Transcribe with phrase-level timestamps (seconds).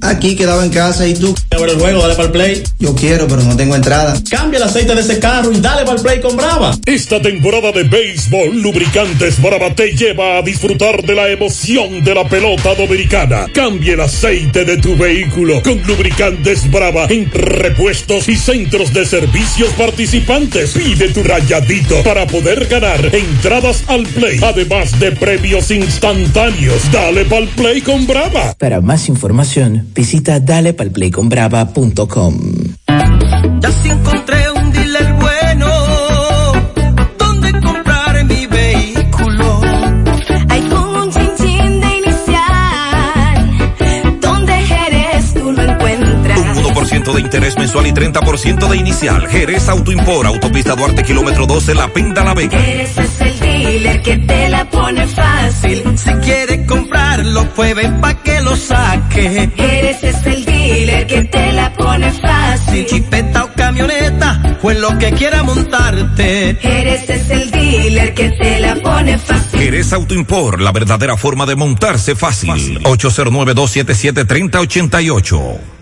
[0.00, 1.34] Aquí quedaba en casa y tú.
[1.50, 2.62] A ver el juego, dale para el play.
[2.78, 4.14] Yo quiero, pero no tengo entrada.
[4.30, 6.76] Cambia el aceite de ese carro y dale para el play con Brava.
[6.86, 12.28] Esta temporada de béisbol, Lubricantes Brava te lleva a disfrutar de la emoción de la
[12.28, 13.46] pelota dominicana.
[13.52, 19.70] Cambia el aceite de tu vehículo con Lubricantes Brava en repuestos y centros de servicios
[19.78, 20.70] participantes.
[20.70, 26.90] Pide tu rayadito para poder ganar entradas al play, además de premios instantáneos.
[26.92, 28.54] Dale para el play con Brava.
[28.58, 32.34] Para más información, visita dalepalplayconbrava.com.
[33.62, 35.12] Ya sí encontré un dealer
[47.12, 49.26] de interés mensual y 30% de inicial.
[49.28, 52.58] Jerez Autoimport, autopista Duarte, kilómetro 12, La Pinta, La Vega.
[52.58, 55.82] Eres es el dealer que te la pone fácil.
[55.96, 59.50] Si quiere comprarlo, puede pa' que lo saque.
[59.56, 62.86] Eres es el dealer que te la pone fácil.
[62.86, 66.58] Chipeta o camioneta, pues lo que quiera montarte.
[66.62, 69.60] Eres es el dealer que te la pone fácil.
[69.60, 72.80] Jerez Autoimport, la verdadera forma de montarse fácil.
[72.84, 75.81] 809-277-3088.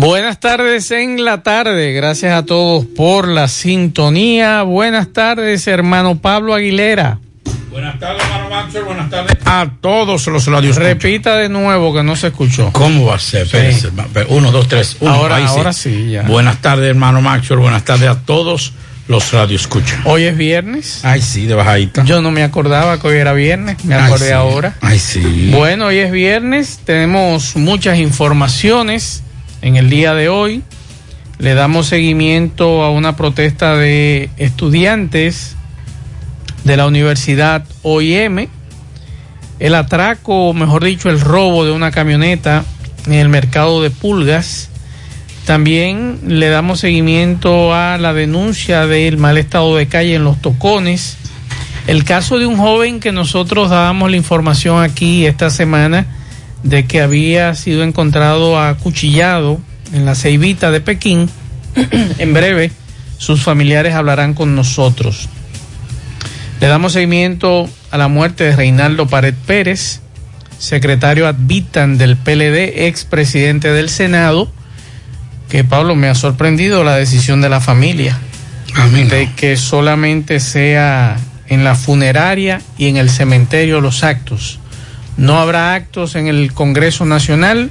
[0.00, 1.92] Buenas tardes en la tarde.
[1.92, 4.62] Gracias a todos por la sintonía.
[4.64, 7.20] Buenas tardes, hermano Pablo Aguilera.
[7.70, 8.84] Buenas tardes, hermano Maxwell.
[8.84, 10.76] Buenas tardes a todos los radios.
[10.76, 12.70] Repita de nuevo que no se escuchó.
[12.72, 13.42] ¿Cómo va a ser?
[13.42, 13.90] Espérese.
[14.30, 14.96] Uno, dos, tres.
[14.98, 15.12] Uno.
[15.12, 16.22] Ahora, Ahí ahora sí, ya.
[16.22, 17.60] Buenas tardes, hermano Maxwell.
[17.60, 18.72] Buenas tardes a todos
[19.06, 20.00] los radios escuchan.
[20.06, 21.04] Hoy es viernes.
[21.04, 22.04] Ay, sí, de bajadita.
[22.04, 23.84] Yo no me acordaba que hoy era viernes.
[23.84, 24.32] Me Ay, acordé sí.
[24.32, 24.74] ahora.
[24.80, 25.50] Ay, sí.
[25.54, 26.80] Bueno, hoy es viernes.
[26.84, 29.22] Tenemos muchas informaciones
[29.64, 30.62] en el día de hoy.
[31.38, 35.56] Le damos seguimiento a una protesta de estudiantes
[36.64, 38.48] de la Universidad OIM.
[39.58, 42.64] El atraco, o mejor dicho, el robo de una camioneta
[43.06, 44.68] en el mercado de pulgas.
[45.46, 51.16] También le damos seguimiento a la denuncia del mal estado de calle en los tocones.
[51.86, 56.06] El caso de un joven que nosotros dábamos la información aquí esta semana
[56.64, 59.60] de que había sido encontrado acuchillado
[59.92, 61.30] en la ceibita de Pekín.
[62.18, 62.72] en breve,
[63.18, 65.28] sus familiares hablarán con nosotros.
[66.60, 70.00] Le damos seguimiento a la muerte de Reinaldo Pared Pérez,
[70.58, 74.50] secretario ad vitam del PLD, expresidente del Senado,
[75.48, 78.18] que Pablo me ha sorprendido la decisión de la familia
[79.08, 84.58] de que solamente sea en la funeraria y en el cementerio los actos.
[85.16, 87.70] No habrá actos en el Congreso Nacional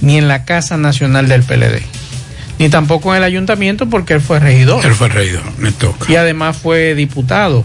[0.00, 1.82] ni en la Casa Nacional del PLD.
[2.58, 4.84] Ni tampoco en el ayuntamiento porque él fue regidor.
[4.84, 6.10] Él fue regidor, me toca.
[6.10, 7.64] Y además fue diputado.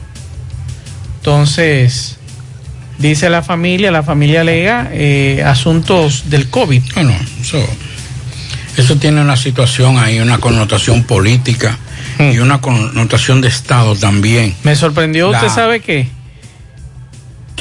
[1.19, 2.17] Entonces,
[2.97, 6.81] dice la familia, la familia alega eh, asuntos del COVID.
[6.95, 7.63] Bueno, eso,
[8.77, 11.77] eso tiene una situación ahí, una connotación política
[12.19, 14.55] y una connotación de Estado también.
[14.63, 16.07] Me sorprendió, La- ¿usted sabe qué?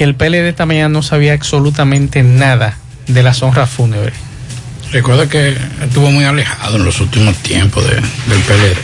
[0.00, 2.74] Que el PLD esta mañana no sabía absolutamente nada
[3.06, 4.14] de las honras fúnebres.
[4.92, 5.54] Recuerda que
[5.84, 8.76] estuvo muy alejado en los últimos tiempos de- del PLD.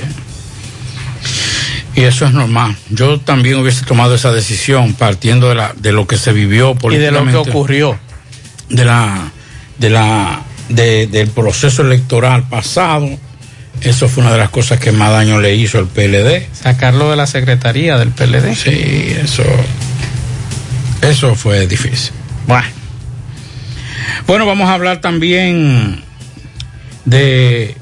[1.95, 2.77] Y eso es normal.
[2.91, 6.97] Yo también hubiese tomado esa decisión partiendo de, la, de lo que se vivió Y
[6.97, 7.39] de lo que políticamente.
[7.51, 7.99] ocurrió.
[8.69, 9.31] de la
[9.79, 13.09] de la de- del proceso electoral pasado
[13.81, 17.17] eso fue una de las cosas que más daño le hizo al PLD Sacarlo de
[17.17, 18.55] la secretaría del PLD.
[18.55, 19.45] sí eso
[21.03, 22.13] eso fue difícil.
[22.47, 22.67] Bueno
[24.27, 26.03] bueno vamos a hablar también
[27.05, 27.77] de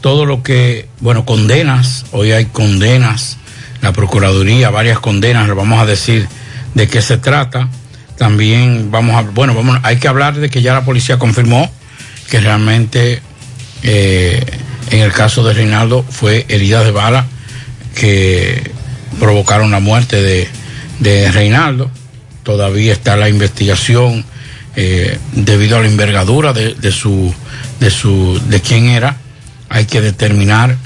[0.00, 2.06] todo lo que bueno condenas.
[2.12, 3.36] Hoy hay condenas.
[3.82, 6.26] La procuraduría varias condenas le vamos a decir
[6.74, 7.68] de qué se trata.
[8.16, 11.70] También vamos a bueno vamos hay que hablar de que ya la policía confirmó
[12.30, 13.20] que realmente
[13.82, 14.42] eh,
[14.90, 17.26] en el caso de Reinaldo fue heridas de bala
[17.94, 18.70] que
[19.20, 20.48] provocaron la muerte de,
[21.00, 21.90] de Reinaldo
[22.44, 24.24] todavía está la investigación
[24.76, 27.34] eh, debido a la envergadura de, su
[27.80, 29.16] de su de quién era
[29.68, 30.76] hay que determinar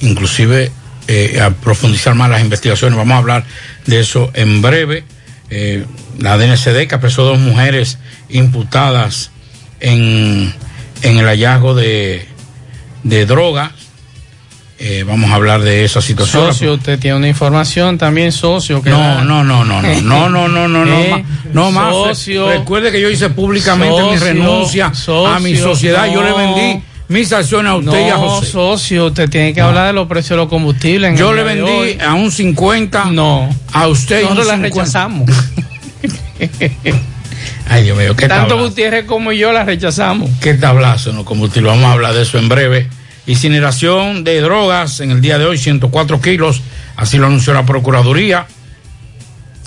[0.00, 0.70] inclusive
[1.08, 2.96] eh, a profundizar más las investigaciones.
[2.96, 3.44] Vamos a hablar
[3.86, 5.04] de eso en breve.
[5.50, 5.84] Eh,
[6.18, 7.98] la DNCD que apresó dos mujeres
[8.28, 9.30] imputadas
[9.80, 10.54] en,
[11.02, 12.26] en el hallazgo de,
[13.02, 13.72] de drogas
[14.86, 18.82] Eh, vamos a hablar de esa situación Socio, usted tiene una información también, socio.
[18.82, 21.90] Que no, da- no, no, no, no, no, no, no, no, no, Eh, no más.
[21.90, 22.50] socio.
[22.50, 26.06] Recuerde que yo hice públicamente mi Socio, renuncia a mi socio, sociedad.
[26.12, 26.36] Yo le no.
[26.36, 28.50] vendí mis acciones a usted y a No, José.
[28.52, 31.18] socio, usted tiene que hablar de los precios de los combustibles.
[31.18, 33.06] Yo le vendí a un 50.
[33.06, 33.48] No.
[33.72, 34.80] A usted y un Nosotros la 50.
[34.80, 35.30] rechazamos.
[37.70, 38.68] Ay, Dios mío, qué Tanto tablazo.
[38.68, 40.28] Gutiérrez como yo la rechazamos.
[40.42, 41.72] Qué tablazo en los combustibles.
[41.72, 42.88] Vamos a hablar de eso en breve.
[43.26, 46.62] Incineración de drogas en el día de hoy, 104 kilos.
[46.96, 48.46] Así lo anunció la Procuraduría.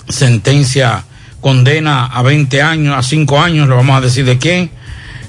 [0.08, 1.04] Sentencia
[1.40, 4.70] condena a 20 años, a 5 años, le vamos a decir de quién.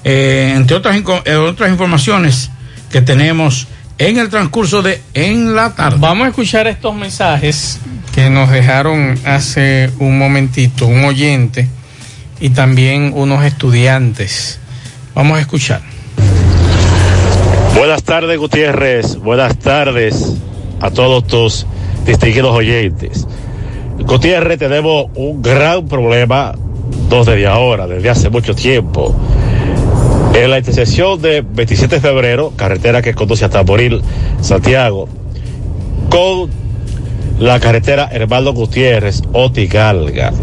[0.03, 0.95] Eh, entre otras,
[1.25, 2.51] eh, otras informaciones
[2.91, 3.67] que tenemos
[3.97, 5.97] en el transcurso de en la tarde.
[5.99, 7.79] Vamos a escuchar estos mensajes
[8.13, 11.67] que nos dejaron hace un momentito un oyente
[12.39, 14.59] y también unos estudiantes.
[15.13, 15.81] Vamos a escuchar.
[17.79, 19.15] Buenas tardes, Gutiérrez.
[19.15, 20.35] Buenas tardes
[20.81, 21.65] a todos tus
[22.05, 23.25] distinguidos oyentes.
[23.99, 26.55] Gutiérrez, tenemos un gran problema,
[27.09, 29.15] no desde ahora, desde hace mucho tiempo.
[30.33, 34.01] En la intersección de 27 de febrero, carretera que conduce hasta Moril,
[34.41, 35.07] Santiago,
[36.09, 36.49] con
[37.39, 40.33] la carretera Hermano Gutiérrez, Otigalga.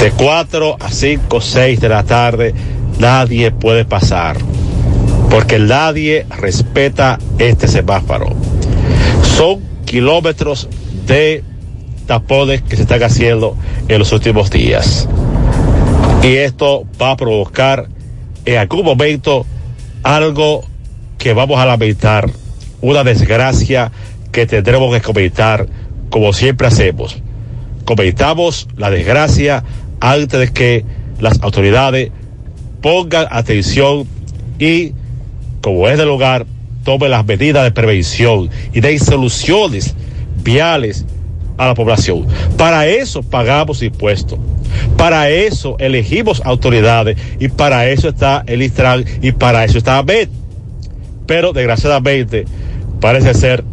[0.00, 2.52] De 4 a 5, 6 de la tarde,
[2.98, 4.36] nadie puede pasar
[5.34, 8.28] porque nadie respeta este semáforo.
[9.36, 10.68] Son kilómetros
[11.08, 11.42] de
[12.06, 13.56] tapones que se están haciendo
[13.88, 15.08] en los últimos días.
[16.22, 17.88] Y esto va a provocar
[18.44, 19.44] en algún momento
[20.04, 20.64] algo
[21.18, 22.30] que vamos a lamentar,
[22.80, 23.90] una desgracia
[24.30, 25.66] que tendremos que comentar
[26.10, 27.20] como siempre hacemos.
[27.84, 29.64] Comentamos la desgracia
[29.98, 30.84] antes de que
[31.18, 32.12] las autoridades
[32.80, 34.06] pongan atención
[34.60, 34.92] y
[35.64, 36.44] como es del lugar,
[36.84, 39.94] tome las medidas de prevención y den soluciones
[40.42, 41.06] viales
[41.56, 42.26] a la población.
[42.58, 44.38] Para eso pagamos impuestos.
[44.98, 50.28] Para eso elegimos autoridades y para eso está el Istran y para eso está AMET.
[51.26, 52.44] Pero desgraciadamente
[53.00, 53.64] parece ser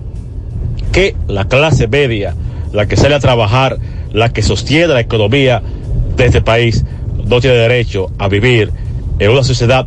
[0.94, 2.36] que la clase media,
[2.72, 3.80] la que sale a trabajar,
[4.14, 5.62] la que sostiene la economía
[6.16, 6.86] de este país,
[7.26, 8.72] no tiene derecho a vivir
[9.20, 9.86] en una sociedad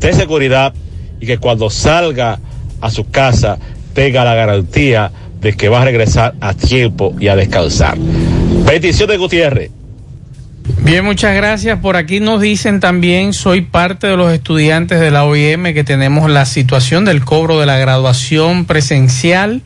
[0.00, 0.72] de seguridad
[1.20, 2.38] y que cuando salga
[2.80, 3.58] a su casa
[3.94, 7.96] tenga la garantía de que va a regresar a tiempo y a descansar.
[7.98, 9.70] Bendiciones, Gutiérrez.
[10.82, 11.78] Bien, muchas gracias.
[11.78, 16.30] Por aquí nos dicen también, soy parte de los estudiantes de la OIM que tenemos
[16.30, 19.62] la situación del cobro de la graduación presencial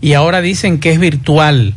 [0.00, 1.74] y ahora dicen que es virtual.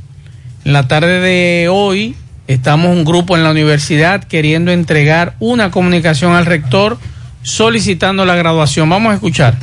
[0.66, 2.16] En la tarde de hoy
[2.48, 6.98] estamos un grupo en la universidad queriendo entregar una comunicación al rector
[7.46, 8.90] solicitando la graduación.
[8.90, 9.58] Vamos a escuchar.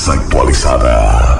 [0.00, 1.39] Más actualizada.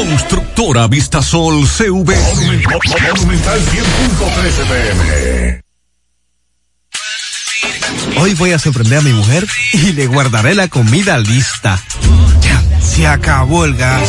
[0.00, 2.16] Constructora Vistasol CV.
[2.16, 5.60] Monumental 100.13 pm.
[8.18, 11.78] Hoy voy a sorprender a mi mujer y le guardaré la comida lista.
[12.40, 14.08] Ya, se acabó el gas.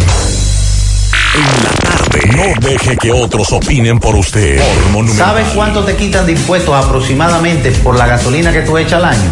[1.34, 2.20] En la tarde.
[2.36, 4.60] No deje que otros opinen por usted.
[4.92, 5.08] Por.
[5.08, 9.30] ¿Sabes cuánto te quitan de impuestos aproximadamente por la gasolina que tú echas al año?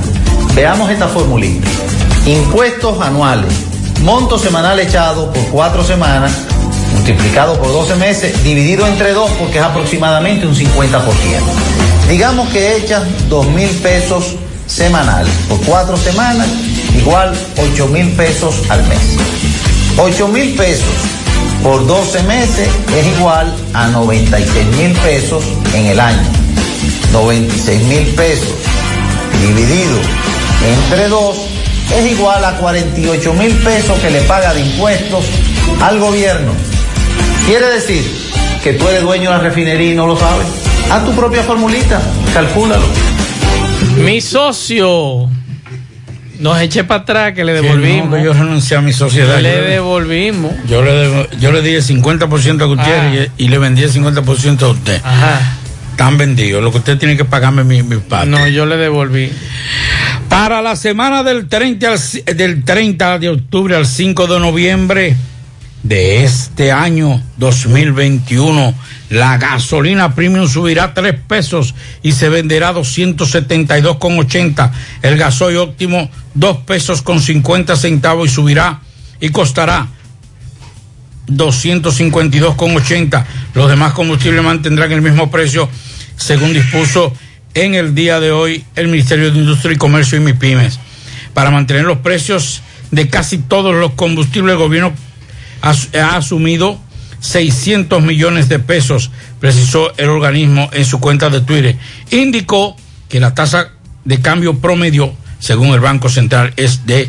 [0.55, 1.69] Veamos esta formulita.
[2.27, 3.53] Impuestos anuales.
[4.03, 6.47] Monto semanal echado por cuatro semanas
[7.07, 11.05] multiplicado por 12 meses, dividido entre dos porque es aproximadamente un 50%.
[12.09, 14.35] Digamos que echas 2 mil pesos
[14.67, 16.49] semanales por cuatro semanas,
[16.99, 18.99] igual 8 mil pesos al mes.
[19.99, 20.89] 8 mil pesos
[21.63, 25.45] por 12 meses es igual a 96 mil pesos
[25.75, 26.29] en el año.
[27.13, 28.55] 96 mil pesos
[29.47, 30.01] dividido
[30.89, 31.37] entre dos
[31.97, 35.25] es igual a 48 mil pesos que le paga de impuestos
[35.81, 36.76] al gobierno.
[37.47, 38.03] Quiere decir
[38.63, 40.47] que tú eres dueño de la refinería y no lo sabes.
[40.91, 42.01] Haz tu propia formulita,
[42.35, 42.85] calcúlalo.
[44.05, 45.29] Mi socio.
[46.39, 48.03] Nos eché para atrás que le devolvimos.
[48.11, 49.41] Que no, que yo renuncié a mi sociedad.
[49.41, 50.53] Le Yo devolvimos.
[50.69, 53.93] Yo le, devo- yo le di el 50% a Gutiérrez y, y le vendí el
[53.93, 55.01] 50% a usted.
[55.03, 55.41] Ajá.
[55.93, 56.63] Están vendidos.
[56.63, 58.27] Lo que usted tiene que pagarme mi, mi parte.
[58.29, 59.31] No, yo le devolví.
[60.29, 65.17] Para la semana del 30, al ci- del 30 de octubre al 5 de noviembre
[65.83, 68.75] de este año 2021,
[69.11, 74.73] la gasolina premium subirá 3 pesos y se venderá 272,80.
[75.03, 78.81] El gasoil óptimo 2 pesos con 50 centavos y subirá
[79.21, 79.87] y costará
[81.29, 83.25] 252,80.
[83.55, 85.69] Los demás combustibles mantendrán el mismo precio
[86.17, 87.13] según dispuso
[87.55, 90.79] en el día de hoy el Ministerio de Industria y Comercio y MIPIMES.
[91.33, 94.93] Para mantener los precios de casi todos los combustibles, el gobierno
[95.63, 96.81] ha asumido
[97.21, 101.77] 600 millones de pesos, precisó el organismo en su cuenta de Twitter.
[102.11, 102.77] Indicó
[103.09, 103.71] que la tasa
[104.05, 107.09] de cambio promedio, según el Banco Central, es de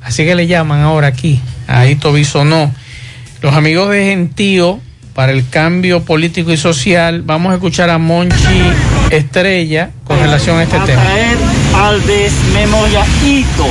[0.02, 2.74] Así que le llaman ahora aquí, a Hito Bisonó.
[3.42, 4.78] Los amigos de Gentío
[5.14, 8.62] para el cambio político y social, vamos a escuchar a Monchi
[9.10, 11.02] Estrella con relación a este a tema.
[11.02, 11.36] traer
[11.74, 13.66] al desmemoriaito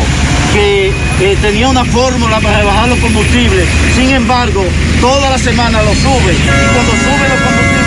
[0.54, 0.90] que
[1.22, 3.66] eh, tenía una fórmula para rebajar los combustibles.
[3.96, 4.62] Sin embargo,
[5.00, 7.81] toda la semana lo sube y cuando sube los combustibles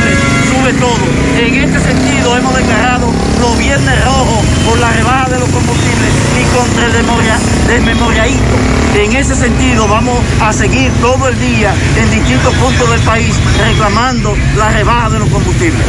[0.64, 0.96] sube todo.
[1.38, 6.56] En este sentido hemos declarado los viernes rojos por la rebaja de los combustibles y
[6.56, 8.56] contra el desmemoria- desmemoriaito.
[8.94, 14.34] En ese sentido vamos a seguir todo el día en distintos puntos del país reclamando
[14.56, 15.82] la rebaja de los combustibles.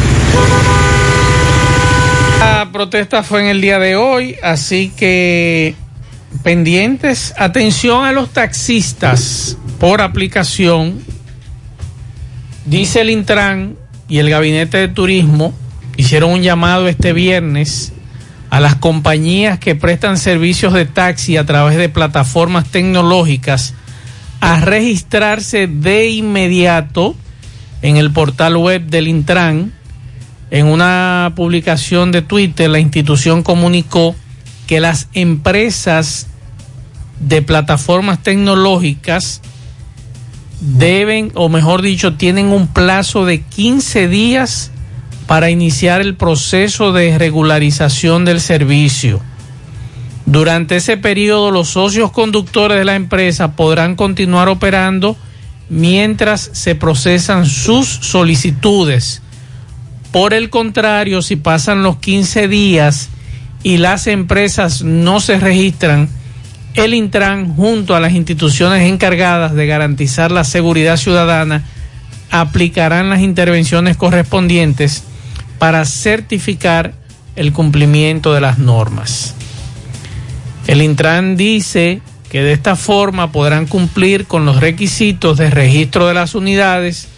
[2.40, 5.74] La protesta fue en el día de hoy, así que
[6.42, 11.02] pendientes, atención a los taxistas por aplicación.
[12.66, 13.76] Dice el Intran
[14.08, 15.52] y el Gabinete de Turismo
[15.96, 17.92] hicieron un llamado este viernes
[18.50, 23.74] a las compañías que prestan servicios de taxi a través de plataformas tecnológicas
[24.40, 27.16] a registrarse de inmediato
[27.82, 29.72] en el portal web del Intran.
[30.50, 34.14] En una publicación de Twitter, la institución comunicó
[34.68, 36.28] que las empresas
[37.18, 39.40] de plataformas tecnológicas
[40.60, 44.70] deben, o mejor dicho, tienen un plazo de 15 días
[45.26, 49.20] para iniciar el proceso de regularización del servicio.
[50.24, 55.16] Durante ese periodo, los socios conductores de la empresa podrán continuar operando
[55.68, 59.22] mientras se procesan sus solicitudes.
[60.12, 63.08] Por el contrario, si pasan los 15 días
[63.62, 66.08] y las empresas no se registran,
[66.76, 71.64] el Intran, junto a las instituciones encargadas de garantizar la seguridad ciudadana,
[72.30, 75.04] aplicarán las intervenciones correspondientes
[75.58, 76.92] para certificar
[77.34, 79.34] el cumplimiento de las normas.
[80.66, 86.14] El Intran dice que de esta forma podrán cumplir con los requisitos de registro de
[86.14, 87.08] las unidades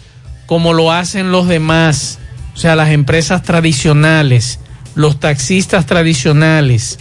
[0.45, 2.17] como lo hacen los demás,
[2.55, 4.59] o sea, las empresas tradicionales,
[4.95, 6.97] los taxistas tradicionales.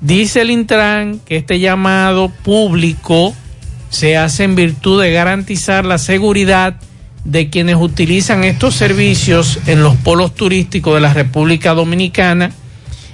[0.00, 3.34] Dice el Intran que este llamado público
[3.90, 6.76] se hace en virtud de garantizar la seguridad
[7.24, 12.50] de quienes utilizan estos servicios en los polos turísticos de la República Dominicana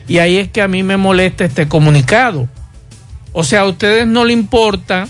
[0.07, 2.49] y ahí es que a mí me molesta este comunicado.
[3.33, 5.09] O sea, a ustedes no le importa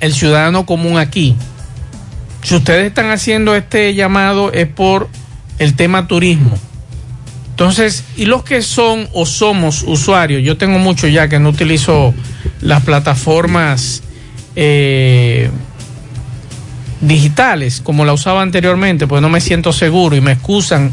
[0.00, 1.36] el ciudadano común aquí.
[2.42, 5.08] Si ustedes están haciendo este llamado es por
[5.58, 6.58] el tema turismo.
[7.56, 12.12] Entonces, y los que son o somos usuarios, yo tengo mucho ya que no utilizo
[12.60, 14.02] las plataformas
[14.56, 15.48] eh,
[17.00, 20.92] digitales como la usaba anteriormente, pues no me siento seguro y me excusan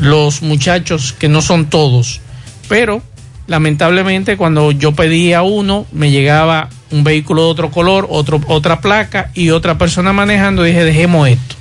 [0.00, 2.20] los muchachos que no son todos.
[2.68, 3.00] Pero
[3.46, 9.30] lamentablemente cuando yo pedía uno, me llegaba un vehículo de otro color, otro, otra placa
[9.34, 10.64] y otra persona manejando.
[10.64, 11.54] Dije, dejemos esto.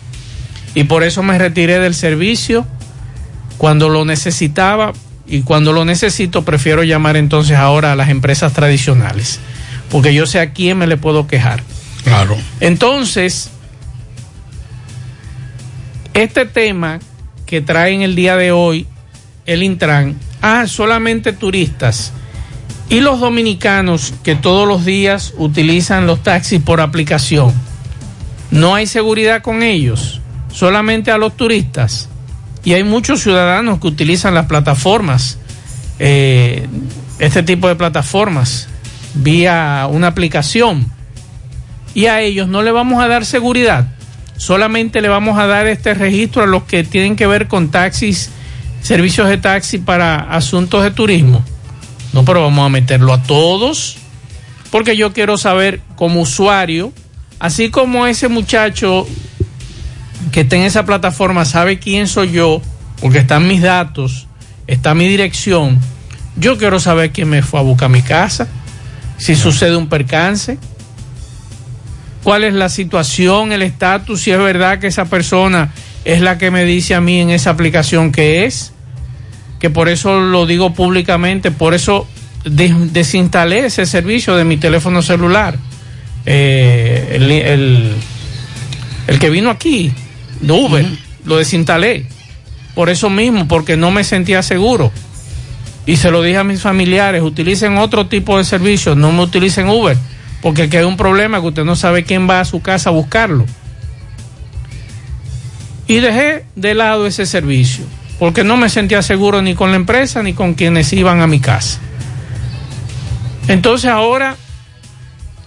[0.73, 2.65] Y por eso me retiré del servicio
[3.59, 4.93] cuando lo necesitaba
[5.27, 9.39] y cuando lo necesito prefiero llamar entonces ahora a las empresas tradicionales.
[9.91, 11.61] Porque yo sé a quién me le puedo quejar.
[12.05, 12.37] Claro.
[12.61, 13.49] Entonces,
[16.13, 16.99] este tema
[17.45, 18.87] que trae en el día de hoy
[19.45, 22.13] el Intran, ah, solamente turistas.
[22.87, 27.53] Y los dominicanos que todos los días utilizan los taxis por aplicación,
[28.51, 32.07] no hay seguridad con ellos, solamente a los turistas.
[32.63, 35.37] Y hay muchos ciudadanos que utilizan las plataformas,
[35.99, 36.67] eh,
[37.19, 38.67] este tipo de plataformas,
[39.13, 40.91] vía una aplicación.
[41.93, 43.87] Y a ellos no le vamos a dar seguridad,
[44.37, 48.29] solamente le vamos a dar este registro a los que tienen que ver con taxis,
[48.81, 51.43] servicios de taxi para asuntos de turismo.
[52.13, 53.97] No, pero vamos a meterlo a todos,
[54.71, 56.93] porque yo quiero saber como usuario,
[57.39, 59.07] así como ese muchacho
[60.31, 62.61] que está en esa plataforma sabe quién soy yo,
[63.01, 64.27] porque están mis datos,
[64.67, 65.79] está mi dirección,
[66.37, 68.47] yo quiero saber quién me fue a buscar mi casa,
[69.17, 70.57] si sucede un percance,
[72.23, 75.71] cuál es la situación, el estatus, si es verdad que esa persona
[76.05, 78.73] es la que me dice a mí en esa aplicación que es,
[79.59, 82.07] que por eso lo digo públicamente, por eso
[82.45, 85.57] des- desinstalé ese servicio de mi teléfono celular.
[86.25, 87.93] Eh, el, el-
[89.07, 89.91] el que vino aquí,
[90.41, 90.85] de Uber,
[91.25, 92.05] lo desinstalé.
[92.75, 94.91] Por eso mismo, porque no me sentía seguro.
[95.85, 99.69] Y se lo dije a mis familiares, utilicen otro tipo de servicio, no me utilicen
[99.69, 99.97] Uber,
[100.41, 103.45] porque hay un problema que usted no sabe quién va a su casa a buscarlo.
[105.87, 107.83] Y dejé de lado ese servicio,
[108.19, 111.39] porque no me sentía seguro ni con la empresa ni con quienes iban a mi
[111.39, 111.79] casa.
[113.47, 114.35] Entonces ahora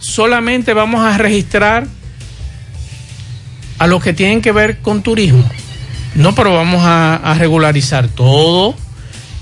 [0.00, 1.87] solamente vamos a registrar
[3.83, 5.45] a los que tienen que ver con turismo.
[6.14, 8.77] No, pero vamos a, regularizar todo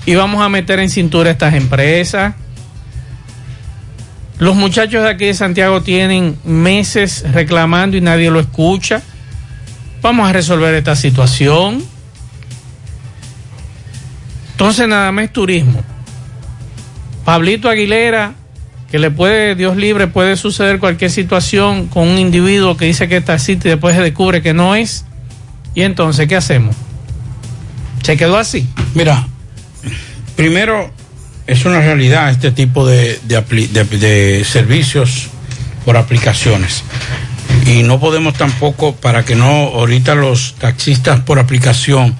[0.07, 2.33] y vamos a meter en cintura estas empresas.
[4.39, 9.03] Los muchachos de aquí de Santiago tienen meses reclamando y nadie lo escucha.
[10.01, 11.83] Vamos a resolver esta situación.
[14.53, 15.83] Entonces nada más turismo.
[17.25, 18.33] Pablito Aguilera,
[18.91, 23.17] que le puede, Dios libre, puede suceder cualquier situación con un individuo que dice que
[23.17, 25.05] es taxista y después se descubre que no es.
[25.73, 26.75] Y entonces, ¿qué hacemos?
[28.03, 28.67] ¿Se quedó así?
[28.93, 29.25] Mira,
[30.35, 30.91] primero
[31.47, 35.27] es una realidad este tipo de, de de- de servicios
[35.85, 36.83] por aplicaciones.
[37.65, 42.15] Y no podemos tampoco, para que no ahorita los taxistas por aplicación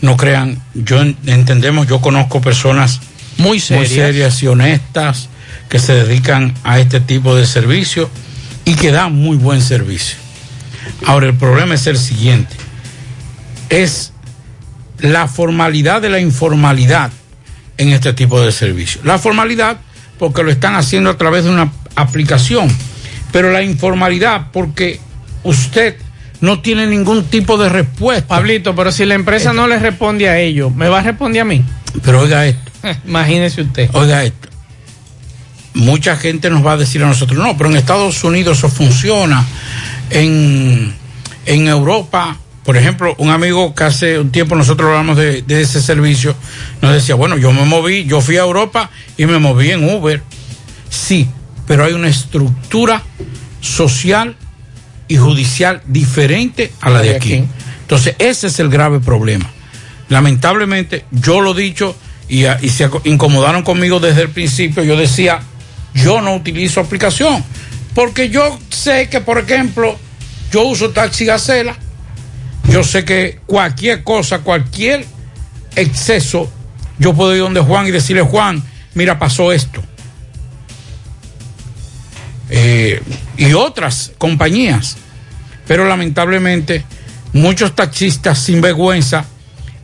[0.00, 3.00] no crean, yo en- entendemos, yo conozco personas
[3.38, 4.42] muy serias.
[4.42, 5.28] y honestas
[5.68, 8.10] que se dedican a este tipo de servicio
[8.64, 10.16] y que dan muy buen servicio.
[11.06, 12.54] Ahora el problema es el siguiente,
[13.68, 14.12] es
[14.98, 17.10] la formalidad de la informalidad
[17.78, 19.00] en este tipo de servicio.
[19.04, 19.78] La formalidad
[20.18, 22.68] porque lo están haciendo a través de una aplicación,
[23.32, 25.00] pero la informalidad porque
[25.42, 25.96] usted
[26.40, 28.26] no tiene ningún tipo de respuesta.
[28.26, 31.44] Pablito, pero si la empresa no le responde a ellos, ¿me va a responder a
[31.44, 31.64] mí?
[32.04, 32.70] Pero oiga esto.
[33.06, 33.90] Imagínese usted.
[33.92, 34.41] Oiga esto.
[35.74, 39.44] Mucha gente nos va a decir a nosotros, no, pero en Estados Unidos eso funciona.
[40.10, 40.94] En,
[41.46, 45.80] en Europa, por ejemplo, un amigo que hace un tiempo nosotros hablamos de, de ese
[45.80, 46.36] servicio,
[46.82, 50.22] nos decía, bueno, yo me moví, yo fui a Europa y me moví en Uber.
[50.90, 51.28] Sí,
[51.66, 53.02] pero hay una estructura
[53.60, 54.36] social
[55.08, 57.44] y judicial diferente a la de aquí.
[57.82, 59.50] Entonces, ese es el grave problema.
[60.08, 61.96] Lamentablemente, yo lo he dicho
[62.28, 64.82] y, y se incomodaron conmigo desde el principio.
[64.84, 65.40] Yo decía,
[65.94, 67.44] yo no utilizo aplicación.
[67.94, 69.98] Porque yo sé que, por ejemplo,
[70.50, 71.76] yo uso taxi gacela.
[72.68, 75.04] Yo sé que cualquier cosa, cualquier
[75.76, 76.50] exceso,
[76.98, 78.62] yo puedo ir donde Juan y decirle, Juan,
[78.94, 79.82] mira, pasó esto.
[82.48, 83.02] Eh,
[83.36, 84.96] y otras compañías.
[85.66, 86.84] Pero lamentablemente
[87.32, 89.24] muchos taxistas sin vergüenza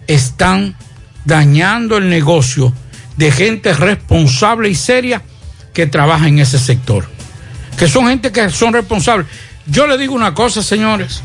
[0.07, 0.77] están
[1.25, 2.73] dañando el negocio
[3.16, 5.23] de gente responsable y seria
[5.79, 7.09] que trabaja en ese sector.
[7.79, 9.29] Que son gente que son responsables.
[9.64, 11.23] Yo le digo una cosa, señores.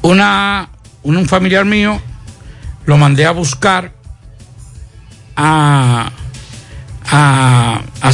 [0.00, 0.70] Una,
[1.02, 2.00] un familiar mío
[2.86, 3.92] lo mandé a buscar
[5.36, 6.12] a,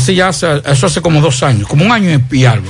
[0.09, 2.69] ya eso hace como dos años, como un año y algo,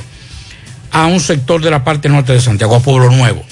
[0.92, 3.42] a un sector de la parte norte de Santiago, a Pueblo Nuevo.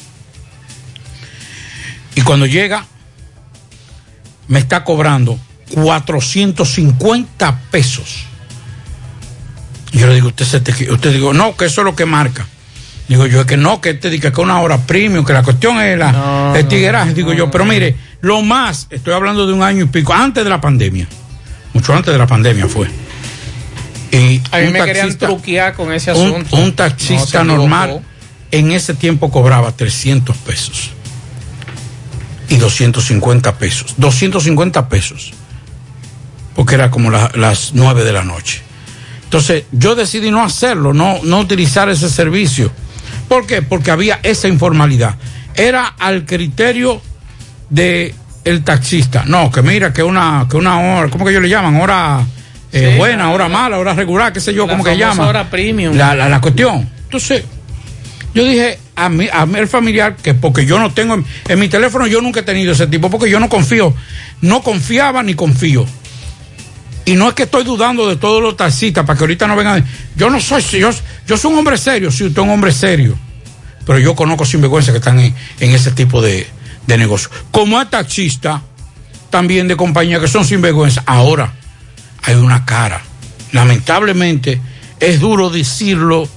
[2.16, 2.84] Y cuando llega,
[4.46, 5.38] me está cobrando
[5.72, 8.27] 450 pesos.
[9.92, 12.46] Yo le digo, usted se te- usted digo, no, que eso es lo que marca.
[13.08, 15.42] Digo yo, es que no, que este diga que es una hora premium, que la
[15.42, 17.14] cuestión es la, el tigueraje.
[17.14, 20.50] Digo yo, pero mire, lo más, estoy hablando de un año y pico, antes de
[20.50, 21.08] la pandemia.
[21.72, 22.86] Mucho antes de la pandemia fue.
[24.10, 26.56] Y A mí un me querían truquear con ese un, asunto.
[26.56, 28.00] un No, taxista normal
[28.50, 30.90] en ese tiempo cobraba 300 pesos
[32.48, 33.94] y 250 pesos.
[33.98, 35.32] 250 pesos
[36.54, 38.62] porque era como la- las nueve de la noche.
[39.28, 42.72] Entonces yo decidí no hacerlo, no, no utilizar ese servicio.
[43.28, 43.60] ¿Por qué?
[43.60, 45.16] Porque había esa informalidad.
[45.54, 47.02] Era al criterio
[47.68, 48.14] de
[48.44, 49.24] el taxista.
[49.26, 51.76] No, que mira, que una, que una hora, ¿cómo que ellos le llaman?
[51.76, 52.24] Hora
[52.72, 55.28] eh, Sí, buena, hora mala, hora regular, qué sé yo, ¿cómo que llaman?
[55.28, 55.94] hora premium.
[55.94, 56.88] La, la, la cuestión.
[57.04, 57.44] Entonces,
[58.34, 61.58] yo dije a mí, a mí el familiar que porque yo no tengo en, en
[61.58, 63.92] mi teléfono yo nunca he tenido ese tipo porque yo no confío,
[64.40, 65.84] no confiaba ni confío.
[67.08, 69.82] Y no es que estoy dudando de todos los taxistas para que ahorita no vengan.
[70.14, 70.90] Yo no soy, yo,
[71.26, 73.16] yo soy un hombre serio, sí, usted es un hombre serio.
[73.86, 76.46] Pero yo conozco sinvergüenza que están en, en ese tipo de,
[76.86, 77.30] de negocio.
[77.50, 78.60] Como hay taxistas
[79.30, 81.02] también de compañía que son sinvergüenza.
[81.06, 81.54] Ahora
[82.24, 83.00] hay una cara.
[83.52, 84.60] Lamentablemente
[85.00, 86.28] es duro decirlo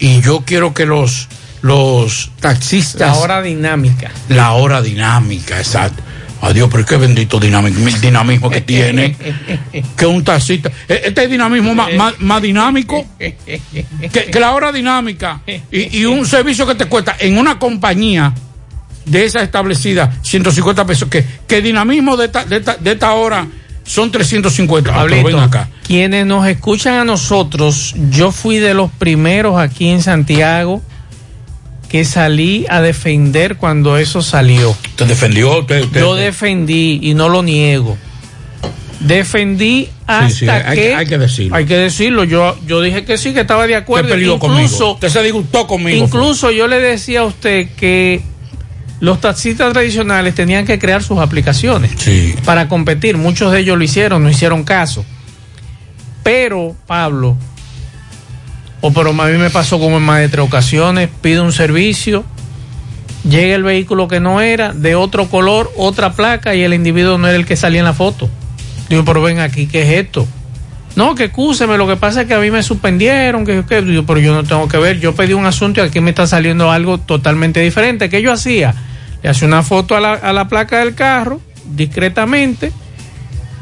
[0.00, 1.28] y yo quiero que los,
[1.60, 3.16] los taxistas...
[3.16, 4.10] La hora dinámica.
[4.28, 6.02] La hora dinámica, exacto.
[6.42, 9.16] Adiós, pero qué bendito dinamismo, dinamismo que tiene.
[9.96, 10.70] que un taxista.
[10.88, 13.36] e- Este es dinamismo más, más- más dinámico que,
[14.30, 15.40] que la hora dinámica.
[15.70, 18.34] Y, y un servicio que te cuesta en una compañía
[19.04, 21.08] de esa establecida 150 pesos.
[21.08, 23.46] Que, que dinamismo de esta, de esta, de esta hora
[23.84, 24.90] son 350.
[24.90, 25.68] Ah, pero Pablito, ven acá.
[25.86, 30.82] quienes nos escuchan a nosotros, yo fui de los primeros aquí en Santiago
[31.92, 34.70] que salí a defender cuando eso salió.
[34.70, 35.58] ¿Usted defendió?
[35.60, 37.96] Usted, usted- Yo defendí y no lo niego.
[39.00, 41.56] Defendí hasta Sí, sí, hay- que hay que decirlo.
[41.56, 42.24] Hay que decirlo.
[42.24, 44.14] Yo, yo dije que sí, que estaba de acuerdo.
[44.14, 44.92] Usted incluso.
[44.94, 46.02] Usted se disgustó conmigo.
[46.04, 48.22] Incluso yo le decía a usted que
[49.00, 52.34] los taxistas tradicionales tenían que crear sus aplicaciones Sí.
[52.44, 53.16] para competir.
[53.18, 55.04] Muchos de ellos lo hicieron, no hicieron caso.
[56.22, 57.36] Pero, Pablo,
[58.82, 62.24] o pero a mí me pasó como en más de tres ocasiones, pido un servicio,
[63.26, 67.28] llega el vehículo que no era, de otro color, otra placa, y el individuo no
[67.28, 68.28] era el que salía en la foto.
[68.90, 70.26] Digo, pero ven aquí, ¿qué es esto?
[70.96, 74.04] No, que excúseme, lo que pasa es que a mí me suspendieron, que, que- digo,
[74.04, 76.70] pero yo no tengo que ver, yo pedí un asunto y aquí me está saliendo
[76.70, 78.10] algo totalmente diferente.
[78.10, 78.74] ¿Qué yo hacía?
[79.22, 81.40] Le hacía una foto a la, a la placa del carro,
[81.74, 82.72] discretamente,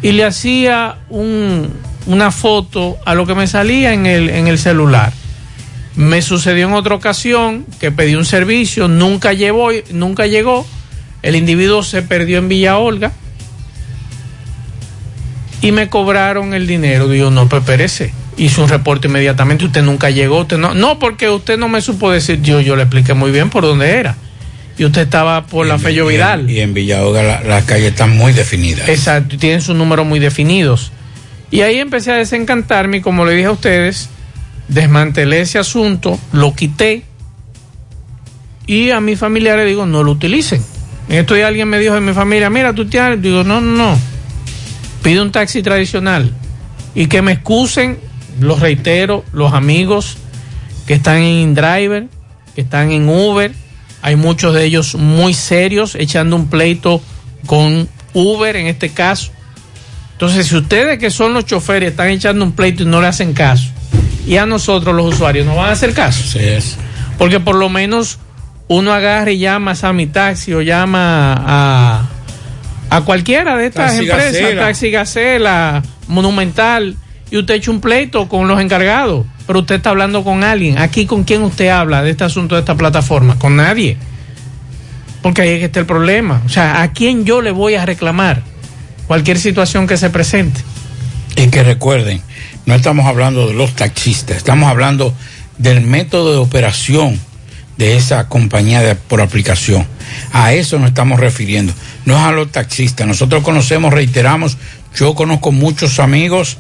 [0.03, 1.71] y le hacía un,
[2.07, 5.13] una foto a lo que me salía en el, en el celular.
[5.97, 10.67] Me sucedió en otra ocasión que pedí un servicio, nunca llegó, nunca llegó,
[11.23, 13.13] el individuo se perdió en Villa Olga
[15.63, 17.09] y me cobraron el dinero.
[17.09, 18.13] Digo, no, pues espérese.
[18.37, 22.11] Hizo un reporte inmediatamente, usted nunca llegó, usted no, no, porque usted no me supo
[22.11, 24.17] decir, yo, yo le expliqué muy bien por dónde era.
[24.79, 26.49] Y usted estaba por la Fello Vidal.
[26.51, 28.89] Y en Villahoga la- las calles están muy definidas.
[28.89, 30.91] Exacto, tienen sus números muy definidos.
[31.51, 34.09] Y ahí empecé a desencantarme y como le dije a ustedes,
[34.69, 37.03] desmantelé ese asunto, lo quité
[38.67, 40.63] y a mis familiares digo, no lo utilicen.
[41.09, 43.99] En esto alguien me dijo en mi familia, mira, tú tienes, digo, no, no, no,
[45.03, 46.33] pide un taxi tradicional
[46.95, 47.99] y que me excusen,
[48.39, 50.19] los reitero, los amigos
[50.87, 52.07] que están en InDriver,
[52.55, 53.53] que están en Uber,
[54.03, 57.03] hay muchos de ellos muy serios echando un pleito
[57.47, 59.33] con Uber en este caso.
[60.21, 63.33] Entonces, si ustedes que son los choferes están echando un pleito y no le hacen
[63.33, 63.71] caso,
[64.27, 66.23] y a nosotros los usuarios no van a hacer caso.
[66.23, 66.77] Sí es.
[67.17, 68.19] Porque por lo menos
[68.69, 72.09] uno agarra y llama a Sammy Taxi o llama a,
[72.91, 74.61] a cualquiera de estas Taxi empresas, Gacela.
[74.61, 76.97] Taxi Gacela, Monumental,
[77.31, 80.77] y usted echa un pleito con los encargados, pero usted está hablando con alguien.
[80.77, 83.97] Aquí con quién usted habla de este asunto de esta plataforma, con nadie.
[85.23, 86.43] Porque ahí es que está el problema.
[86.45, 88.50] O sea, ¿a quién yo le voy a reclamar
[89.11, 90.61] cualquier situación que se presente?
[91.35, 92.23] Y que recuerden,
[92.65, 95.13] no estamos hablando de los taxistas, estamos hablando
[95.59, 97.19] del método de operación
[97.77, 99.85] de esa compañía de- por aplicación.
[100.33, 101.73] A eso nos estamos refiriendo,
[102.05, 103.05] no es a los taxistas.
[103.05, 104.59] Nosotros conocemos, reiteramos,
[104.95, 106.59] yo conozco muchos amigos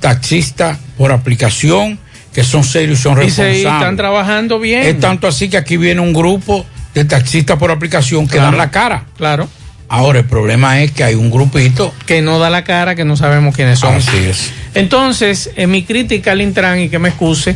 [0.00, 2.00] taxistas por aplicación
[2.34, 3.58] que son serios y son Y se y responsables.
[3.64, 4.82] están trabajando bien.
[4.82, 8.46] Es tanto así que aquí viene un grupo de taxistas por aplicación que Claro.
[8.50, 9.04] dan la cara.
[9.16, 9.48] Claro.
[9.94, 13.14] Ahora el problema es que hay un grupito que no da la cara, que no
[13.14, 13.94] sabemos quiénes son.
[13.96, 14.50] Así es.
[14.72, 17.54] Entonces, en mi crítica al Intran, y que me excuse,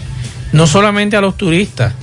[0.53, 1.95] no solamente a los turistas,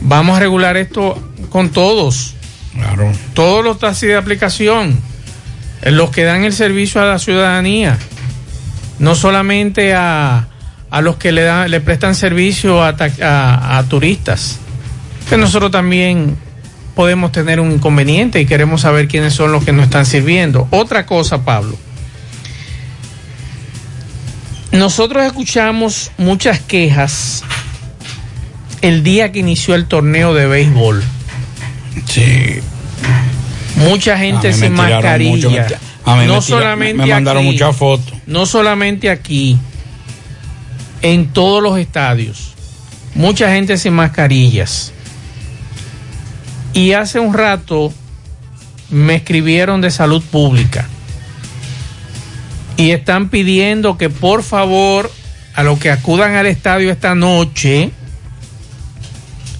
[0.00, 2.34] vamos a regular esto con todos.
[2.72, 3.10] Claro.
[3.34, 5.00] Todos los taxis de aplicación,
[5.82, 7.98] los que dan el servicio a la ciudadanía,
[9.00, 10.46] no solamente a,
[10.88, 12.94] a los que le, dan, le prestan servicio a-
[13.78, 14.60] a turistas,
[15.28, 16.36] que nosotros también
[16.98, 20.66] podemos tener un inconveniente y queremos saber quiénes son los que nos están sirviendo.
[20.72, 21.78] Otra cosa, Pablo.
[24.72, 27.44] Nosotros escuchamos muchas quejas
[28.82, 31.04] el día que inició el torneo de béisbol.
[32.06, 32.58] Sí.
[33.76, 35.30] Mucha gente sin mascarilla.
[35.30, 38.12] mucho, me- A mí no me, solamente me mandaron aquí, muchas fotos.
[38.26, 39.56] No solamente aquí,
[41.02, 42.54] en todos los estadios.
[43.14, 44.92] Mucha gente sin mascarillas.
[46.78, 47.92] Y hace un rato
[48.88, 50.86] me escribieron de salud pública.
[52.76, 55.10] Y están pidiendo que por favor
[55.56, 57.90] a los que acudan al estadio esta noche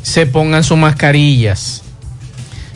[0.02, 1.82] se pongan sus mascarillas.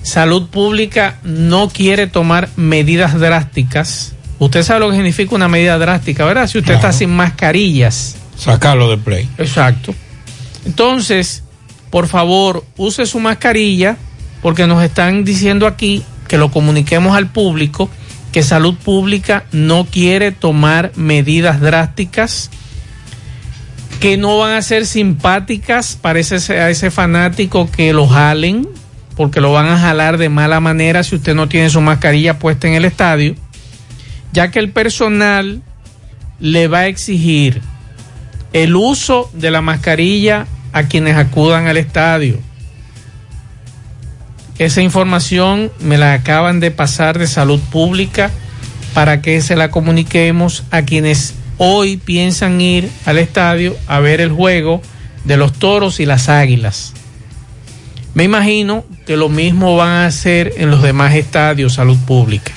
[0.02, 4.14] Salud Pública no quiere tomar medidas drásticas.
[4.40, 6.48] Usted sabe lo que significa una medida drástica, ¿verdad?
[6.48, 8.16] Si usted está sin mascarillas.
[8.36, 9.28] Sacarlo de play.
[9.38, 9.94] Exacto.
[10.64, 11.44] Entonces,
[11.90, 13.98] por favor, use su mascarilla
[14.42, 17.88] porque nos están diciendo aquí que lo comuniquemos al público
[18.32, 22.50] que Salud Pública no quiere tomar medidas drásticas
[24.00, 28.66] que no van a ser simpáticas para ese, fanático que lo jalen,
[29.16, 32.66] porque lo van a jalar de mala manera si usted no tiene su mascarilla puesta
[32.66, 33.36] en el estadio,
[34.32, 35.62] ya que el personal
[36.40, 37.60] le va a exigir
[38.52, 42.40] el uso de la mascarilla a quienes acudan al estadio.
[44.62, 48.30] Esa información me la acaban de pasar de salud pública
[48.94, 54.30] para que se la comuniquemos a quienes hoy piensan ir al estadio a ver el
[54.30, 54.80] juego
[55.24, 56.92] de los toros y las águilas.
[58.14, 62.52] Me imagino que lo mismo van a hacer en los demás estadios salud pública,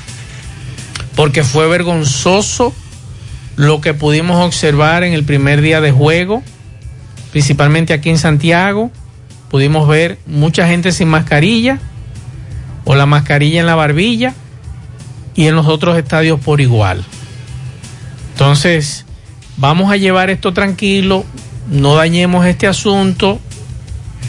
[1.16, 2.72] porque fue vergonzoso
[3.56, 6.44] lo que pudimos observar en el primer día de juego,
[7.32, 8.92] principalmente aquí en Santiago,
[9.50, 11.80] pudimos ver mucha gente sin mascarilla
[12.86, 14.34] o la mascarilla en la barbilla
[15.36, 17.04] y en los otros estadios por igual.
[18.32, 19.06] Entonces,
[19.58, 21.26] vamos a llevar esto tranquilo,
[21.70, 23.40] no dañemos este asunto,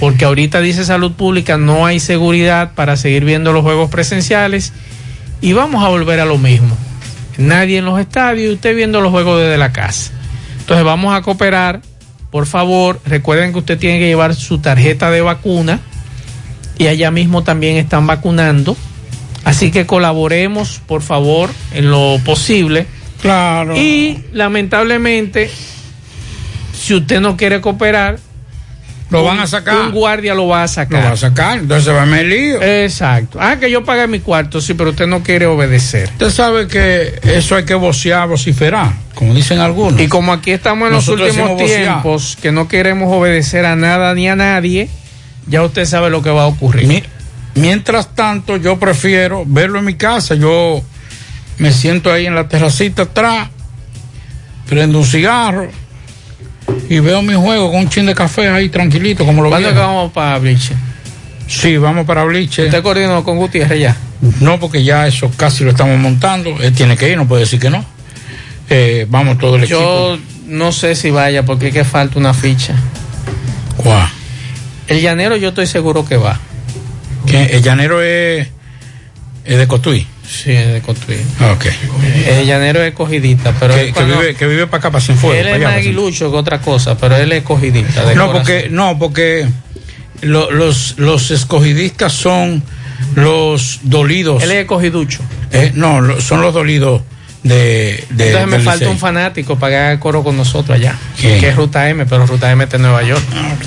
[0.01, 4.73] porque ahorita dice salud pública, no hay seguridad para seguir viendo los juegos presenciales
[5.40, 6.77] y vamos a volver a lo mismo.
[7.38, 10.12] Nadie en los estadios usted viendo los juegos desde la casa.
[10.61, 11.83] Entonces vamos a cooperar,
[12.31, 15.81] por favor, recuerden que usted tiene que llevar su tarjeta de vacuna
[16.79, 18.77] y allá mismo también están vacunando.
[19.45, 22.87] Así que colaboremos, por favor, en lo posible.
[23.23, 23.77] Claro.
[23.77, 25.51] Y lamentablemente,
[26.75, 28.19] si usted no quiere cooperar,
[29.09, 29.77] Lo van a sacar.
[29.87, 31.01] Un guardia lo va a sacar.
[31.01, 32.61] Lo va a sacar, entonces va a meter lío.
[32.62, 33.39] Exacto.
[33.41, 36.09] Ah, que yo pagué mi cuarto, sí, pero usted no quiere obedecer.
[36.09, 40.01] Usted sabe que eso hay que vocear, vociferar, como dicen algunos.
[40.01, 41.83] Y como aquí estamos en Nosotros los últimos vocear.
[41.83, 44.89] tiempos, que no queremos obedecer a nada ni a nadie,
[45.48, 46.87] ya usted sabe lo que va a ocurrir.
[46.87, 47.02] Mi-
[47.54, 50.35] mientras tanto, yo prefiero verlo en mi casa.
[50.35, 50.82] Yo
[51.59, 53.48] me siento ahí en la terracita atrás,
[54.68, 55.68] prendo un cigarro
[56.88, 59.74] y veo mi juego con un chin de café ahí tranquilito, como lo ¿Cuándo que
[59.78, 60.74] vamos para Bliche?
[61.46, 62.64] Sí, vamos para Bliche.
[62.66, 63.96] ¿Usted coordinó con Gutiérrez ya?
[64.40, 66.50] No, porque ya eso casi lo estamos montando.
[66.61, 67.85] Él tiene que ir, no puede decir que no.
[68.68, 70.28] Eh, vamos todo el Yo equipo.
[70.48, 72.74] no sé si vaya porque es que falta una ficha.
[73.76, 74.09] ¿Cuál?
[74.88, 76.38] El llanero yo estoy seguro que va.
[77.27, 77.44] ¿Qué?
[77.57, 78.49] El llanero es,
[79.44, 80.07] es de Cotuí.
[80.29, 81.16] Sí, es de Cotuí.
[81.40, 81.66] Ah, Ok.
[82.27, 85.38] El llanero es cogidita, pero que, vive, que vive para acá, para Cienfuegos.
[85.38, 88.05] él es allá, más aguilucho que otra cosa, pero él es cogidita.
[88.05, 88.33] de No, corazón.
[88.33, 89.49] porque, no, porque
[90.22, 92.62] lo- los, los escogidistas son
[93.14, 94.42] los dolidos.
[94.42, 95.20] Él es cogiducho.
[95.53, 97.03] Eh, no, son los dolidos
[97.49, 98.05] de.
[98.11, 98.88] de Entonces me falta Licey.
[98.88, 100.97] un fanático para que haga coro con nosotros allá.
[101.20, 101.40] ¿Quién?
[101.40, 103.22] Que es Ruta M, pero Ruta M está en Nueva York.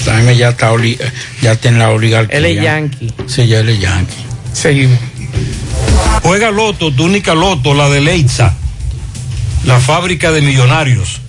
[0.05, 0.97] Jaime ya está oli-
[1.41, 2.37] ya está en la oligarquía.
[2.37, 3.13] Él es yankee.
[3.27, 4.25] Sí, ya él es yankee.
[4.53, 4.99] Seguimos.
[6.23, 8.53] Juega Loto, tu única Loto, la de Leitza,
[9.65, 11.21] la fábrica de millonarios.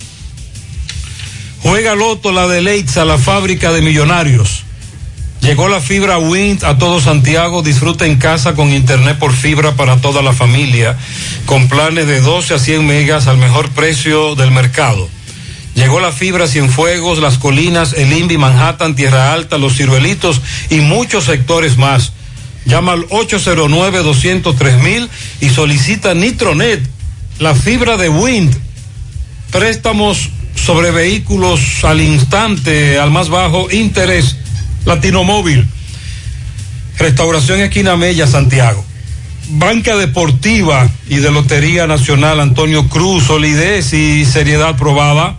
[1.61, 4.63] Juega Loto, la de Leitza, la fábrica de millonarios.
[5.41, 7.63] Llegó la fibra Wind a todo Santiago.
[7.63, 10.95] Disfruta en casa con internet por fibra para toda la familia,
[11.47, 15.09] con planes de 12 a 100 megas al mejor precio del mercado.
[15.73, 21.23] Llegó la fibra Cienfuegos, Las Colinas, El Invi, Manhattan, Tierra Alta, Los Ciruelitos y muchos
[21.23, 22.13] sectores más.
[22.65, 25.09] Llama al 809-203
[25.41, 26.87] y solicita Nitronet,
[27.39, 28.55] la fibra de Wind.
[29.49, 34.35] Préstamos sobre vehículos al instante, al más bajo interés.
[34.85, 35.67] Latino Móvil.
[36.97, 38.83] Restauración Esquina Mella, Santiago.
[39.49, 45.35] Banca Deportiva y de Lotería Nacional Antonio Cruz, solidez y seriedad probada.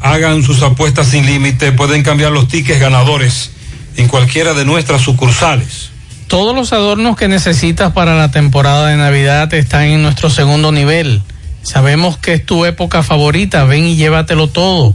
[0.00, 3.50] Hagan sus apuestas sin límite, pueden cambiar los tickets ganadores
[3.96, 5.90] en cualquiera de nuestras sucursales.
[6.26, 11.22] Todos los adornos que necesitas para la temporada de Navidad están en nuestro segundo nivel.
[11.62, 14.94] Sabemos que es tu época favorita, ven y llévatelo todo.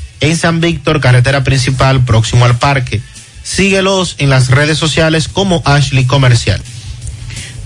[0.21, 3.01] En San Víctor, carretera principal, próximo al parque.
[3.43, 6.61] Síguelos en las redes sociales como Ashley Comercial.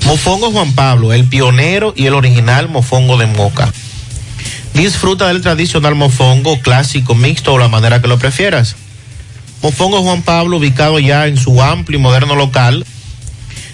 [0.06, 3.72] Mofongo Juan Pablo, el pionero y el original mofongo de Moca.
[4.74, 8.76] Disfruta del tradicional mofongo clásico, mixto o la manera que lo prefieras.
[9.62, 12.86] Mofongo Juan Pablo, ubicado ya en su amplio y moderno local,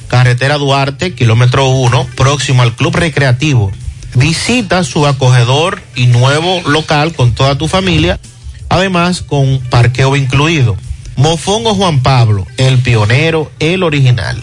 [0.08, 3.72] carretera Duarte, kilómetro 1, próximo al Club Recreativo.
[4.16, 8.20] Visita su acogedor y nuevo local con toda tu familia,
[8.72, 10.78] además con parqueo incluido.
[11.18, 14.42] Mofongo Juan Pablo, el pionero, el original.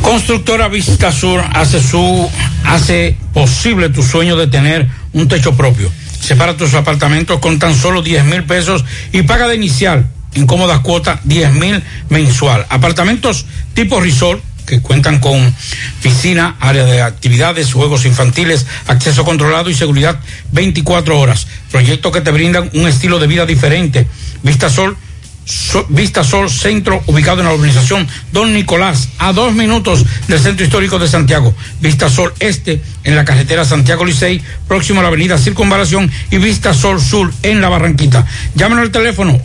[0.00, 2.28] Constructora Vista Sur hace su
[2.64, 5.92] hace posible tu sueño de tener un techo propio.
[6.18, 8.82] Separa tus apartamentos con tan solo 10 mil pesos
[9.12, 12.64] y paga de inicial en cómodas cuotas 10 mil mensual.
[12.70, 15.54] Apartamentos tipo resort que cuentan con
[16.02, 20.18] piscina, área de actividades, juegos infantiles, acceso controlado y seguridad
[20.52, 21.46] 24 horas.
[21.70, 24.06] Proyectos que te brindan un estilo de vida diferente.
[24.42, 24.96] Vista Sol
[25.46, 30.64] So- Vista Sol Centro, ubicado en la urbanización Don Nicolás, a dos minutos del Centro
[30.64, 31.54] Histórico de Santiago.
[31.82, 36.72] Vista Sol Este, en la carretera Santiago Licey, próximo a la avenida Circunvalación, y Vista
[36.72, 38.24] Sol Sur, en la Barranquita.
[38.54, 39.38] Llámenos al teléfono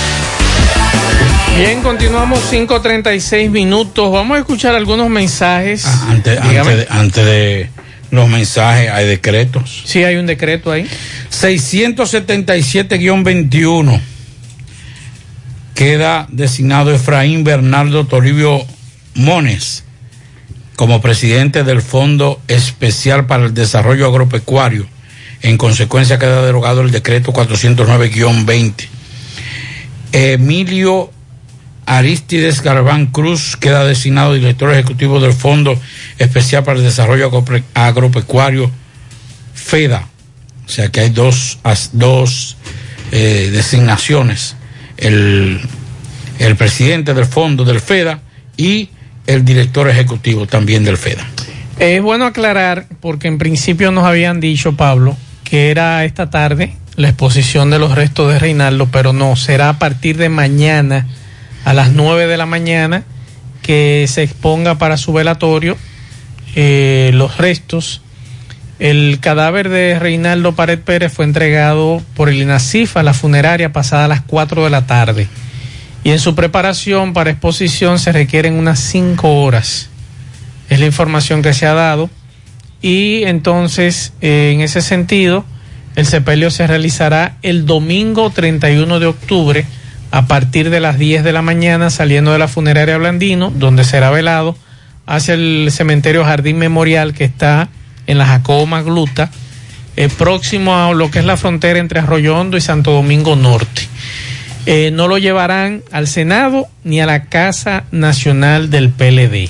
[1.56, 4.12] Bien, continuamos 5.36 minutos.
[4.12, 5.84] Vamos a escuchar algunos mensajes.
[5.84, 6.58] Antes, Dígame.
[6.70, 7.68] antes, de, antes de
[8.12, 9.82] los mensajes, hay decretos.
[9.84, 10.86] Sí, hay un decreto ahí.
[11.32, 14.00] 677-21
[15.74, 18.64] queda designado Efraín Bernardo Toribio
[19.16, 19.82] Mones
[20.78, 24.86] como presidente del Fondo Especial para el Desarrollo Agropecuario.
[25.42, 28.86] En consecuencia queda derogado el decreto 409-20.
[30.12, 31.10] Emilio
[31.84, 35.76] Aristides Garbán Cruz queda designado director ejecutivo del Fondo
[36.16, 37.28] Especial para el Desarrollo
[37.74, 38.70] Agropecuario,
[39.54, 40.06] FEDA.
[40.64, 41.58] O sea que hay dos,
[41.92, 42.56] dos
[43.10, 44.54] eh, designaciones.
[44.96, 45.60] El,
[46.38, 48.20] el presidente del fondo del FEDA
[48.56, 48.90] y
[49.28, 51.24] el director ejecutivo también del FEDA.
[51.78, 57.10] Es bueno aclarar, porque en principio nos habían dicho, Pablo, que era esta tarde la
[57.10, 61.06] exposición de los restos de Reinaldo, pero no, será a partir de mañana
[61.64, 63.04] a las 9 de la mañana
[63.62, 65.76] que se exponga para su velatorio
[66.56, 68.02] eh, los restos.
[68.80, 74.06] El cadáver de Reinaldo Pared Pérez fue entregado por el INACIF a la funeraria pasada
[74.06, 75.28] a las 4 de la tarde.
[76.08, 79.90] Y en su preparación para exposición se requieren unas 5 horas.
[80.70, 82.08] Es la información que se ha dado.
[82.80, 85.44] Y entonces, eh, en ese sentido,
[85.96, 89.66] el sepelio se realizará el domingo 31 de octubre
[90.10, 94.08] a partir de las 10 de la mañana saliendo de la funeraria Blandino, donde será
[94.08, 94.56] velado
[95.04, 97.68] hacia el cementerio Jardín Memorial que está
[98.06, 99.30] en la Jacobo Magluta,
[99.96, 103.88] eh, próximo a lo que es la frontera entre Arroyo Hondo y Santo Domingo Norte.
[104.70, 109.48] Eh, no lo llevarán al Senado ni a la Casa Nacional del PLD.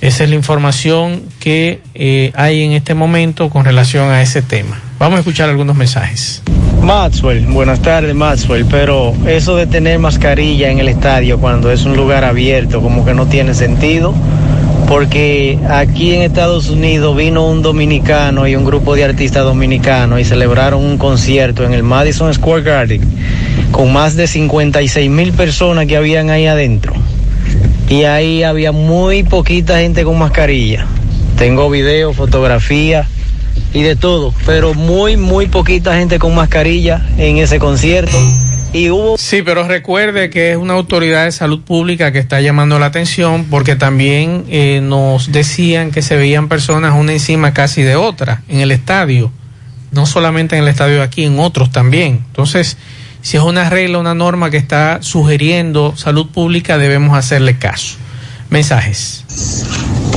[0.00, 4.80] Esa es la información que eh, hay en este momento con relación a ese tema.
[5.00, 6.40] Vamos a escuchar algunos mensajes.
[6.84, 11.96] Maxwell, buenas tardes Maxwell, pero eso de tener mascarilla en el estadio cuando es un
[11.96, 14.14] lugar abierto como que no tiene sentido,
[14.86, 20.24] porque aquí en Estados Unidos vino un dominicano y un grupo de artistas dominicanos y
[20.24, 23.02] celebraron un concierto en el Madison Square Garden
[23.72, 26.94] con más de 56 mil personas que habían ahí adentro
[27.88, 30.86] y ahí había muy poquita gente con mascarilla.
[31.36, 33.06] tengo video, fotografía
[33.74, 38.16] y de todo, pero muy, muy poquita gente con mascarilla en ese concierto.
[38.72, 39.18] Y hubo...
[39.18, 43.44] Sí, pero recuerde que es una autoridad de salud pública que está llamando la atención
[43.50, 48.60] porque también eh, nos decían que se veían personas una encima casi de otra en
[48.60, 49.30] el estadio.
[49.90, 52.24] No solamente en el estadio aquí, en otros también.
[52.28, 52.78] Entonces,
[53.22, 57.96] si es una regla, una norma que está sugiriendo salud pública, debemos hacerle caso.
[58.50, 59.24] Mensajes.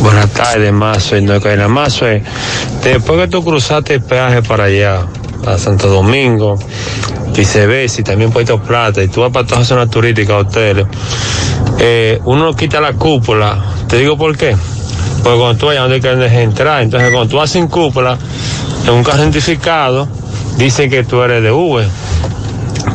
[0.02, 1.22] Buenas tardes, Mazo.
[1.22, 2.02] No hay nada más.
[2.84, 5.06] Después que tú cruzaste el peaje para allá,
[5.46, 6.60] a Santo Domingo,
[7.36, 10.88] Viceversa y también Puerto Plata, y tú vas para todas las zonas turísticas, hoteles,
[11.80, 13.64] eh, uno quita la cúpula.
[13.88, 14.56] ¿Te digo por qué?
[15.24, 18.18] Porque cuando tú vayas donde quieres entrar, entonces cuando tú vas sin cúpula,
[18.86, 20.08] en un carro identificado,
[20.58, 21.88] dicen que tú eres de Uber.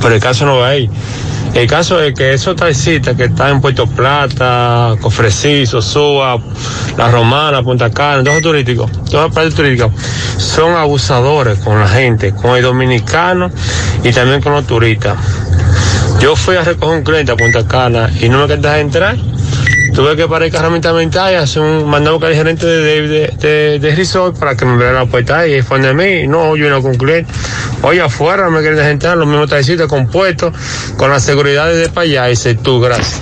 [0.00, 0.90] Pero el caso no va ahí.
[1.54, 6.38] El caso es que esos taxistas que están en Puerto Plata, Cofreciso, Sua,
[6.96, 9.90] La Romana, Punta Cana, todos los turísticos, todas las partes turísticas,
[10.36, 13.50] son abusadores con la gente, con el dominicano
[14.04, 15.16] y también con los turistas.
[16.20, 19.16] Yo fui a recoger un cliente a Punta Cana y no me querías entrar.
[20.00, 22.34] Tuve que parar el carro a mitad mitad y hacer un, mandar a buscar al
[22.34, 25.92] gerente de, de, de, de resort para que me abriera la puerta y fue de
[25.92, 26.26] mí.
[26.26, 27.30] No, yo no con un cliente.
[27.82, 30.54] Oye, afuera no me quieren dejar entrar, los mismos taxistas compuestos
[30.96, 32.24] con la seguridad de para allá.
[32.28, 33.20] Dice tú, gracias.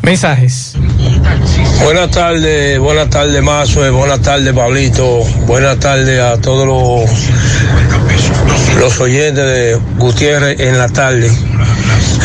[0.00, 0.76] Mensajes.
[1.84, 7.10] Buenas tardes, buenas tardes Mazo, buenas tardes Pablito, buenas tardes a todos los,
[8.78, 11.30] los oyentes de Gutiérrez en la tarde.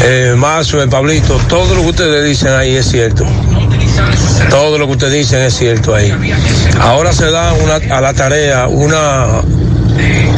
[0.08, 3.26] Eh, Mazo, Pablito, todo lo que ustedes dicen ahí es cierto.
[4.52, 6.14] Todo lo que ustedes dicen es cierto ahí.
[6.80, 9.42] Ahora se da una, a la tarea una,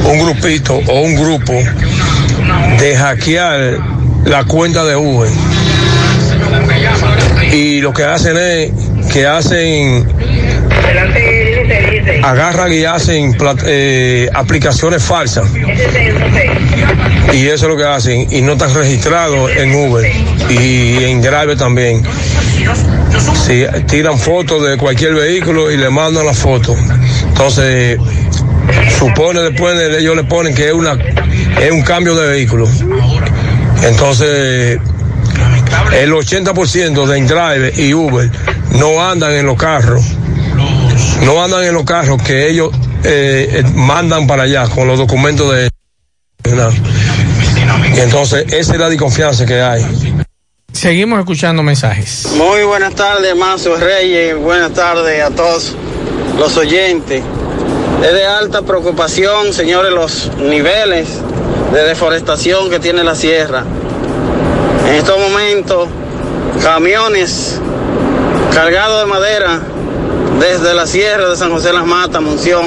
[0.06, 1.52] un grupito o un grupo
[2.80, 3.78] de hackear
[4.24, 5.30] la cuenta de Uber.
[7.52, 8.72] Y lo que hacen es
[9.12, 10.08] que hacen
[12.24, 15.48] agarran y hacen eh, aplicaciones falsas.
[17.34, 18.28] Y eso es lo que hacen.
[18.32, 20.06] Y no están registrados en Uber
[20.50, 22.04] y en Drive también.
[23.46, 26.76] Si tiran fotos de cualquier vehículo y le mandan la foto.
[27.28, 27.98] Entonces,
[28.98, 30.98] supone después de ellos le ponen que es una
[31.62, 32.68] es un cambio de vehículo.
[33.84, 34.80] Entonces,
[35.94, 38.30] el 80% de InDrive y Uber
[38.72, 40.17] no andan en los carros.
[41.22, 42.72] No andan en los carros que ellos
[43.04, 45.70] eh, eh, mandan para allá con los documentos de...
[47.96, 49.86] Y entonces, esa es la desconfianza que hay.
[50.72, 52.28] Seguimos escuchando mensajes.
[52.38, 54.38] Muy buenas tardes, Mazo Reyes.
[54.38, 55.76] Buenas tardes a todos
[56.38, 57.24] los oyentes.
[58.04, 61.10] Es de alta preocupación, señores, los niveles
[61.74, 63.64] de deforestación que tiene la sierra.
[64.88, 65.90] En estos momentos,
[66.62, 67.60] camiones
[68.54, 69.62] cargados de madera
[70.40, 72.66] desde la sierra de San José Las Matas, Monción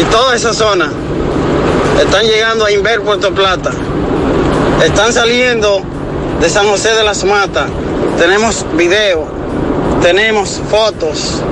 [0.00, 0.90] y toda esa zona
[2.00, 3.70] están llegando a Inver, Puerto Plata.
[4.84, 5.82] Están saliendo
[6.40, 7.66] de San José de las Matas.
[8.18, 9.26] Tenemos video,
[10.02, 11.42] tenemos fotos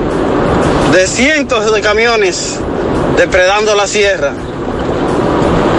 [0.92, 2.58] de cientos de camiones
[3.16, 4.32] depredando la sierra.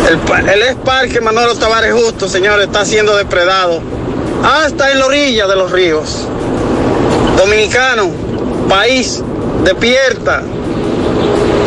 [0.07, 3.81] El, el ex parque Manolo Tavares Justo, señores, está siendo depredado
[4.43, 6.27] hasta en la orilla de los ríos.
[7.37, 8.28] Dominicano,
[8.69, 9.21] país,
[9.65, 10.43] despierta.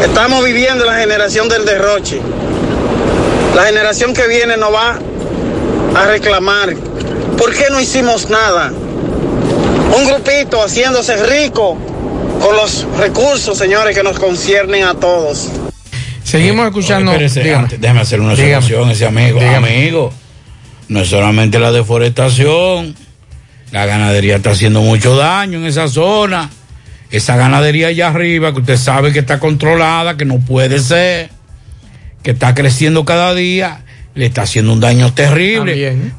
[0.02, 2.20] Estamos viviendo la generación del derroche.
[3.54, 4.98] La generación que viene nos va
[5.94, 6.74] a reclamar.
[7.36, 8.72] ¿Por qué no hicimos nada?
[9.94, 11.76] Un grupito haciéndose rico
[12.40, 15.50] con los recursos, señores, que nos conciernen a todos.
[16.24, 17.12] Seguimos escuchando.
[17.12, 19.38] Oye, espérese, antes, déjame hacer una observación, ese amigo.
[19.38, 19.68] Dígame.
[19.68, 20.12] Amigo,
[20.88, 22.94] no es solamente la deforestación.
[23.70, 26.48] La ganadería está haciendo mucho daño en esa zona.
[27.12, 31.30] Esa ganadería allá arriba, que usted sabe que está controlada, que no puede ser,
[32.22, 33.82] que está creciendo cada día,
[34.14, 35.72] le está haciendo un daño terrible.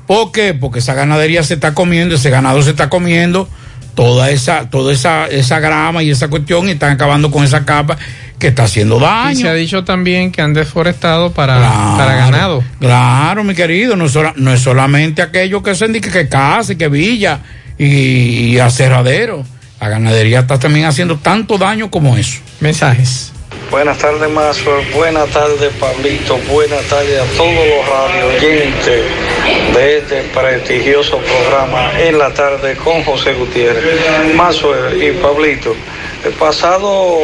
[0.07, 0.53] ¿Por qué?
[0.53, 3.49] Porque esa ganadería se está comiendo, ese ganado se está comiendo
[3.95, 7.97] toda esa, toda esa, esa grama y esa cuestión y están acabando con esa capa
[8.39, 9.31] que está haciendo daño.
[9.39, 12.63] Y se ha dicho también que han deforestado para, Claro, para ganado.
[12.79, 16.73] Claro, mi querido, no es, sola- no es solamente aquello que se indica que casa
[16.73, 17.39] y que villa
[17.79, 17.85] y,
[18.55, 19.43] y aserradero.
[19.79, 22.39] La ganadería está también haciendo tanto daño como eso.
[22.59, 23.33] Mensajes.
[23.69, 24.71] Buenas tardes, Mazo.
[24.93, 26.37] Buenas tardes, Pablito.
[26.47, 29.03] Buenas tardes a todos los radio oyentes
[29.73, 34.35] de este prestigioso programa en la tarde con José Gutiérrez.
[34.35, 35.75] Mazo y Pablito,
[36.23, 37.17] el pasado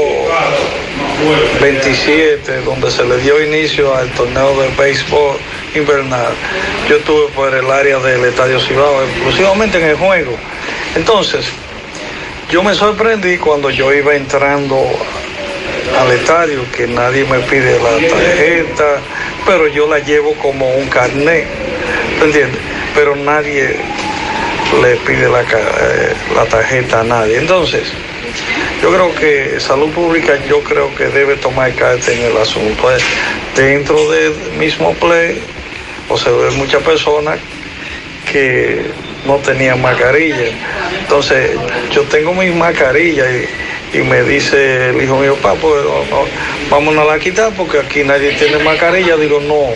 [1.62, 5.38] 27, donde se le dio inicio al torneo de béisbol
[5.76, 6.34] invernal,
[6.90, 10.32] yo estuve por el área del Estadio Cibao, exclusivamente en el juego.
[10.96, 11.46] Entonces,
[12.50, 14.84] Yo me sorprendí cuando yo iba entrando
[16.00, 19.02] al estadio que nadie me pide la tarjeta,
[19.46, 21.46] pero yo la llevo como un carnet,
[22.18, 22.60] ¿me entiendes?
[22.96, 23.76] Pero nadie
[24.82, 27.38] le pide la, eh, la tarjeta a nadie.
[27.38, 27.84] Entonces,
[28.82, 32.90] yo creo que salud pública yo creo que debe tomar carta en el asunto.
[33.56, 35.40] Dentro del mismo play,
[36.08, 37.38] o se ve muchas personas
[38.32, 38.86] que
[39.26, 40.52] no tenían mascarilla.
[41.00, 41.52] Entonces,
[41.92, 43.48] yo tengo mi mascarilla y,
[43.94, 48.64] y me dice el hijo mío, papá, pues, a la quitar porque aquí nadie tiene
[48.64, 49.18] mascarilla.
[49.18, 49.74] Digo, no,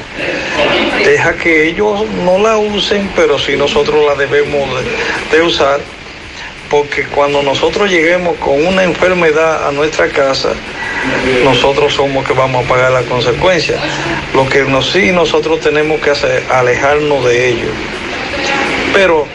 [1.03, 4.69] deja que ellos no la usen, pero sí nosotros la debemos
[5.31, 5.79] de, usar
[6.69, 10.53] porque cuando nosotros lleguemos con una enfermedad a nuestra casa,
[11.43, 13.79] nosotros somos que vamos a pagar las consecuencias.
[14.33, 17.69] Lo que sí nosotros tenemos que hacer, alejarnos de ellos.
[18.91, 19.27] Pero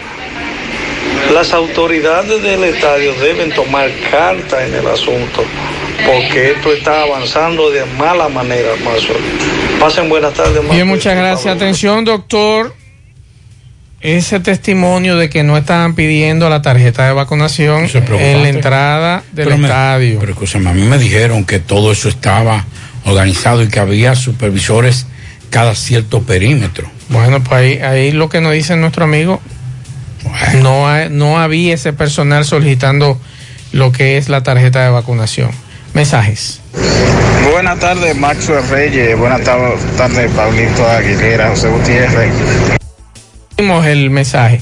[1.32, 5.44] las autoridades del estadio deben tomar carta en el asunto,
[6.06, 9.14] porque esto está avanzando de mala manera, Mazo.
[9.78, 10.74] Pasen buenas tardes, Mazo.
[10.74, 11.54] Bien, muchas gracias.
[11.54, 12.74] Atención, doctor.
[14.00, 19.46] Ese testimonio de que no estaban pidiendo la tarjeta de vacunación en la entrada del
[19.46, 20.20] Pero me- estadio.
[20.20, 22.64] Pero escúchame, a mí me dijeron que todo eso estaba
[23.04, 25.08] organizado y que había supervisores
[25.50, 26.88] cada cierto perímetro.
[27.08, 29.40] Bueno, pues ahí, ahí lo que nos dice nuestro amigo,
[30.62, 33.18] no, no había ese personal solicitando
[33.72, 35.50] lo que es la tarjeta de vacunación.
[35.94, 36.60] Mensajes.
[37.52, 39.18] Buenas tardes, Maxwell Reyes.
[39.18, 42.32] Buenas tar- tardes, Pablito Aguilera, José Gutiérrez.
[43.56, 44.60] Seguimos el mensaje.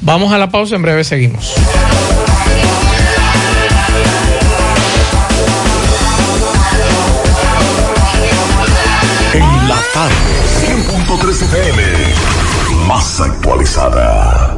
[0.00, 1.54] Vamos a la pausa, en breve seguimos.
[9.34, 10.14] En la tarde,
[10.60, 11.82] 100.3 FM,
[12.86, 14.57] más actualizada.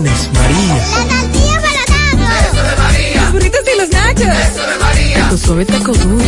[0.01, 0.75] tienes, María.
[3.15, 4.21] Los burritos y los nachos.
[4.21, 5.29] Eso de María.
[5.29, 6.25] Tu suave taco duro.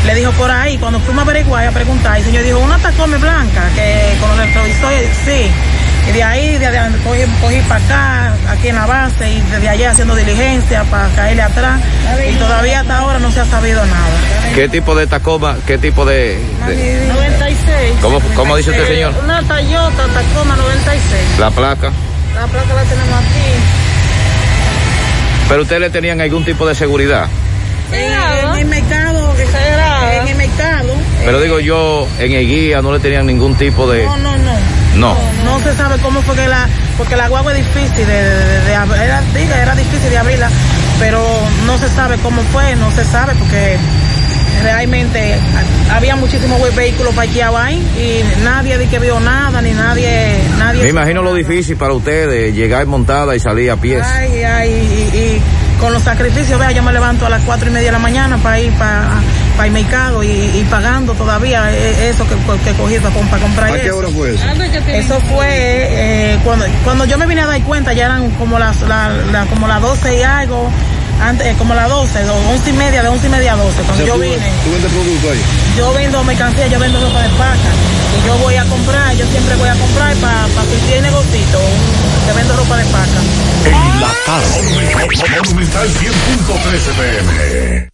[0.06, 3.18] le dijo por ahí, cuando fuimos a averiguar a preguntar, el señor dijo, una tacome
[3.18, 5.52] blanca, que con los retrovisores, sí.
[6.10, 9.70] Y de ahí, de, de- cogí, cogí para acá, aquí en la base, y desde
[9.70, 11.80] allá haciendo diligencia para caerle atrás.
[12.30, 14.54] Y todavía hasta ahora no se ha sabido nada.
[14.54, 16.38] ¿Qué tipo de Tacoma, qué tipo de...
[17.14, 17.94] 96.
[18.02, 19.14] ¿Cómo- cómo dice usted, señor?
[19.24, 21.40] Una Toyota Tacoma 96.
[21.40, 21.92] la placa?
[22.36, 23.83] La placa la tenemos aquí.
[25.50, 27.28] Pero ustedes le tenían algún tipo de seguridad.
[27.92, 29.34] En, en el mercado,
[30.22, 30.94] en el mercado.
[31.24, 34.04] Pero digo yo, en el guía no le tenían ningún tipo de...
[34.06, 34.54] No, no, no.
[34.96, 35.18] No.
[35.44, 36.68] No se sabe cómo fue que la,
[36.98, 40.50] porque la guagua es difícil de, de- de era, diga, era difícil de abrirla,
[41.00, 41.24] pero
[41.66, 43.78] no se sabe cómo fue, no se sabe porque
[44.62, 45.36] realmente
[45.92, 50.84] había muchísimos ve- vehículos parqueados ahí y nadie de que vio nada, ni nadie, nadie.
[50.84, 54.06] Me imagino lo difícil para ustedes llegar montada y salir a pies.
[54.06, 54.70] Ay, ay,
[55.14, 55.42] y, y
[55.80, 58.38] con los sacrificios, vea, yo me levanto a las cuatro y media de la mañana
[58.38, 59.10] para ir para,
[59.58, 63.70] para el mercado y, y pagando todavía eh, eso que, que cogí para, para comprar
[63.72, 63.98] ¿A qué eso.
[63.98, 64.44] hora fue eso?
[64.88, 68.82] Eso fue eh, cuando, cuando yo me vine a dar cuenta, ya eran como las,
[68.84, 70.70] la, la- como las 12 y algo,
[71.24, 73.76] antes, eh, como las 12, o 11 y media, de 11 y media a 12,
[73.84, 74.52] cuando O sea, yo tú- vine.
[74.64, 75.42] ¿Tú vendes producto ahí?
[75.78, 77.72] Yo vendo mercancía, yo vendo ropa de paca.
[78.22, 81.60] Y yo voy a comprar, yo siempre voy a comprar para pa si tiene negocito,
[82.28, 83.20] que vendo ropa de paca.
[83.66, 85.40] En la tarde.
[85.44, 87.93] Monumental 100.13 pm.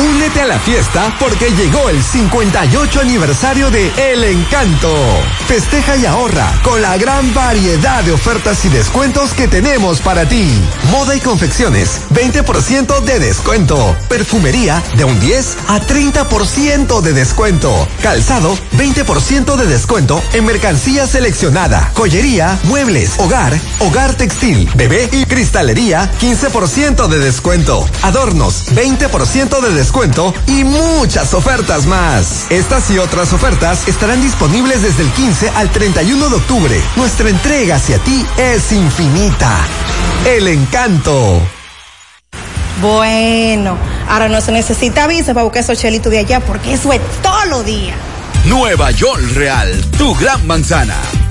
[0.00, 4.94] Únete a la fiesta porque llegó el 58 aniversario de El Encanto.
[5.46, 10.58] Festeja y ahorra con la gran variedad de ofertas y descuentos que tenemos para ti.
[10.90, 13.94] Moda y confecciones, 20% de descuento.
[14.08, 17.86] Perfumería, de un 10 a 30% de descuento.
[18.02, 21.92] Calzado, 20% de descuento en mercancía seleccionada.
[21.94, 27.86] Joyería, muebles, hogar, hogar textil, bebé y cristalería, 15% de descuento.
[28.02, 29.89] Adornos, 20% de descuento
[30.46, 32.46] y muchas ofertas más.
[32.48, 36.80] Estas y otras ofertas estarán disponibles desde el 15 al 31 de octubre.
[36.94, 39.58] Nuestra entrega hacia ti es infinita.
[40.24, 41.40] El encanto.
[42.80, 43.76] Bueno,
[44.08, 47.46] ahora no se necesita visa para buscar esos chelitos de allá porque eso es todos
[47.48, 47.96] los días.
[48.44, 50.96] Nueva York Real, tu gran manzana.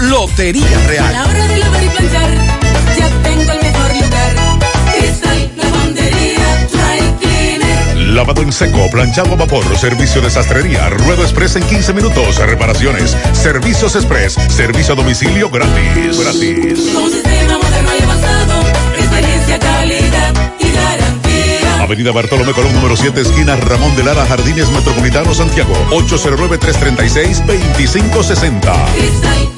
[0.00, 1.14] Lotería A la Real.
[1.28, 2.28] hora de lavar y planchar,
[2.98, 4.34] ya tengo el mejor lugar.
[4.92, 7.96] Cristal, lavandería, dry cleaner.
[8.14, 13.16] Lavado en seco, planchado a vapor, servicio de sastrería, ruedo express en 15 minutos, reparaciones,
[13.32, 16.18] servicios express, servicio a domicilio gratis.
[16.20, 16.90] Gratis.
[16.94, 18.62] Con sistema moderno y avanzado,
[18.96, 21.82] experiencia, calidad y garantía.
[21.82, 25.74] Avenida Bartolomé Colón, número 7, esquina Ramón de Lara, Jardines Metropolitano, Santiago.
[25.90, 28.60] 809-336-2560.
[28.94, 29.48] Cristal.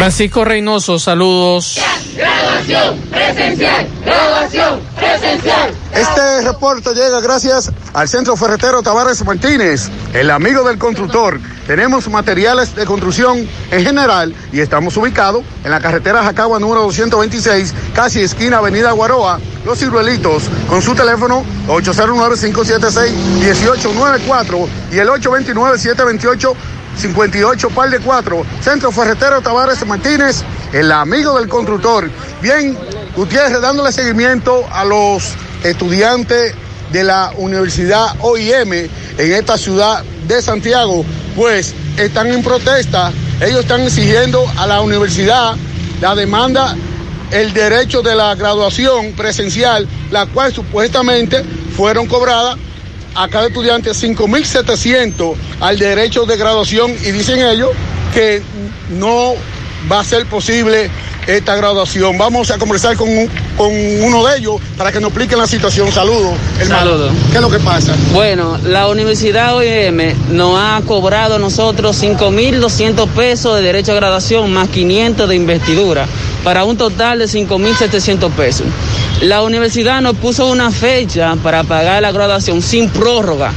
[0.00, 1.78] Francisco Reynoso, saludos.
[2.16, 5.74] Graduación presencial, graduación presencial.
[5.92, 11.38] Este reporte llega gracias al Centro Ferretero Tavares Martínez, el amigo del constructor.
[11.66, 17.74] Tenemos materiales de construcción en general y estamos ubicados en la carretera Jacagua número 226,
[17.94, 26.54] casi esquina Avenida Guaroa, Los Ciruelitos, con su teléfono 809-576-1894 y el 829-728
[26.96, 32.10] 58 par de 4, Centro Ferretero Tavares Martínez, el amigo del constructor.
[32.42, 32.76] Bien,
[33.16, 35.34] Gutiérrez, dándole seguimiento a los
[35.64, 36.54] estudiantes
[36.92, 41.04] de la Universidad OIM en esta ciudad de Santiago,
[41.36, 45.56] pues están en protesta, ellos están exigiendo a la universidad
[46.00, 46.74] la demanda,
[47.30, 51.44] el derecho de la graduación presencial, la cual supuestamente
[51.76, 52.56] fueron cobradas
[53.14, 57.70] a cada estudiante 5.700 al derecho de graduación y dicen ellos
[58.14, 58.42] que
[58.90, 59.34] no
[59.90, 60.90] va a ser posible
[61.26, 62.18] esta graduación.
[62.18, 63.70] Vamos a conversar con, un- con
[64.02, 65.92] uno de ellos para que nos expliquen la situación.
[65.92, 66.80] Saludos, hermano.
[66.80, 67.12] Saludos.
[67.30, 67.94] ¿Qué es lo que pasa?
[68.12, 74.52] Bueno, la Universidad OIM nos ha cobrado a nosotros 5.200 pesos de derecho a graduación
[74.52, 76.06] más 500 de investidura,
[76.44, 78.66] para un total de 5.700 pesos.
[79.22, 83.52] La universidad nos puso una fecha para pagar la graduación sin prórroga.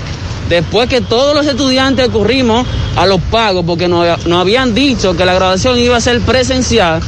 [0.49, 5.25] Después que todos los estudiantes ocurrimos a los pagos, porque nos, nos habían dicho que
[5.25, 7.01] la graduación iba a ser presencial,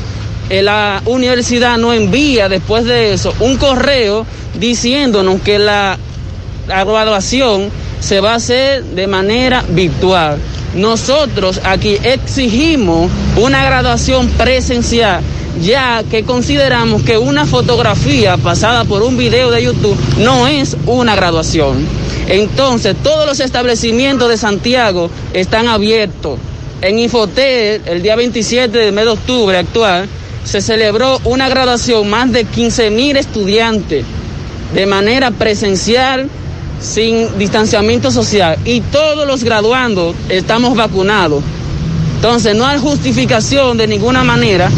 [0.49, 4.28] eh, la universidad nos envía después de eso un correo
[4.59, 5.97] diciéndonos que la,
[6.67, 10.38] la graduación se va a hacer de manera virtual.
[10.76, 15.21] Nosotros aquí exigimos una graduación presencial,
[15.62, 21.16] ya que consideramos que una fotografía pasada por un video de YouTube no es una
[21.16, 21.86] graduación.
[22.28, 26.39] Entonces, todos los establecimientos de Santiago están abiertos.
[26.82, 30.10] En Infotel, el día 27 del mes de octubre actual,
[30.43, 34.06] se celebró una graduación más de 15 mil estudiantes
[34.74, 36.30] de manera presencial
[36.80, 41.43] sin distanciamiento social y todos los graduandos estamos vacunados.
[42.16, 44.70] Entonces no hay justificación de ninguna manera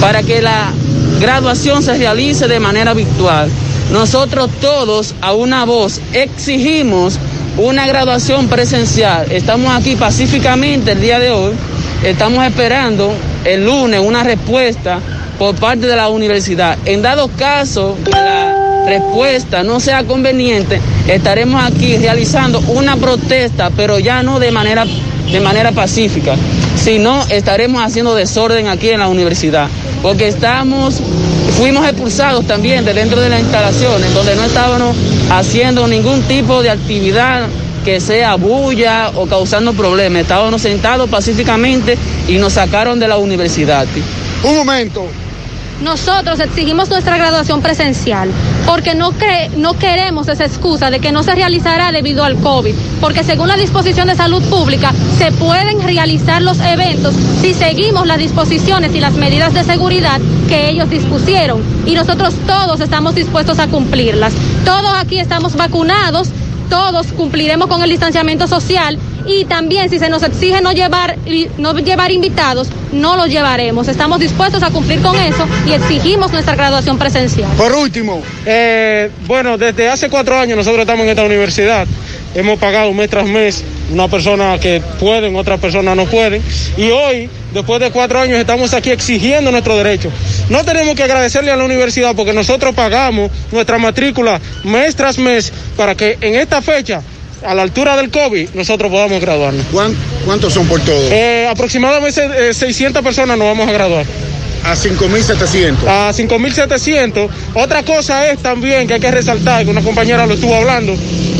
[0.00, 0.72] para que la
[1.20, 3.50] graduación se realice de manera virtual.
[3.90, 7.18] Nosotros todos a una voz exigimos
[7.56, 9.30] una graduación presencial.
[9.30, 11.54] Estamos aquí pacíficamente el día de hoy.
[12.02, 13.12] Estamos esperando
[13.44, 15.00] el lunes una respuesta
[15.38, 16.76] por parte de la universidad.
[16.84, 23.98] En dado caso que la respuesta no sea conveniente, estaremos aquí realizando una protesta, pero
[23.98, 24.84] ya no de manera,
[25.30, 26.36] de manera pacífica,
[26.76, 29.68] sino estaremos haciendo desorden aquí en la universidad,
[30.02, 31.00] porque estamos,
[31.56, 34.96] fuimos expulsados también de dentro de las instalaciones, donde no estábamos
[35.30, 37.48] haciendo ningún tipo de actividad
[37.84, 40.22] que sea bulla o causando problemas.
[40.22, 41.96] Estábamos sentados pacíficamente
[42.28, 43.86] y nos sacaron de la universidad.
[44.42, 45.06] Un momento,
[45.80, 48.30] nosotros exigimos nuestra graduación presencial
[48.66, 49.12] porque no,
[49.56, 53.56] no queremos esa excusa de que no se realizará debido al COVID, porque según la
[53.56, 59.14] disposición de salud pública se pueden realizar los eventos si seguimos las disposiciones y las
[59.14, 64.32] medidas de seguridad que ellos dispusieron y nosotros todos estamos dispuestos a cumplirlas.
[64.64, 66.28] Todos aquí estamos vacunados,
[66.68, 71.48] todos cumpliremos con el distanciamiento social y también si se nos exige no llevar y
[71.58, 73.88] no llevar invitados, no los llevaremos.
[73.88, 77.50] Estamos dispuestos a cumplir con eso y exigimos nuestra graduación presencial.
[77.56, 78.22] Por último.
[78.44, 81.86] Eh, bueno, desde hace cuatro años nosotros estamos en esta universidad.
[82.34, 86.42] Hemos pagado mes tras mes una persona que pueden, otras personas no pueden.
[86.76, 90.10] Y hoy, después de cuatro años, estamos aquí exigiendo nuestro derecho.
[90.48, 95.52] No tenemos que agradecerle a la universidad porque nosotros pagamos nuestra matrícula mes tras mes
[95.76, 97.02] para que en esta fecha,
[97.44, 99.64] a la altura del COVID, nosotros podamos graduarnos.
[100.24, 101.10] ¿Cuántos son por todo?
[101.10, 104.06] Eh, aproximadamente eh, 600 personas nos vamos a graduar.
[104.64, 105.86] A 5.700.
[105.86, 107.28] A 5.700.
[107.54, 110.92] Otra cosa es también que hay que resaltar, que una compañera lo estuvo hablando,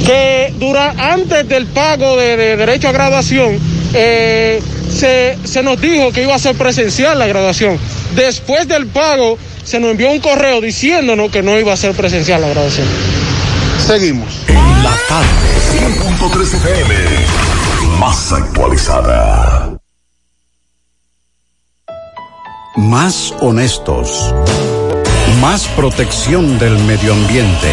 [0.07, 3.59] que dura, antes del pago de, de derecho a graduación,
[3.93, 7.79] eh, se, se nos dijo que iba a ser presencial la graduación.
[8.15, 12.41] Después del pago, se nos envió un correo diciéndonos que no iba a ser presencial
[12.41, 12.87] la graduación.
[13.85, 14.29] Seguimos.
[14.47, 15.27] En la tarde,
[16.21, 16.95] 100.3 FM.
[17.99, 19.77] Más actualizada.
[22.77, 24.33] Más honestos.
[25.41, 27.73] Más protección del medio ambiente.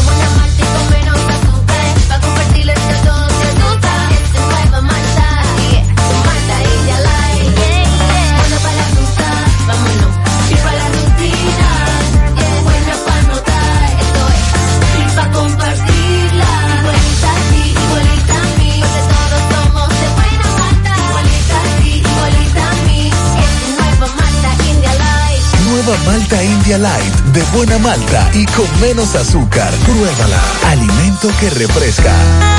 [26.05, 29.71] Malta India Light de buena malta y con menos azúcar.
[29.85, 30.41] Pruébala.
[30.67, 32.13] Alimento que refresca.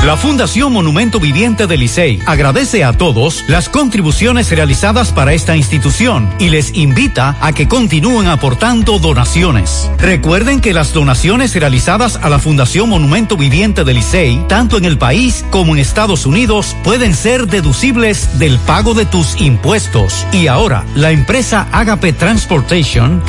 [0.05, 6.29] La Fundación Monumento Viviente del Licey agradece a todos las contribuciones realizadas para esta institución
[6.39, 9.89] y les invita a que continúen aportando donaciones.
[9.99, 14.97] Recuerden que las donaciones realizadas a la Fundación Monumento Viviente del Licey, tanto en el
[14.97, 20.27] país como en Estados Unidos, pueden ser deducibles del pago de tus impuestos.
[20.33, 23.21] Y ahora, la empresa Agape Transportation,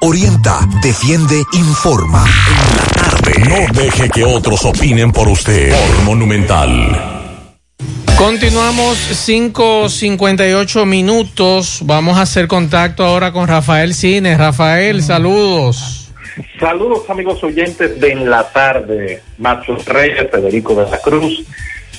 [0.00, 2.22] Orienta, defiende, informa.
[3.48, 5.72] No deje que otros opinen por usted.
[5.72, 7.24] Por Monumental.
[8.18, 11.80] Continuamos 5.58 minutos.
[11.84, 14.36] Vamos a hacer contacto ahora con Rafael Cines.
[14.36, 16.12] Rafael, saludos.
[16.60, 21.42] Saludos amigos oyentes de En la Tarde, Macho Reyes, Federico de la Cruz,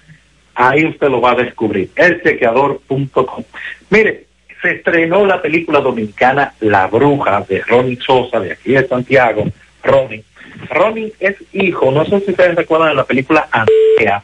[0.56, 3.43] ahí usted lo va a descubrir, elchequeador.com.
[3.89, 4.26] Mire,
[4.62, 9.45] se estrenó la película dominicana La Bruja de Ronnie Sosa, de aquí de Santiago,
[9.84, 10.24] Ronnie.
[10.70, 14.24] Ronnie es hijo, no sé si ustedes recuerdan de la película Andrea,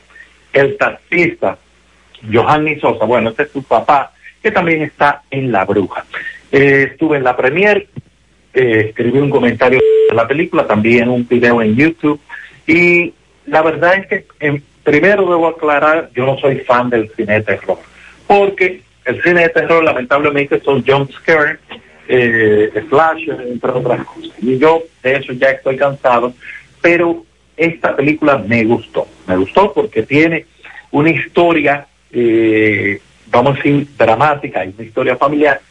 [0.53, 1.57] el taxista,
[2.31, 6.05] Johanny Sosa, bueno, este es su papá, que también está en La Bruja.
[6.51, 7.87] Eh, estuve en la premier,
[8.53, 9.79] eh, escribí un comentario
[10.09, 12.19] de la película, también un video en YouTube,
[12.65, 13.13] y
[13.45, 17.43] la verdad es que en, primero debo aclarar, yo no soy fan del cine de
[17.43, 17.79] terror,
[18.27, 21.59] porque el cine de terror lamentablemente son jump scare,
[22.09, 24.31] eh, entre otras cosas.
[24.41, 26.33] Y yo de eso ya estoy cansado,
[26.81, 27.23] pero
[27.55, 30.45] esta película me gustó, me gustó porque tiene
[30.91, 35.61] una historia, eh, vamos a decir, dramática y una historia familiar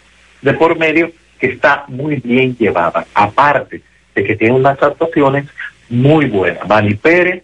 [0.40, 3.82] de por medio que está muy bien llevada, aparte
[4.14, 5.44] de que tiene unas actuaciones
[5.90, 6.66] muy buenas.
[6.66, 7.42] Manny Pérez,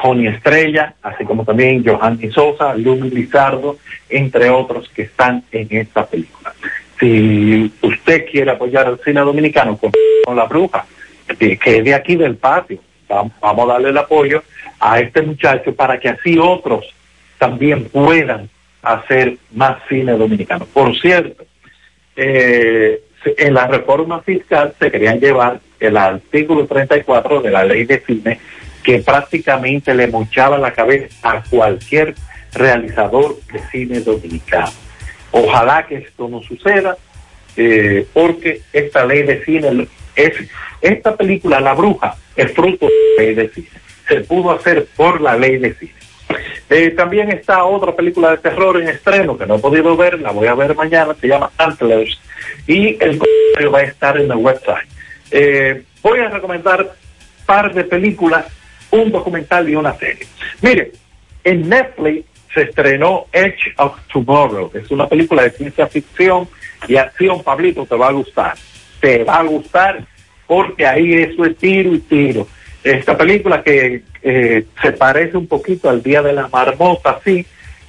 [0.00, 3.78] Tony Estrella, así como también Johanny Sosa, Lumi Lizardo,
[4.08, 6.52] entre otros que están en esta película.
[6.98, 9.92] Si usted quiere apoyar al cine dominicano con,
[10.34, 10.86] La Bruja,
[11.38, 12.78] que es de aquí del patio,
[13.08, 14.42] vamos, a darle el apoyo
[14.80, 16.86] a este muchacho para que así otros
[17.38, 18.48] también puedan
[18.82, 20.66] hacer más cine dominicano.
[20.66, 21.44] Por cierto,
[22.16, 28.00] eh, en la reforma fiscal se querían llevar el artículo 34 de la ley de
[28.00, 28.38] cine
[28.86, 32.14] que prácticamente le mochaba la cabeza a cualquier
[32.52, 34.70] realizador de cine dominicano.
[35.32, 36.96] Ojalá que esto no suceda,
[37.56, 40.34] eh, porque esta ley de cine es,
[40.80, 43.68] esta película, La Bruja, es fruto de la ley de cine.
[44.06, 45.92] Se pudo hacer por la ley de cine.
[46.70, 50.30] Eh, también está otra película de terror en estreno que no he podido ver, la
[50.30, 52.20] voy a ver mañana, se llama Antlers,
[52.68, 54.88] y el comentario va a estar en el website.
[55.32, 56.94] Eh, voy a recomendar
[57.46, 58.46] par de películas
[58.90, 60.26] un documental y una serie.
[60.62, 60.92] Mire,
[61.44, 66.48] en Netflix se estrenó Edge of Tomorrow, es una película de ciencia ficción
[66.88, 68.54] y acción, Pablito, te va a gustar.
[69.00, 70.04] Te va a gustar
[70.46, 72.46] porque ahí eso es tiro y tiro.
[72.82, 77.44] Esta película que eh, se parece un poquito al Día de la Marmota, sí,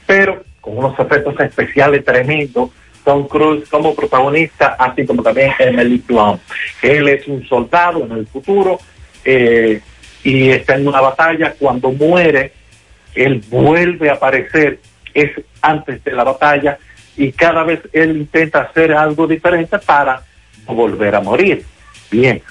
[0.05, 2.71] pero con unos efectos especiales tremendos.
[3.03, 6.41] Tom Cruise como protagonista, así como también Emily Blunt.
[6.81, 8.79] Él es un soldado en el futuro,
[9.23, 9.79] eh,
[10.23, 12.51] y está en una batalla, cuando muere,
[13.15, 14.79] él vuelve a aparecer,
[15.13, 16.77] es antes de la batalla,
[17.15, 20.21] y cada vez él intenta hacer algo diferente para
[20.67, 21.63] volver a morir.
[22.11, 22.41] Bien,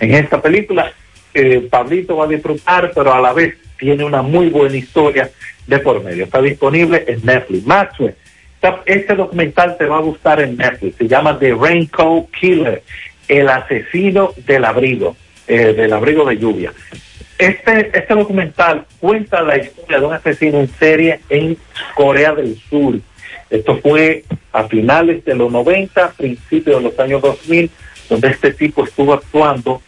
[0.00, 0.92] en esta película
[1.34, 5.30] eh, Pablito va a disfrutar, pero a la vez tiene una muy buena historia
[5.66, 6.24] de por medio.
[6.24, 7.66] Está disponible en Netflix.
[7.66, 8.14] Maxwell,
[8.86, 10.96] este documental te va a gustar en Netflix.
[10.96, 12.82] Se llama The Raincoat Killer,
[13.28, 15.16] el asesino del abrigo,
[15.46, 16.72] eh, del abrigo de lluvia.
[17.38, 21.56] Este, este documental cuenta la historia de un asesino en serie en
[21.94, 23.00] Corea del Sur.
[23.50, 27.70] Esto fue a finales de los 90, principios de los años 2000,
[28.08, 29.82] donde este tipo estuvo actuando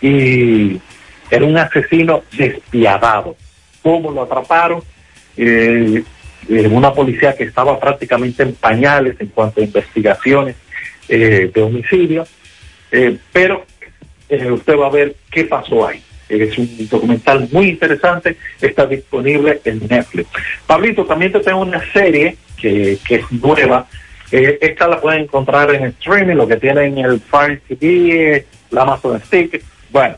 [0.00, 0.80] y
[1.30, 3.36] era un asesino despiadado.
[3.82, 4.82] ¿Cómo lo atraparon?
[5.36, 6.04] Eh,
[6.48, 10.56] eh, una policía que estaba prácticamente en pañales en cuanto a investigaciones
[11.08, 12.26] eh, de homicidio,
[13.32, 13.64] pero
[14.28, 16.02] usted va a ver qué pasó ahí.
[16.28, 20.28] Es un documental muy interesante, está disponible en Netflix.
[20.66, 23.86] Pablito, también te tengo una serie que, que es nueva.
[24.32, 29.20] Eh, esta la pueden encontrar en streaming, lo que tienen el Fire TV, el Amazon
[29.26, 29.62] Stick.
[29.90, 30.16] Bueno,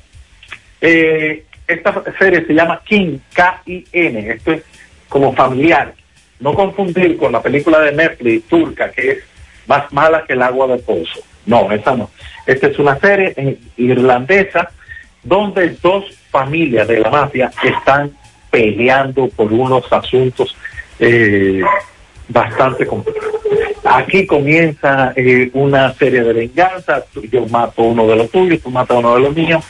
[0.80, 4.62] eh, esta serie se llama King, K-I-N, esto es
[5.08, 5.92] como familiar.
[6.38, 9.18] No confundir con la película de Netflix turca, que es
[9.66, 11.20] más mala que el agua de pozo.
[11.46, 12.10] No, esa no.
[12.46, 14.70] Esta es una serie irlandesa
[15.26, 18.12] donde dos familias de la mafia están
[18.50, 20.56] peleando por unos asuntos
[20.98, 21.62] eh,
[22.28, 23.34] bastante complicados.
[23.84, 28.70] Aquí comienza eh, una serie de venganza, tú- yo mato uno de los tuyos, tú
[28.70, 29.64] matas uno de los míos,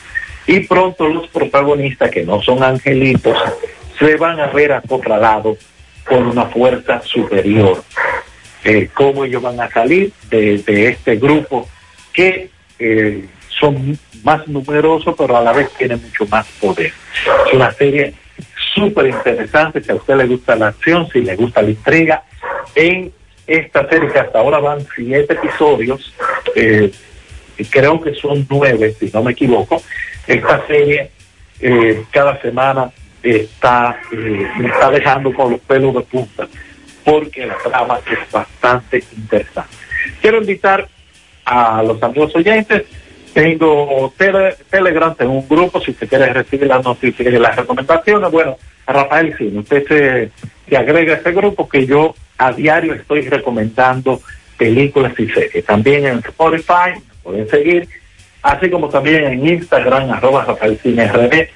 [0.45, 3.37] y pronto los protagonistas, que no son angelitos,
[3.99, 5.57] se van a ver acorralados
[6.07, 7.83] por una fuerza superior.
[8.63, 11.67] Eh, cómo ellos van a salir de, de este grupo
[12.13, 12.49] que
[12.79, 13.25] eh,
[13.59, 16.91] son más numerosos, pero a la vez tienen mucho más poder.
[17.47, 18.13] Es una serie
[18.73, 22.23] súper interesante, si a usted le gusta la acción, si le gusta la intriga.
[22.75, 23.11] En
[23.45, 26.13] esta serie, que hasta ahora van siete episodios,
[26.55, 26.91] eh,
[27.69, 29.81] creo que son nueve, si no me equivoco,
[30.27, 31.11] esta serie
[31.59, 32.91] eh, cada semana
[33.23, 36.47] está, eh, me está dejando con los pelos de punta,
[37.03, 39.75] porque la trama es bastante interesante.
[40.21, 40.87] Quiero invitar
[41.45, 42.83] a los amigos oyentes,
[43.41, 48.31] tengo tele- Telegram, tengo un grupo, si usted quiere recibir las noticias y las recomendaciones,
[48.31, 48.57] bueno,
[48.87, 50.31] Rafael sí, usted se,
[50.67, 54.21] se agrega a ese grupo que yo a diario estoy recomendando
[54.57, 55.63] películas y series.
[55.65, 57.87] También en Spotify, pueden seguir,
[58.41, 61.47] así como también en Instagram, arroba Rafael Cine RD,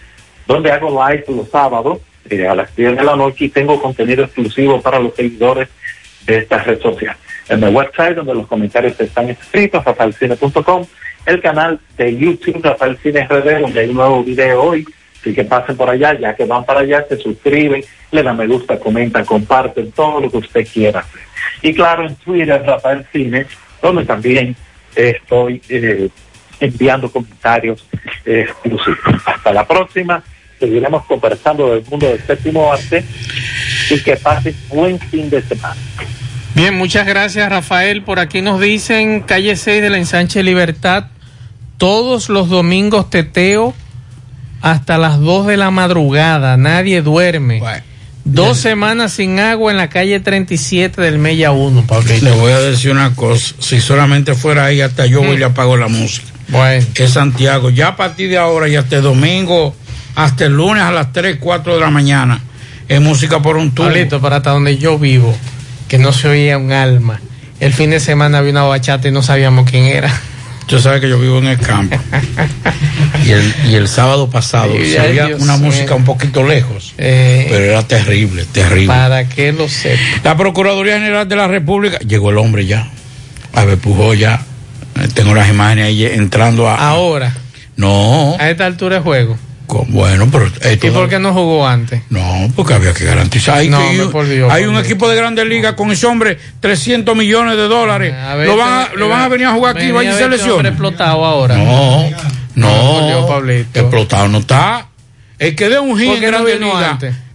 [0.46, 1.98] donde hago live los sábados
[2.30, 5.68] eh, a las 10 de la noche y tengo contenido exclusivo para los seguidores
[6.28, 7.16] de esta red social.
[7.50, 10.86] En el website donde los comentarios están escritos, rafaelcine.com,
[11.26, 14.86] el canal de YouTube Rafael Cine RD, donde hay un nuevo video hoy,
[15.20, 18.48] así que pasen por allá, ya que van para allá, se suscriben, le dan me
[18.48, 21.22] gusta, comentan, comparten, todo lo que usted quiera hacer.
[21.62, 23.46] Y claro, en Twitter, Rafael Cine,
[23.82, 24.56] donde también
[24.96, 26.10] estoy eh,
[26.60, 27.88] enviando comentarios
[28.26, 29.00] eh, exclusivos.
[29.26, 30.24] Hasta la próxima,
[30.60, 33.04] seguiremos conversando del mundo del séptimo arte
[33.90, 35.76] y que pasen buen fin de semana.
[36.56, 38.04] Bien, muchas gracias Rafael.
[38.04, 41.06] Por aquí nos dicen calle 6 de la ensanche Libertad,
[41.78, 43.74] todos los domingos teteo
[44.62, 47.62] hasta las 2 de la madrugada, nadie duerme.
[48.24, 52.24] Dos semanas sin agua en la calle 37 del Mella 1, Pablito.
[52.24, 55.46] Le voy a decir una cosa, si solamente fuera ahí hasta yo voy y le
[55.46, 56.28] apago la música.
[56.50, 56.86] Bueno.
[56.94, 59.76] Es Santiago, ya a partir de ahora y hasta el domingo,
[60.14, 62.40] hasta el lunes a las 3, 4 de la mañana,
[62.88, 63.88] es música por un tubo.
[63.88, 65.36] Pablito, para hasta donde yo vivo,
[65.92, 67.20] que no se oía un alma.
[67.60, 70.10] El fin de semana había una bachata y no sabíamos quién era.
[70.62, 71.98] Usted sabe que yo vivo en el campo.
[73.26, 76.94] y, el, y el sábado pasado Ay, se oía Dios una música un poquito lejos,
[76.98, 78.88] Eh, pero era terrible, terrible.
[78.88, 80.00] para que lo sepa.
[80.24, 82.88] La Procuraduría General de la República, llegó el hombre ya,
[83.54, 84.46] a ver, Pujol ya,
[85.14, 86.76] tengo las imágenes ahí entrando a...
[86.76, 87.36] Ahora,
[87.76, 89.38] No, a esta altura de juego.
[89.90, 90.48] Bueno, pero...
[90.62, 92.02] eh, ¿Y por qué no jugó antes?
[92.10, 93.58] No, porque había que garantizar.
[93.58, 94.86] Hay, No, que- hombre, por Dios, hay por un Dios.
[94.86, 98.14] equipo de grandes ligas con ese hombre, 300 millones de dólares.
[98.36, 100.16] ver, lo, van a, este- lo van a venir a jugar aquí, vaya y a
[100.16, 100.66] ver este selección.
[100.66, 101.58] explotado ahora.
[101.58, 102.10] No,
[102.56, 103.80] no, Dios, Pablito.
[103.80, 104.88] explotado no está.
[105.40, 106.82] El que dé un hit ¿Por en no Grandes vino Ligas,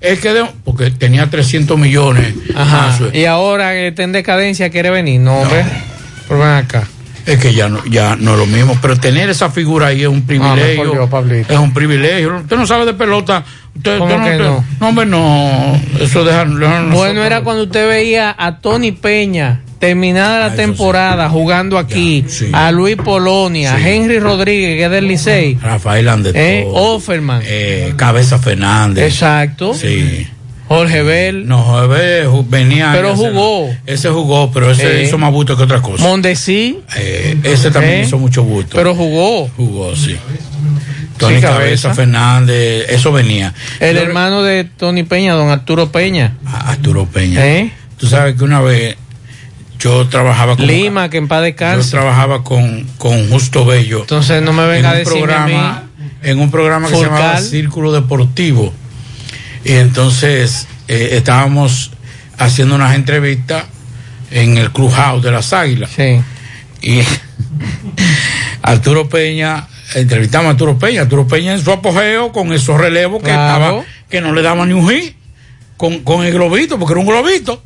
[0.01, 2.35] el que un- porque tenía 300 millones.
[2.55, 2.97] Ajá.
[3.01, 5.21] Ah, Y ahora que está en decadencia quiere venir.
[5.21, 5.65] No, hombre.
[6.29, 6.87] Pero ven acá.
[7.27, 10.09] Es que ya no, ya no es lo mismo, pero tener esa figura ahí es
[10.09, 10.93] un privilegio.
[10.93, 11.53] Dios, Pablito.
[11.53, 12.37] es un privilegio.
[12.39, 13.45] Usted no sabe de pelota.
[13.75, 14.65] Usted, ¿Cómo usted que no, no?
[14.81, 15.81] no, hombre, no.
[16.01, 16.45] Eso deja.
[16.93, 22.73] Bueno, era cuando usted veía a Tony Peña terminada Ah, la temporada jugando aquí, a
[22.73, 28.39] Luis Polonia, a Henry Rodríguez, que es del Licey, Rafael Andetó, eh, Offerman, eh, Cabeza
[28.39, 29.05] Fernández.
[29.13, 30.27] exacto, Sí.
[30.69, 32.91] Jorge Bell, No, Jorge ju- venía.
[32.93, 33.71] Pero jugó.
[33.87, 35.05] Ese jugó, pero ese Eh.
[35.05, 36.03] hizo más busto que otra cosa.
[36.03, 38.03] Mondesi, Eh, ese también Eh.
[38.07, 38.77] hizo mucho busto.
[38.77, 39.49] pero jugó.
[39.57, 40.17] jugó, sí.
[41.19, 41.59] Tony Sí, Cabeza.
[41.89, 41.95] Cabeza.
[41.95, 43.55] Fernández, eso venía.
[43.81, 47.47] El Yo- hermano de Tony Peña, don Arturo Peña, Arturo Peña.
[47.47, 47.73] ¿eh?
[47.97, 48.97] Tú sabes que una vez
[49.79, 50.67] yo trabajaba con.
[50.67, 51.91] Lima, que en paz Yo descanse.
[51.93, 54.01] trabajaba con, con Justo Bello.
[54.01, 55.55] Entonces no me en venga a mí.
[56.23, 58.75] en un programa que se llamaba Círculo Deportivo.
[59.67, 61.91] Y entonces eh, estábamos
[62.39, 63.65] haciendo unas entrevistas
[64.31, 65.91] en el Clubhouse de las Águilas.
[65.97, 66.21] Sí.
[66.83, 67.01] Y
[68.63, 69.67] Arturo Peña,
[69.97, 73.65] entrevistamos a Arturo Peña, Arturo Peña en su apogeo con esos relevos que Claro.
[73.65, 75.17] estaba, que no le daban ni un hit,
[75.77, 77.61] con, con el globito, porque era un globito.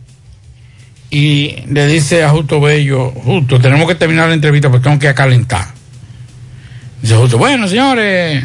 [1.10, 5.12] Y le dice a Justo Bello, Justo, tenemos que terminar la entrevista porque tengo que
[5.12, 5.66] calentar.
[7.02, 8.43] Dice Justo, bueno, señores,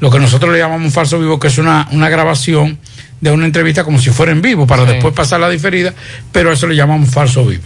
[0.00, 2.78] lo que nosotros le llamamos un falso vivo, que es una, una grabación
[3.20, 4.92] de una entrevista como si fuera en vivo, para Sí.
[4.92, 5.94] después pasar la diferida,
[6.32, 7.64] pero eso le llamamos falso vivo.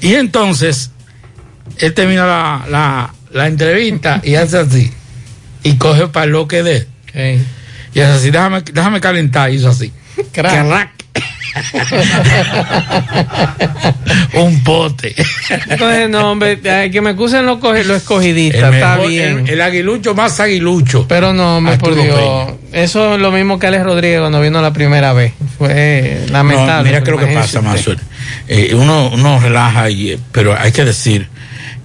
[0.00, 0.90] Y entonces,
[1.78, 4.92] él termina la, la, la entrevista y hace así,
[5.62, 6.86] y coge para lo que.
[7.12, 7.42] Sí.
[7.94, 9.90] Y es así, déjame, déjame calentar, hizo así.
[10.32, 10.94] Crack.
[14.34, 15.14] Un pote.
[15.68, 19.38] Entonces, no, hombre, ay, que me acusen los, los escogidistas, está mejor- bien.
[19.40, 21.06] El, el aguilucho más aguilucho.
[21.08, 22.48] Pero no, hombre, por Arturo Dios.
[22.72, 25.32] Eso es lo mismo que Alex Rodríguez cuando vino la primera vez.
[25.58, 26.90] Fue lamentable.
[26.90, 27.60] No, mira lo que pasa.
[27.62, 27.98] Mazuel.
[28.48, 31.28] Eh, uno, uno relaja, y, eh, pero hay que decir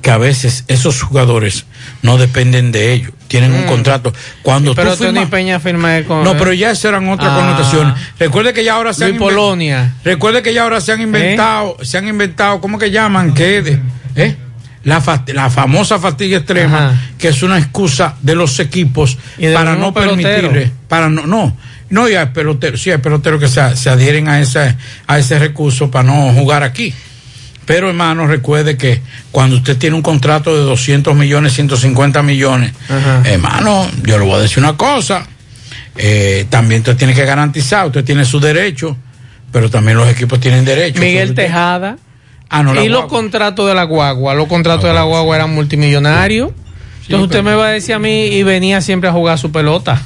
[0.01, 1.65] que a veces esos jugadores
[2.01, 3.11] no dependen de ellos.
[3.27, 3.67] Tienen un Mm.
[3.67, 4.13] contrato.
[4.41, 6.23] Cuando Pero tú firmas- Peña firma con.
[6.23, 7.35] No, pero ya eso eran otras Ah.
[7.35, 7.93] connotaciones.
[8.19, 9.93] Recuerde que ya ahora se han Luis Polonia.
[10.03, 13.33] Recuerde que ya ahora se han inventado, se han inventado, ¿cómo que llaman?
[13.33, 13.61] ¿Qué?
[13.61, 13.79] de-
[14.15, 14.35] ¿Eh?
[14.83, 19.15] La, fa- la famosa fatiga extrema, que es una excusa de los equipos
[19.53, 21.55] para no permitirle, para no, no,
[21.91, 24.75] no, y hay peloteros, sí hay peloteros que se, se adhieren a ese,
[25.05, 26.93] a ese recurso para no jugar aquí.
[27.71, 28.99] Pero hermano, recuerde que
[29.31, 32.73] cuando usted tiene un contrato de 200 millones, 150 millones,
[33.23, 35.25] hermano, yo le voy a decir una cosa,
[35.95, 38.97] eh, también usted tiene que garantizar, usted tiene su derecho,
[39.53, 40.99] pero también los equipos tienen derecho.
[40.99, 41.95] Miguel Tejada.
[42.49, 44.35] Ah, no, y los contratos de la guagua.
[44.35, 46.51] Los contratos de la guagua eran multimillonarios.
[47.03, 50.01] Entonces usted me va a decir a mí y venía siempre a jugar su pelota.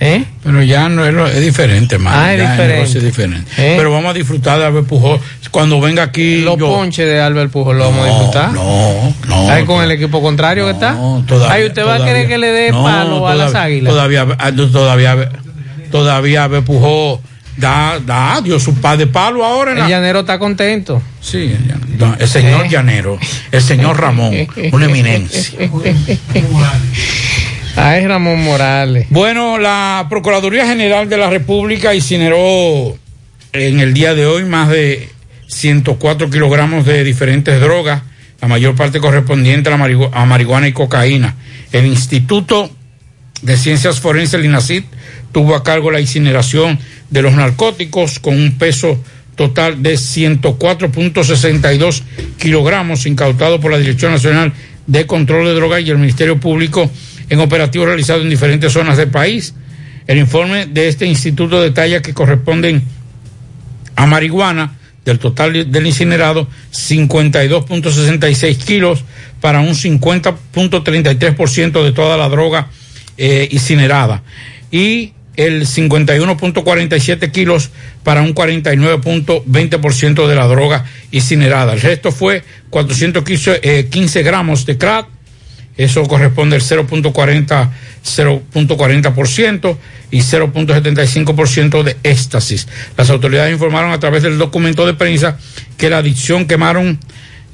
[0.00, 0.24] ¿Eh?
[0.42, 2.16] Pero ya no es, lo- es diferente, hermano.
[2.20, 2.98] Ah, es diferente.
[2.98, 3.50] es diferente.
[3.56, 3.74] ¿Eh?
[3.76, 5.20] Pero vamos a disfrutar de Albert Pujol.
[5.52, 6.40] Cuando venga aquí.
[6.40, 8.52] Los yo- ponches de Albert Pujol lo vamos a disfrutar.
[8.52, 9.50] No, no.
[9.50, 10.94] Ahí con el equipo contrario que está.
[11.26, 13.92] todavía- Ay, usted va a querer que le dé No, palo a las águilas.
[13.92, 15.28] Todavía, ah, todavía,
[15.90, 17.20] todavía Albert Pujol
[17.56, 19.72] da, da, dio su par de palo ahora.
[19.72, 21.00] En El la- llanero está contento.
[21.20, 21.54] Sí,
[22.18, 22.68] el señor ¿Eh?
[22.70, 23.18] Llanero,
[23.52, 24.34] el señor Ramón,
[24.72, 25.58] una eminencia.
[27.76, 29.06] Ay, Ramón Morales.
[29.08, 32.98] Bueno, la Procuraduría General de la República incineró
[33.52, 35.08] en el día de hoy más de
[35.48, 38.02] 104 kilogramos de diferentes drogas,
[38.40, 41.36] la mayor parte correspondiente a, a marihuana y cocaína.
[41.72, 42.70] El Instituto
[43.40, 44.84] de Ciencias Forenses, el INACID,
[45.32, 46.78] tuvo a cargo la incineración
[47.10, 49.02] de los narcóticos con un peso
[49.34, 52.02] total de 104.62
[52.38, 54.52] kilogramos incautado por la Dirección Nacional
[54.86, 56.90] de Control de Drogas y el Ministerio Público
[57.32, 59.54] en operativos realizados en diferentes zonas del país.
[60.06, 62.82] El informe de este instituto detalla que corresponden
[63.96, 64.76] a marihuana
[65.06, 69.02] del total del incinerado 52.66 kilos
[69.40, 72.68] para un 50.33% de toda la droga
[73.16, 74.22] eh, incinerada
[74.70, 77.70] y el 51.47 kilos
[78.04, 81.72] para un 49.20% de la droga incinerada.
[81.72, 85.06] El resto fue 415 eh, 15 gramos de crack,
[85.76, 87.70] eso corresponde al 0.40
[88.04, 89.76] 0.40%
[90.10, 92.68] y 0.75% de éxtasis.
[92.96, 95.38] Las autoridades informaron a través del documento de prensa
[95.76, 96.98] que la adicción quemaron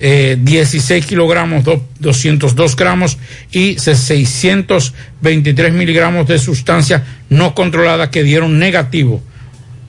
[0.00, 3.18] eh, 16 kilogramos, do- 202 gramos
[3.50, 9.22] y 623 miligramos de sustancia no controlada que dieron negativo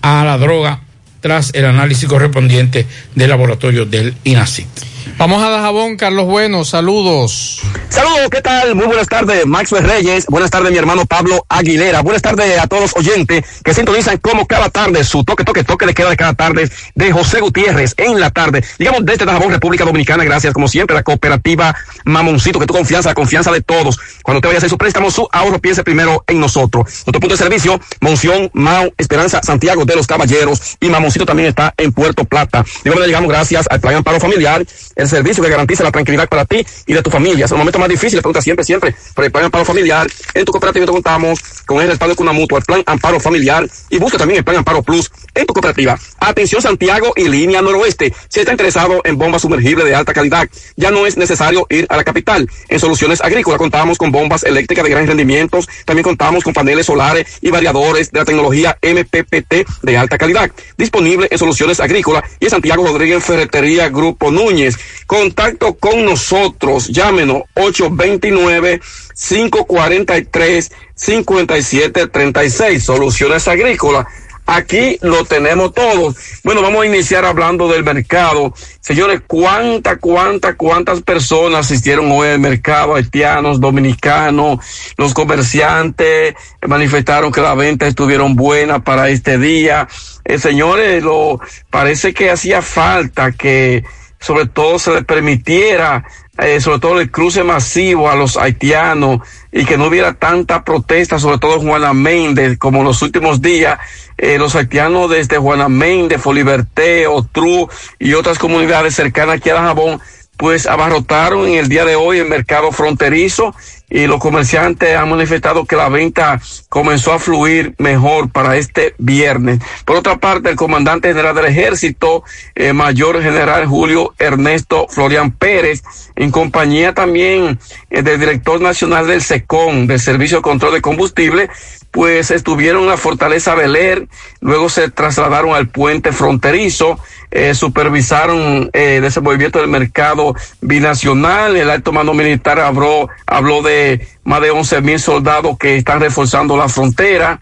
[0.01, 0.81] a la droga
[1.21, 2.85] tras el análisis correspondiente
[3.15, 4.67] del laboratorio del INACIT.
[5.17, 7.61] Vamos a Dajabón, Carlos Bueno, saludos.
[7.89, 8.75] Saludos, ¿qué tal?
[8.75, 10.25] Muy buenas tardes, Maxwell Reyes.
[10.27, 12.01] Buenas tardes, mi hermano Pablo Aguilera.
[12.01, 15.85] Buenas tardes a todos los oyentes que sintonizan como cada tarde su toque, toque, toque
[15.85, 18.63] de queda de cada tarde de José Gutiérrez en la tarde.
[18.77, 23.09] Digamos desde Dajabón, República Dominicana, gracias como siempre a la cooperativa Mamoncito, que tu confianza,
[23.09, 23.99] la confianza de todos.
[24.23, 26.85] Cuando te vayas a hacer su préstamo, su ahorro, piense primero en nosotros.
[26.85, 31.73] Nuestro punto de servicio, Monción, Mau, Esperanza, Santiago de los Caballeros y Mamoncito también está
[31.77, 32.63] en Puerto Plata.
[32.85, 34.65] Manera llegamos gracias al Plan Amparo Familiar,
[34.95, 37.45] el servicio que garantiza la tranquilidad para ti y de tu familia.
[37.45, 40.07] Es el momento más difícil, pregunta siempre, siempre, por el Plan Amparo Familiar.
[40.33, 43.67] En tu cooperativa te contamos con el respaldo de una mutua, el Plan Amparo Familiar
[43.89, 45.97] y busca también el Plan Amparo Plus en tu cooperativa.
[46.19, 48.13] Atención Santiago y línea noroeste.
[48.27, 51.97] Si está interesado en bombas sumergibles de alta calidad, ya no es necesario ir a
[51.97, 52.49] la capital.
[52.67, 57.37] En soluciones agrícolas contamos con bombas eléctricas de gran rendimientos, también contamos con paneles solares
[57.41, 60.51] y variadores de la tecnología MPPT de alta calidad.
[60.77, 64.77] Disponible en soluciones agrícolas y en Santiago Rodríguez Ferretería Grupo Núñez.
[65.07, 68.81] Contacto con nosotros, llámenos 829
[69.15, 74.05] 543 5736 Soluciones Agrícolas.
[74.51, 76.15] Aquí lo tenemos todo.
[76.43, 78.51] Bueno, vamos a iniciar hablando del mercado.
[78.79, 84.65] Señores, cuántas, cuántas, cuántas personas asistieron hoy al mercado, haitianos, dominicanos,
[84.97, 86.33] los comerciantes
[86.67, 89.87] manifestaron que las ventas estuvieron buenas para este día.
[90.25, 91.39] Eh, señores, lo,
[91.69, 93.83] parece que hacía falta que
[94.19, 96.05] sobre todo se les permitiera
[96.41, 99.19] eh, sobre todo el cruce masivo a los haitianos
[99.51, 103.77] y que no hubiera tanta protesta, sobre todo Juana Méndez, como los últimos días,
[104.17, 107.67] eh, los haitianos desde Juana Méndez, Foliberté, Otru
[107.97, 109.99] y otras comunidades cercanas aquí a Dajabón,
[110.37, 113.53] pues abarrotaron en el día de hoy el mercado fronterizo
[113.89, 116.39] y los comerciantes han manifestado que la venta
[116.69, 119.59] comenzó a fluir mejor para este viernes.
[119.85, 122.23] Por otra parte, el comandante general del ejército,
[122.55, 125.83] eh, mayor general Julio Ernesto Florian Pérez,
[126.15, 127.59] en compañía también
[127.89, 131.49] eh, del director nacional del SECON, del Servicio de Control de Combustible,
[131.91, 134.07] pues estuvieron en la Fortaleza Beler,
[134.41, 136.99] luego se trasladaron al puente fronterizo,
[137.31, 143.78] eh, supervisaron eh, el desenvolvimiento del mercado binacional, el alto mando militar habló, habló de
[144.23, 147.39] más de 11 mil soldados que están reforzando la frontera,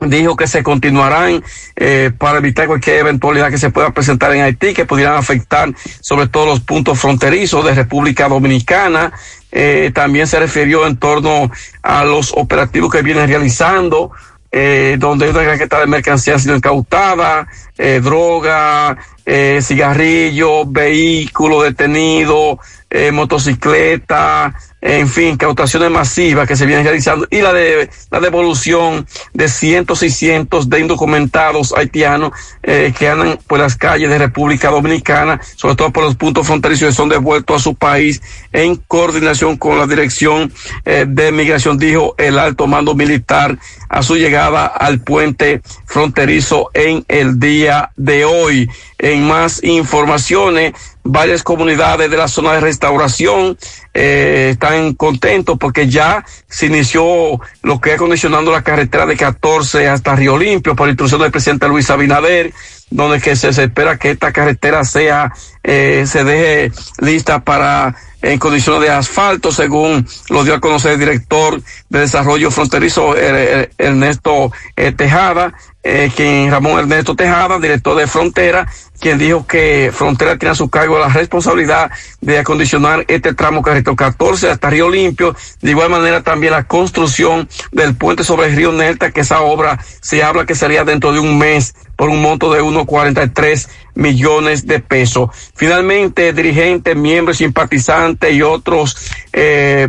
[0.00, 1.42] dijo que se continuarán
[1.76, 6.28] eh, para evitar cualquier eventualidad que se pueda presentar en Haití, que pudieran afectar sobre
[6.28, 9.12] todo los puntos fronterizos de República Dominicana.
[9.52, 11.50] Eh, también se refirió en torno
[11.82, 14.10] a los operativos que vienen realizando,
[14.52, 17.48] eh, donde una gran cantidad de mercancía ha sido incautada,
[17.78, 22.58] eh, droga, eh, cigarrillos, vehículos detenidos,
[22.88, 29.06] eh, motocicleta, en fin, cautaciones masivas que se vienen realizando y la de la devolución
[29.34, 32.30] de cientos y cientos de indocumentados haitianos
[32.62, 36.90] eh, que andan por las calles de República Dominicana, sobre todo por los puntos fronterizos
[36.90, 38.22] que son devueltos a su país
[38.52, 40.52] en coordinación con la Dirección
[40.84, 43.58] eh, de Migración, dijo el alto mando militar
[43.88, 48.68] a su llegada al puente fronterizo en el día de hoy.
[49.16, 50.72] Más informaciones,
[51.02, 53.56] varias comunidades de la zona de restauración
[53.94, 59.88] eh, están contentos porque ya se inició lo que es acondicionando la carretera de 14
[59.88, 62.52] hasta Río Limpio por instrucción del presidente Luis Abinader,
[62.90, 65.32] donde que se, espera que esta carretera sea,
[65.62, 70.98] eh, se deje lista para en condiciones de asfalto, según lo dio a conocer el
[70.98, 78.06] director de desarrollo fronterizo eh, Ernesto eh, Tejada, eh, quien Ramón Ernesto Tejada, director de
[78.06, 78.66] Frontera,
[79.00, 81.90] quien dijo que Frontera tiene a su cargo la responsabilidad
[82.20, 85.34] de acondicionar este tramo carretero 14 hasta Río Limpio.
[85.60, 89.78] De igual manera también la construcción del puente sobre el río Nelta, que esa obra
[90.00, 94.80] se habla que sería dentro de un mes por un monto de 1.43 millones de
[94.80, 95.30] pesos.
[95.54, 98.96] Finalmente, dirigentes, miembros, simpatizantes y otros
[99.32, 99.88] eh,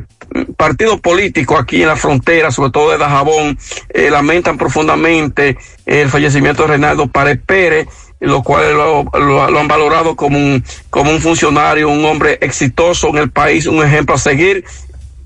[0.56, 3.58] partidos políticos aquí en la frontera, sobre todo de Dajabón,
[3.90, 7.88] eh, lamentan profundamente el fallecimiento de Reinaldo Párez Pérez,
[8.19, 13.10] lo cual lo, lo, lo, han valorado como un, como un funcionario, un hombre exitoso
[13.10, 14.64] en el país, un ejemplo a seguir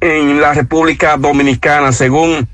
[0.01, 2.47] en la República Dominicana, según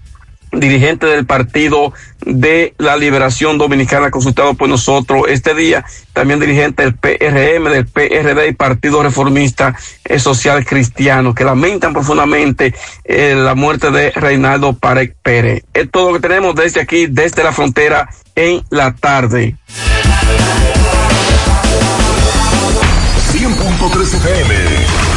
[0.52, 1.94] dirigente del Partido
[2.26, 8.48] de la Liberación Dominicana consultado por nosotros este día, también dirigente del PRM, del PRD
[8.48, 9.76] y Partido Reformista
[10.18, 12.74] Social Cristiano, que lamentan profundamente
[13.04, 15.64] eh, la muerte de Reinaldo Párez Pérez.
[15.74, 19.56] Es todo lo que tenemos desde aquí, desde la frontera en la tarde.
[23.80, 25.17] 100.3 FM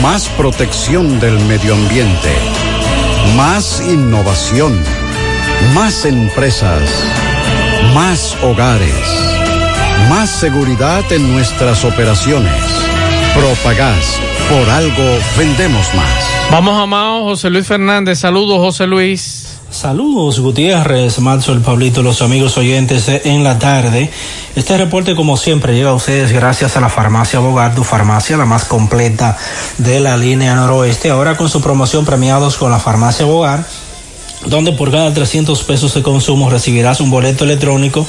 [0.00, 2.30] Más protección del medio ambiente.
[3.36, 4.78] Más innovación.
[5.74, 6.82] Más empresas.
[7.94, 8.94] Más hogares.
[10.08, 12.52] Más seguridad en nuestras operaciones.
[13.34, 14.18] Propagás.
[14.48, 16.50] Por algo vendemos más.
[16.50, 18.18] Vamos a Mao, José Luis Fernández.
[18.18, 19.60] Saludos, José Luis.
[19.72, 24.10] Saludos Gutiérrez, Marzo, el Pablito, los amigos oyentes en la tarde.
[24.54, 28.44] Este reporte como siempre llega a ustedes gracias a la farmacia Bogar, tu farmacia la
[28.44, 29.38] más completa
[29.78, 31.08] de la línea noroeste.
[31.08, 33.64] Ahora con su promoción premiados con la farmacia Bogar
[34.46, 38.06] donde por cada 300 pesos de consumo recibirás un boleto electrónico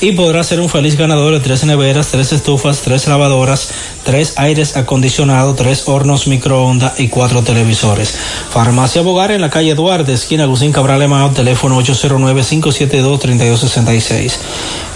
[0.00, 3.70] y podrás ser un feliz ganador de tres neveras, tres estufas, tres lavadoras,
[4.04, 8.14] tres aires acondicionados, tres hornos microondas y cuatro televisores.
[8.50, 14.32] Farmacia Bogar en la calle Duarte, esquina Agustín Cabral Emao, teléfono 809-572-3266.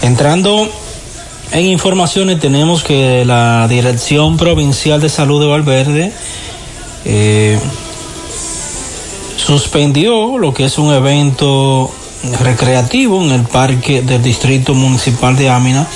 [0.01, 0.69] Entrando
[1.51, 6.13] en informaciones tenemos que la Dirección Provincial de Salud de Valverde
[7.05, 7.59] eh,
[9.45, 11.89] suspendió lo que es un evento
[12.39, 15.87] recreativo en el parque del Distrito Municipal de Ámina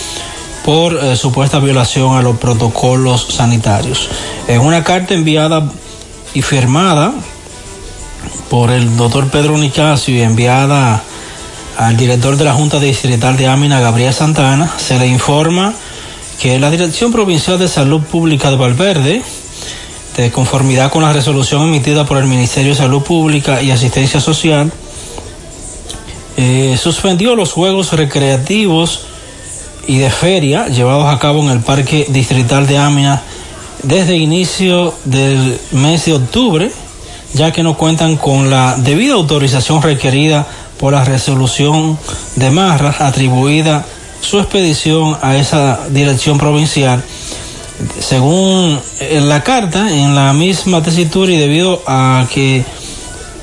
[0.63, 4.09] por eh, supuesta violación a los protocolos sanitarios.
[4.47, 5.69] En una carta enviada
[6.33, 7.13] y firmada
[8.49, 11.03] por el doctor Pedro Nicasio y enviada
[11.77, 15.73] al director de la Junta Distrital de Ámina, Gabriel Santana, se le informa
[16.41, 19.21] que la Dirección Provincial de Salud Pública de Valverde,
[20.15, 24.71] de conformidad con la resolución emitida por el Ministerio de Salud Pública y Asistencia Social,
[26.37, 29.01] eh, suspendió los juegos recreativos
[29.87, 33.21] y de feria llevados a cabo en el Parque Distrital de Ámina
[33.83, 36.71] desde inicio del mes de octubre,
[37.33, 40.47] ya que no cuentan con la debida autorización requerida
[40.79, 41.97] por la resolución
[42.35, 43.85] de Marras atribuida
[44.21, 47.03] su expedición a esa dirección provincial.
[47.99, 52.63] Según la carta, en la misma tesitura y debido a que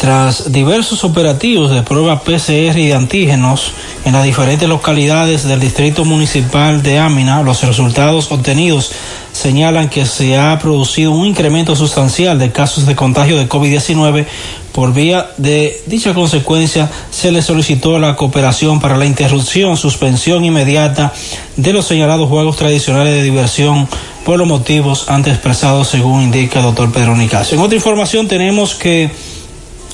[0.03, 3.71] tras diversos operativos de prueba PCR y de antígenos
[4.05, 8.91] en las diferentes localidades del distrito municipal de Ámina, los resultados obtenidos
[9.31, 14.27] señalan que se ha producido un incremento sustancial de casos de contagio de COVID-19.
[14.73, 21.13] Por vía de dicha consecuencia, se le solicitó la cooperación para la interrupción, suspensión inmediata
[21.57, 23.87] de los señalados juegos tradicionales de diversión
[24.24, 27.57] por los motivos antes expresados, según indica el doctor Pedro Nicasio.
[27.57, 29.11] En otra información tenemos que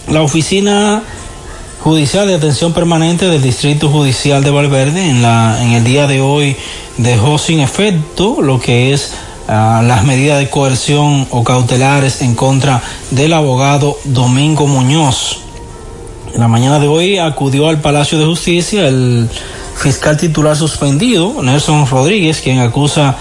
[0.09, 1.03] la oficina
[1.81, 6.21] judicial de atención permanente del Distrito Judicial de Valverde en, la, en el día de
[6.21, 6.57] hoy
[6.97, 9.13] dejó sin efecto lo que es
[9.49, 15.41] uh, las medidas de coerción o cautelares en contra del abogado Domingo Muñoz.
[16.35, 19.29] En la mañana de hoy acudió al Palacio de Justicia el
[19.77, 23.17] fiscal titular suspendido, Nelson Rodríguez, quien acusa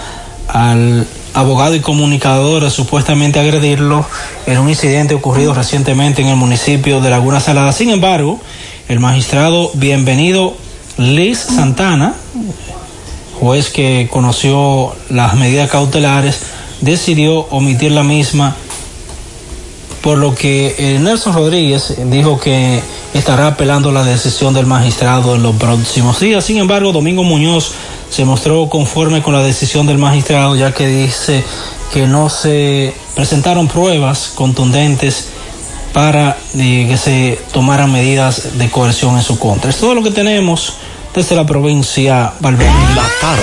[0.48, 4.04] al abogado y comunicador supuestamente agredirlo
[4.46, 7.72] en un incidente ocurrido recientemente en el municipio de Laguna Salada.
[7.72, 8.40] Sin embargo,
[8.88, 10.56] el magistrado bienvenido
[10.96, 12.14] Liz Santana,
[13.38, 16.40] juez que conoció las medidas cautelares,
[16.80, 18.56] decidió omitir la misma,
[20.02, 22.82] por lo que eh, Nelson Rodríguez dijo que
[23.14, 26.44] estará apelando la decisión del magistrado en los próximos días.
[26.44, 27.72] Sin embargo, Domingo Muñoz
[28.10, 31.44] se mostró conforme con la decisión del magistrado, ya que dice
[31.92, 35.28] que no se presentaron pruebas contundentes
[35.92, 39.70] para eh, que se tomaran medidas de coerción en su contra.
[39.70, 40.74] Es todo lo que tenemos
[41.14, 42.72] desde la provincia Valverde.
[42.94, 43.42] La tarde.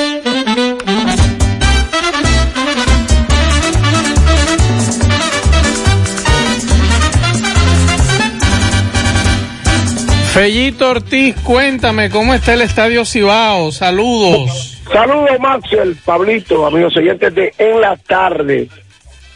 [10.33, 13.69] Fellito Ortiz, cuéntame cómo está el Estadio Cibao.
[13.73, 14.81] Saludos.
[14.89, 18.69] Saludos, Maxwell, Pablito, amigos oyentes de En la Tarde.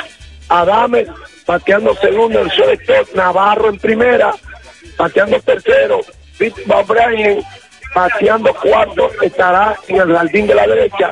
[0.49, 1.05] Adame
[1.45, 4.33] bateando segundo el shortstop, Navarro en primera,
[4.97, 6.01] bateando tercero,
[6.37, 7.43] Pete O'Brien
[7.93, 11.11] bateando cuarto, estará en el jardín de la derecha.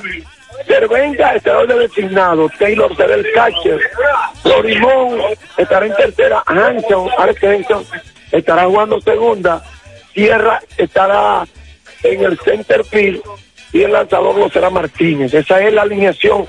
[0.66, 3.80] Cervenga estará de designado, Taylor será el catcher,
[4.42, 5.22] Florimón
[5.58, 7.86] estará en tercera, Hanson, Alex Hanson
[8.32, 9.64] estará jugando segunda,
[10.14, 11.46] Sierra estará
[12.04, 13.22] en el center field
[13.72, 15.34] y el lanzador lo será Martínez.
[15.34, 16.48] Esa es la alineación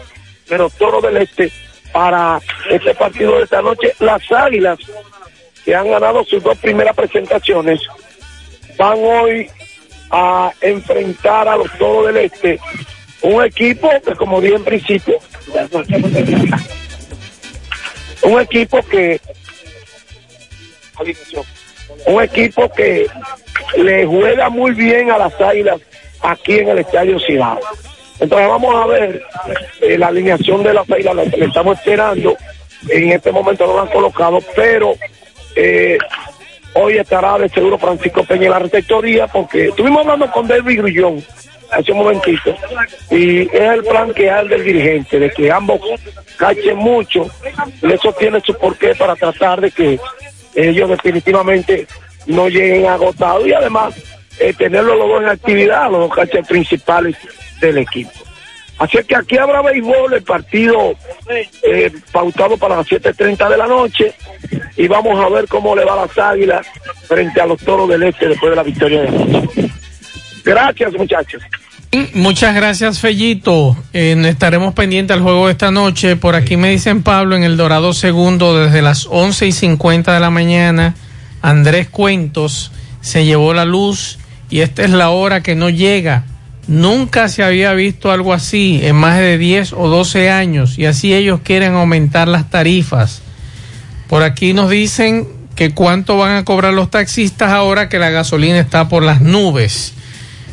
[0.48, 1.52] de los del este
[1.92, 3.94] para este partido de esta noche.
[3.98, 4.78] Las águilas
[5.64, 7.80] que han ganado sus dos primeras presentaciones
[8.76, 9.50] van hoy
[10.10, 12.58] a enfrentar a los toros del este.
[13.22, 15.18] Un equipo que, como dije en principio,
[18.22, 19.20] un equipo que
[22.06, 23.06] un equipo que
[23.76, 25.80] le juega muy bien a las águilas
[26.20, 27.58] aquí en el Estadio Ciudad.
[28.20, 29.22] Entonces vamos a ver
[29.80, 32.36] eh, la alineación de las águilas, la que le estamos esperando.
[32.88, 34.94] En este momento no la han colocado, pero
[35.56, 35.98] eh,
[36.74, 41.24] hoy estará de seguro Francisco Peña en la receptoría, porque estuvimos hablando con David Grullón
[41.70, 42.52] hace un momentito,
[43.10, 45.80] y es el plan que hay del dirigente, de que ambos
[46.36, 47.30] cachen mucho,
[47.80, 50.00] y eso tiene su porqué para tratar de que
[50.56, 51.86] ellos definitivamente
[52.26, 53.94] no lleguen agotados y además
[54.40, 57.16] eh, tenerlos los dos en actividad, los dos cachas principales
[57.60, 58.10] del equipo.
[58.78, 60.94] Así que aquí habrá béisbol, el partido
[61.62, 64.14] eh, pautado para las 7.30 de la noche
[64.74, 66.66] y vamos a ver cómo le va a las águilas
[67.06, 69.70] frente a los toros del este después de la victoria de.
[70.42, 71.42] Gracias muchachos.
[72.14, 73.76] Muchas gracias, Fellito.
[73.92, 76.16] Eh, estaremos pendientes al juego de esta noche.
[76.16, 80.20] Por aquí me dicen Pablo en el Dorado Segundo desde las 11 y 50 de
[80.20, 80.94] la mañana.
[81.42, 84.18] Andrés Cuentos se llevó la luz
[84.48, 86.24] y esta es la hora que no llega.
[86.70, 91.12] Nunca se había visto algo así en más de 10 o 12 años y así
[91.12, 93.22] ellos quieren aumentar las tarifas.
[94.08, 95.26] Por aquí nos dicen
[95.56, 99.94] que cuánto van a cobrar los taxistas ahora que la gasolina está por las nubes.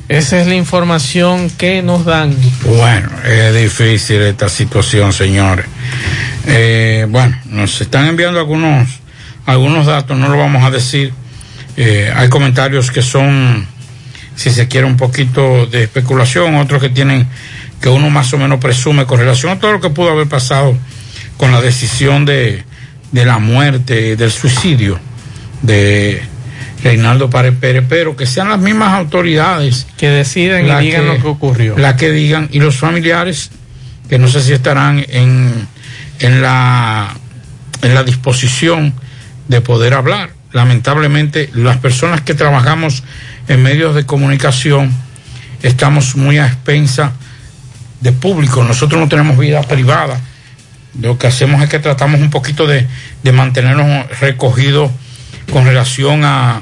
[0.10, 2.36] Esa es la información que nos dan.
[2.64, 5.68] Bueno, es difícil esta situación, señores.
[6.48, 8.88] Eh, bueno, nos están enviando algunos,
[9.46, 11.14] algunos datos, no lo vamos a decir.
[11.76, 13.68] Eh, hay comentarios que son,
[14.38, 17.28] si se quiere, un poquito de especulación, otros que tienen,
[17.82, 20.78] que uno más o menos presume con relación a todo lo que pudo haber pasado
[21.38, 22.64] con la decisión de,
[23.12, 25.00] de la muerte, del suicidio
[25.64, 26.22] de
[26.84, 31.28] Reinaldo Párez Pérez, pero que sean las mismas autoridades que decidan y digan lo que
[31.28, 31.78] ocurrió.
[31.78, 33.50] La que digan, y los familiares,
[34.08, 35.68] que no sé si estarán en,
[36.20, 37.14] en, la,
[37.82, 38.94] en la disposición
[39.48, 40.30] de poder hablar.
[40.54, 43.04] Lamentablemente, las personas que trabajamos
[43.48, 44.92] en medios de comunicación
[45.64, 47.14] estamos muy a expensa
[48.02, 48.64] de público.
[48.64, 50.20] Nosotros no tenemos vida privada.
[51.00, 52.88] Lo que hacemos es que tratamos un poquito de,
[53.24, 54.92] de mantenernos recogidos
[55.52, 56.62] con relación a,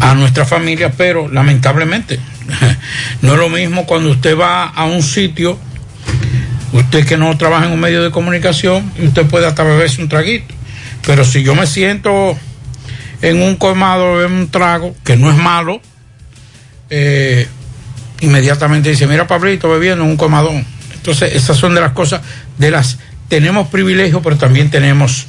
[0.00, 2.18] a nuestra familia, pero lamentablemente
[3.22, 5.58] no es lo mismo cuando usted va a un sitio,
[6.72, 10.54] usted que no trabaja en un medio de comunicación, usted puede hasta beberse un traguito.
[11.06, 12.36] Pero si yo me siento
[13.22, 15.80] en un colmado, beber un trago, que no es malo,
[16.90, 17.46] eh,
[18.20, 20.64] inmediatamente dice, mira Pablito bebiendo en un colmadón.
[20.94, 22.22] Entonces, esas son de las cosas,
[22.58, 25.26] de las, tenemos privilegios, pero también tenemos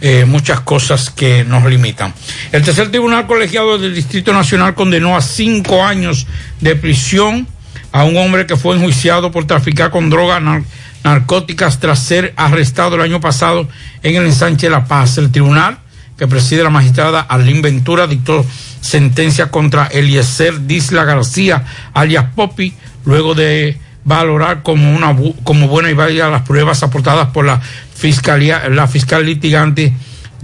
[0.00, 2.12] eh, muchas cosas que nos limitan.
[2.50, 6.26] El tercer tribunal colegiado del Distrito Nacional condenó a cinco años
[6.60, 7.46] de prisión
[7.92, 10.62] a un hombre que fue enjuiciado por traficar con drogas nar
[11.04, 13.68] narcóticas tras ser arrestado el año pasado
[14.02, 15.18] en el ensanche La Paz.
[15.18, 15.78] El tribunal
[16.22, 18.46] que preside la magistrada Arlene Ventura dictó
[18.80, 22.74] sentencia contra Eliezer Disla García, alias Popi,
[23.04, 28.68] luego de valorar como una como buena y válida las pruebas aportadas por la fiscalía
[28.68, 29.94] la fiscal litigante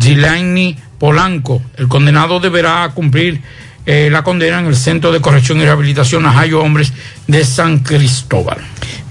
[0.01, 1.63] Gilaini Polanco.
[1.77, 3.41] El condenado deberá cumplir
[3.87, 6.93] eh, la condena en el Centro de Corrección y Rehabilitación Ajayo Hombres
[7.29, 8.59] de San Cristóbal.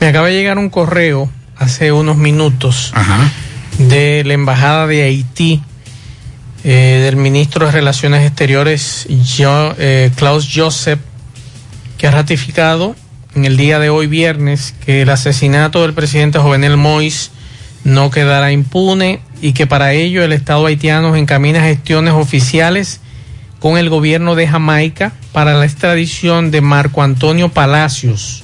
[0.02, 2.94] Me acaba de llegar un correo hace unos minutos
[3.77, 5.64] de la Embajada de Haití,
[6.63, 10.99] eh, del ministro de Relaciones Exteriores, eh, Klaus Joseph,
[11.97, 12.95] que ha ratificado
[13.35, 17.31] en el día de hoy viernes que el asesinato del presidente Jovenel Mois
[17.84, 22.99] no quedará impune y que para ello el Estado haitiano encamina gestiones oficiales
[23.59, 28.43] con el gobierno de Jamaica para la extradición de Marco Antonio Palacios,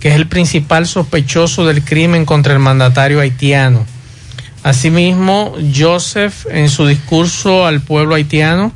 [0.00, 3.86] que es el principal sospechoso del crimen contra el mandatario haitiano.
[4.66, 8.72] Asimismo, Joseph, en su discurso al pueblo haitiano,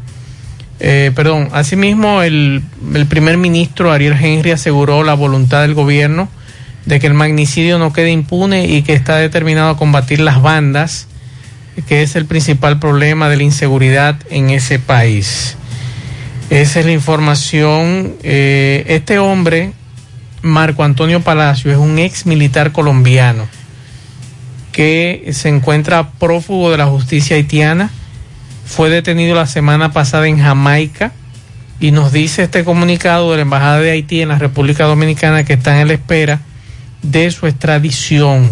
[0.78, 2.62] eh, perdón, asimismo el,
[2.94, 6.28] el primer ministro Ariel Henry aseguró la voluntad del gobierno
[6.86, 11.08] de que el magnicidio no quede impune y que está determinado a combatir las bandas,
[11.88, 15.56] que es el principal problema de la inseguridad en ese país.
[16.50, 18.14] Esa es la información.
[18.22, 19.72] Eh, este hombre,
[20.40, 23.48] Marco Antonio Palacio, es un ex militar colombiano
[24.72, 27.90] que se encuentra prófugo de la justicia haitiana.
[28.64, 31.12] Fue detenido la semana pasada en Jamaica
[31.80, 35.54] y nos dice este comunicado de la Embajada de Haití en la República Dominicana que
[35.54, 36.40] están en la espera
[37.02, 38.50] de su extradición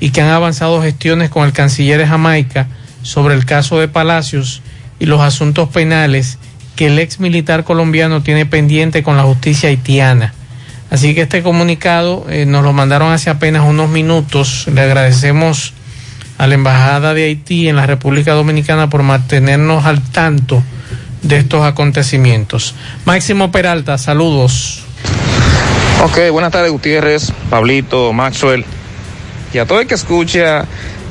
[0.00, 2.68] y que han avanzado gestiones con el canciller de Jamaica
[3.02, 4.62] sobre el caso de Palacios
[5.00, 6.38] y los asuntos penales
[6.76, 10.34] que el ex militar colombiano tiene pendiente con la justicia haitiana.
[10.90, 14.66] Así que este comunicado eh, nos lo mandaron hace apenas unos minutos.
[14.72, 15.74] Le agradecemos
[16.38, 20.62] a la Embajada de Haití en la República Dominicana por mantenernos al tanto
[21.22, 22.74] de estos acontecimientos.
[23.04, 24.84] Máximo Peralta, saludos.
[26.02, 28.64] Ok, buenas tardes Gutiérrez, Pablito, Maxwell
[29.52, 30.66] y a todo el que escucha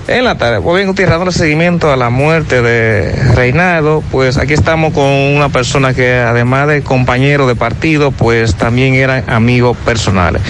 [0.08, 0.62] en la tarde.
[0.62, 5.50] Pues bien, Gutiérrez, dándole seguimiento a la muerte de Reinaldo, pues aquí estamos con una
[5.50, 10.42] persona que además de compañero de partido, pues también eran amigos personales.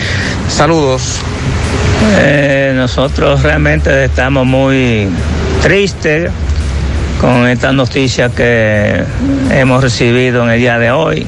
[0.47, 1.19] Saludos.
[2.19, 5.07] Eh, nosotros realmente estamos muy
[5.61, 6.31] tristes
[7.19, 9.03] con esta noticia que
[9.51, 11.25] hemos recibido en el día de hoy,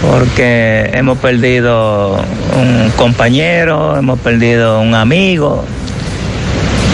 [0.00, 2.18] porque hemos perdido
[2.58, 5.64] un compañero, hemos perdido un amigo,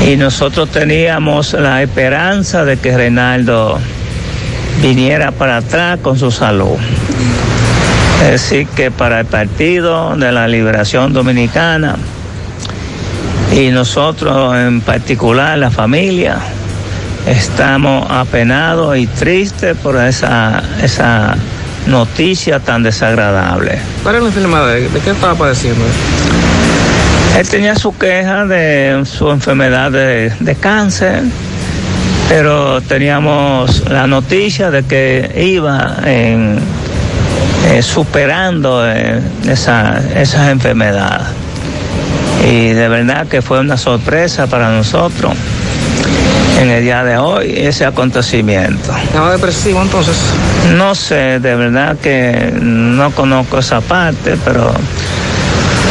[0.07, 3.79] y nosotros teníamos la esperanza de que Reinaldo
[4.81, 6.77] viniera para atrás con su salud.
[8.21, 11.97] Decir, que para el Partido de la Liberación Dominicana,
[13.53, 16.37] y nosotros en particular, la familia,
[17.27, 21.37] estamos apenados y tristes por esa, esa
[21.87, 23.79] noticia tan desagradable.
[24.03, 24.67] ¿Cuál es la enfermedad?
[24.69, 25.85] ¿De de qué estaba padeciendo?
[27.37, 31.23] Él tenía su queja de su enfermedad de, de cáncer,
[32.29, 36.59] pero teníamos la noticia de que iba en,
[37.69, 41.23] eh, superando eh, esa, esa enfermedad.
[42.45, 45.33] Y de verdad que fue una sorpresa para nosotros
[46.61, 48.95] en el día de hoy ese acontecimiento.
[49.05, 50.17] ¿Estaba depresivo entonces?
[50.77, 54.73] No sé, de verdad que no conozco esa parte, pero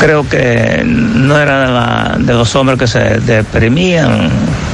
[0.01, 4.29] creo que no era de, la- de los hombres que se deprimían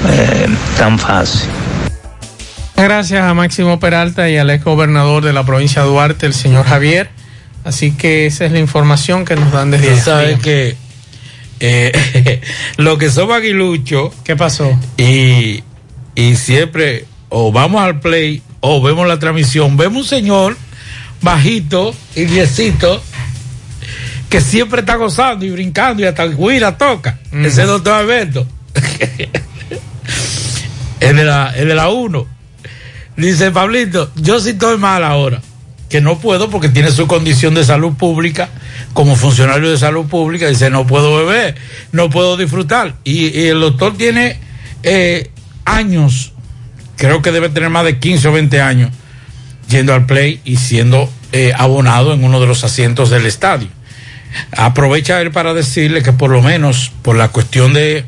[0.09, 0.47] eh,
[0.77, 1.49] tan fácil.
[2.75, 6.65] Gracias a Máximo Peralta y al ex gobernador de la provincia de Duarte, el señor
[6.65, 7.09] Javier.
[7.65, 10.77] Así que esa es la información que nos dan desde sabes que
[11.59, 12.41] eh,
[12.77, 14.13] lo que somos aguiluchos.
[14.23, 14.79] ¿Qué pasó?
[14.97, 15.63] Y,
[16.15, 20.55] y siempre, o vamos al play, o vemos la transmisión, vemos un señor
[21.21, 23.01] bajito y viecito
[24.29, 27.19] que siempre está gozando y brincando y hasta el guira toca.
[27.31, 28.47] Ese es doctor Alberto.
[30.99, 32.27] es de la, es de la 1.
[33.17, 35.41] Dice Pablito, yo sí estoy mal ahora,
[35.89, 38.49] que no puedo porque tiene su condición de salud pública,
[38.93, 41.55] como funcionario de salud pública, dice, no puedo beber,
[41.91, 42.93] no puedo disfrutar.
[43.03, 44.39] Y, y el doctor tiene
[44.83, 45.31] eh,
[45.65, 46.33] años,
[46.95, 48.91] creo que debe tener más de 15 o 20 años,
[49.67, 53.67] yendo al play y siendo eh, abonado en uno de los asientos del estadio.
[54.55, 58.05] Aprovecha él para decirle que por lo menos por la cuestión de,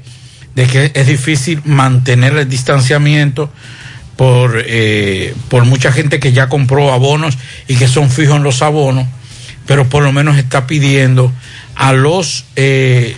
[0.55, 3.51] de que es difícil mantener el distanciamiento,
[4.19, 7.37] por, eh, por mucha gente que ya compró abonos
[7.69, 9.07] y que son fijos en los abonos,
[9.65, 11.31] pero por lo menos está pidiendo
[11.75, 13.15] a los eh,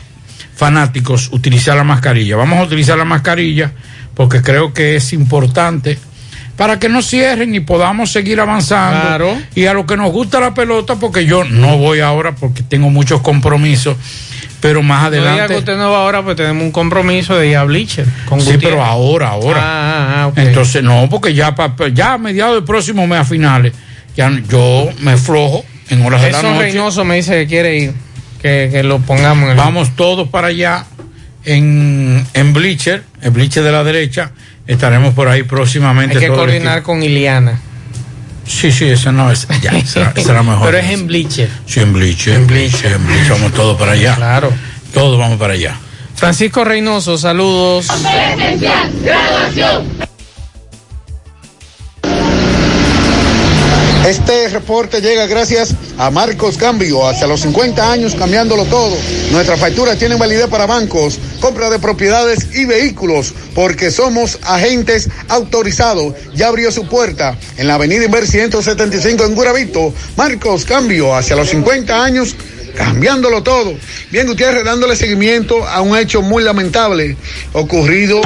[0.55, 2.35] fanáticos utilizar la mascarilla.
[2.35, 3.71] Vamos a utilizar la mascarilla
[4.13, 5.97] porque creo que es importante
[6.61, 9.01] para que no cierren y podamos seguir avanzando.
[9.01, 9.35] Claro.
[9.55, 12.91] Y a lo que nos gusta la pelota, porque yo no voy ahora porque tengo
[12.91, 13.97] muchos compromisos,
[14.59, 15.57] pero más No diga que adelante.
[15.57, 18.05] usted no va ahora, pues tenemos un compromiso de ir a Bleacher.
[18.25, 18.69] Con Sí, Gutiérrez.
[18.69, 19.59] pero ahora, ahora.
[19.59, 20.37] Ah, ah, ok.
[20.37, 23.73] Entonces, no, porque ya, pa- ya a mediados del próximo mes a finales,
[24.15, 26.59] ya yo me flojo en horas de la Eso noche.
[26.61, 27.93] Reynoso me dice que quiere ir.
[28.39, 30.85] Que, que lo pongamos en el- Vamos todos para allá
[31.43, 34.29] en, en Bleacher, en Bleacher de la derecha.
[34.71, 36.17] Estaremos por ahí próximamente.
[36.17, 37.59] Hay que coordinar con Iliana.
[38.45, 39.47] Sí, sí, eso no es.
[39.61, 40.65] Ya, será, será mejor.
[40.65, 41.49] Pero es en Bleacher.
[41.65, 42.35] Sí, en Bleacher.
[42.35, 43.31] En Bleacher, en Bleacher.
[43.31, 44.15] Vamos todos para allá.
[44.15, 44.51] Claro.
[44.93, 45.77] Todos vamos para allá.
[46.15, 47.87] Francisco Reynoso, saludos.
[47.87, 50.10] Presencial, graduación.
[54.11, 58.97] Este reporte llega gracias a Marcos Cambio, hacia los 50 años cambiándolo todo.
[59.31, 66.13] Nuestras facturas tienen validez para bancos, compra de propiedades y vehículos, porque somos agentes autorizados.
[66.35, 69.93] Ya abrió su puerta en la avenida Inver 175 en Guravito.
[70.17, 72.35] Marcos Cambio, hacia los 50 años
[72.75, 73.73] cambiándolo todo.
[74.11, 77.15] Bien, Gutiérrez, dándole seguimiento a un hecho muy lamentable
[77.53, 78.19] ocurrido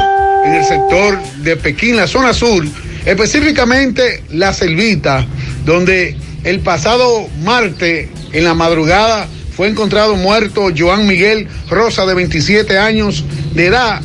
[0.45, 2.65] en el sector de Pekín, la zona sur,
[3.05, 5.27] específicamente la Selvita,
[5.65, 12.77] donde el pasado martes en la madrugada fue encontrado muerto Joan Miguel Rosa, de 27
[12.77, 13.23] años
[13.53, 14.01] de edad,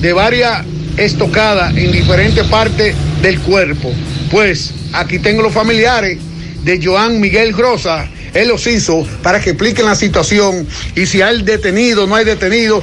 [0.00, 0.64] de varias
[0.96, 3.92] estocadas en diferentes partes del cuerpo.
[4.30, 6.18] Pues aquí tengo los familiares
[6.64, 8.08] de Joan Miguel Rosa.
[8.34, 12.82] Él los hizo para que expliquen la situación y si hay detenido, no hay detenido,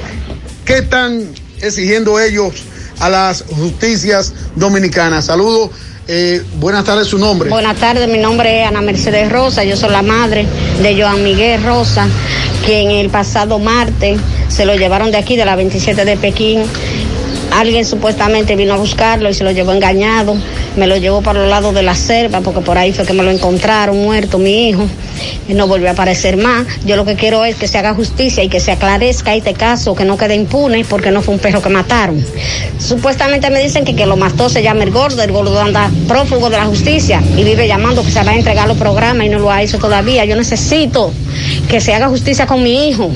[0.64, 1.24] qué están
[1.60, 2.62] exigiendo ellos
[3.00, 5.26] a las justicias dominicanas.
[5.26, 5.70] Saludos.
[6.12, 7.48] Eh, buenas tardes, su nombre.
[7.50, 10.44] Buenas tardes, mi nombre es Ana Mercedes Rosa, yo soy la madre
[10.82, 12.08] de Joan Miguel Rosa,
[12.66, 14.18] quien el pasado martes
[14.48, 16.64] se lo llevaron de aquí, de la 27 de Pekín.
[17.60, 20.34] Alguien supuestamente vino a buscarlo y se lo llevó engañado.
[20.76, 23.22] Me lo llevó para los lados de la selva, porque por ahí fue que me
[23.22, 24.86] lo encontraron muerto, mi hijo.
[25.46, 26.66] Y no volvió a aparecer más.
[26.86, 29.94] Yo lo que quiero es que se haga justicia y que se aclarezca este caso,
[29.94, 32.24] que no quede impune, porque no fue un perro que mataron.
[32.78, 36.48] Supuestamente me dicen que, que lo mató se llama el gordo, el gordo anda prófugo
[36.48, 39.38] de la justicia y vive llamando que se va a entregar los programas y no
[39.38, 40.24] lo ha hecho todavía.
[40.24, 41.12] Yo necesito
[41.68, 43.10] que se haga justicia con mi hijo,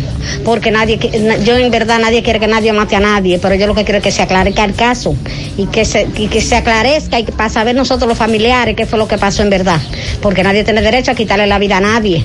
[0.44, 0.98] porque nadie,
[1.44, 3.98] yo en verdad nadie quiere que nadie mate a nadie, pero yo lo que quiero
[3.98, 5.14] es que se aclarezca el caso
[5.56, 8.98] y que se, y que se aclarezca y para saber nosotros los familiares qué fue
[8.98, 9.80] lo que pasó en verdad,
[10.20, 12.24] porque nadie tiene derecho a quitarle la vida a nadie.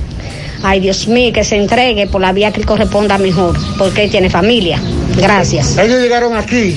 [0.64, 4.30] Ay, Dios mío, que se entregue por la vía que corresponda mejor, porque él tiene
[4.30, 4.80] familia.
[5.15, 5.77] Gracias.
[5.77, 6.76] Ellos llegaron aquí.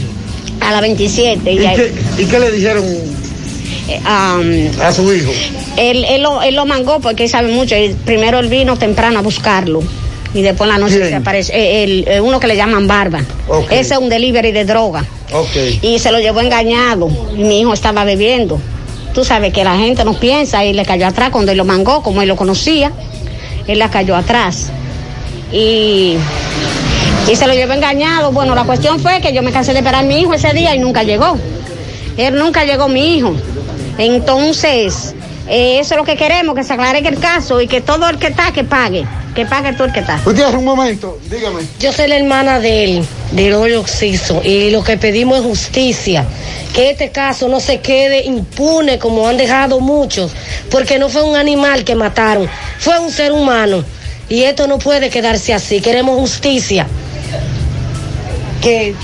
[0.61, 1.53] A la 27.
[1.53, 1.93] ¿Y, ahí- qué,
[2.23, 5.33] y qué le dijeron um, a su hijo?
[5.77, 7.75] él, él, lo, él lo mangó porque él sabe mucho.
[7.77, 9.83] Y primero él vino temprano a buscarlo.
[10.35, 11.53] Y después en la noche se aparece.
[11.55, 13.21] eh, el- eh, uno que le llaman Barba.
[13.71, 15.05] Ese es un delivery de droga.
[15.83, 17.09] Y se lo llevó engañado.
[17.37, 18.59] Y mi hijo estaba bebiendo.
[19.15, 22.03] Tú sabes que la gente no piensa y le cayó atrás cuando él lo mangó,
[22.03, 22.93] como él lo conocía.
[23.67, 24.71] Él la cayó atrás.
[25.53, 26.17] Y,
[27.31, 28.33] y se lo llevó engañado.
[28.33, 30.75] Bueno, la cuestión fue que yo me cansé de esperar a mi hijo ese día
[30.75, 31.37] y nunca llegó.
[32.17, 33.35] Él nunca llegó mi hijo.
[33.99, 35.15] Entonces,
[35.49, 38.19] eh, eso es lo que queremos, que se aclare el caso y que todo el
[38.19, 39.05] que está, que pague.
[39.35, 40.21] Que pague todo el que está.
[40.25, 41.63] Gutiérrez, un momento, dígame.
[41.81, 46.27] Yo soy la hermana de él, del hoyo oxiso, y lo que pedimos es justicia.
[46.75, 50.33] Que este caso no se quede impune como han dejado muchos,
[50.71, 52.49] porque no fue un animal que mataron,
[52.79, 53.85] fue un ser humano.
[54.29, 55.81] Y esto no puede quedarse así.
[55.81, 56.87] Queremos justicia.
[58.63, 58.95] Que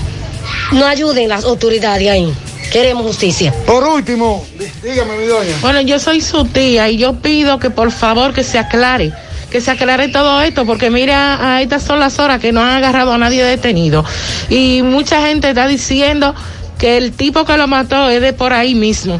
[0.71, 2.33] no ayuden las autoridades ahí.
[2.71, 3.53] Queremos justicia.
[3.65, 4.45] Por último,
[4.83, 5.55] dígame, mi doña.
[5.61, 9.11] Bueno, yo soy su tía y yo pido que por favor que se aclare,
[9.49, 12.69] que se aclare todo esto, porque mira, a estas son las horas que no han
[12.69, 14.05] agarrado a nadie detenido.
[14.49, 16.35] Y mucha gente está diciendo
[16.77, 19.19] que el tipo que lo mató es de por ahí mismo.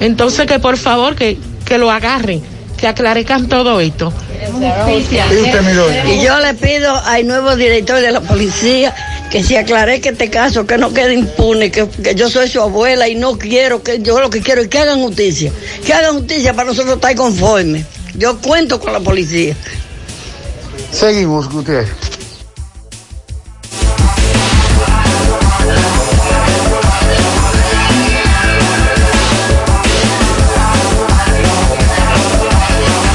[0.00, 2.42] Entonces que por favor que, que lo agarren,
[2.76, 4.12] que aclarezcan todo esto.
[6.08, 8.94] Y yo le pido al nuevo director de la policía
[9.30, 13.08] que se aclarezca este caso, que no quede impune, que, que yo soy su abuela
[13.08, 15.50] y no quiero, que yo lo que quiero es que hagan justicia,
[15.86, 17.86] que hagan justicia para nosotros estar conformes.
[18.14, 19.56] Yo cuento con la policía.
[20.90, 21.90] Seguimos, Gutiérrez.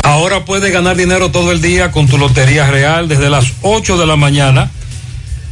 [0.04, 4.06] Ahora puedes ganar dinero todo el día con tu Lotería Real desde las 8 de
[4.08, 4.72] la mañana.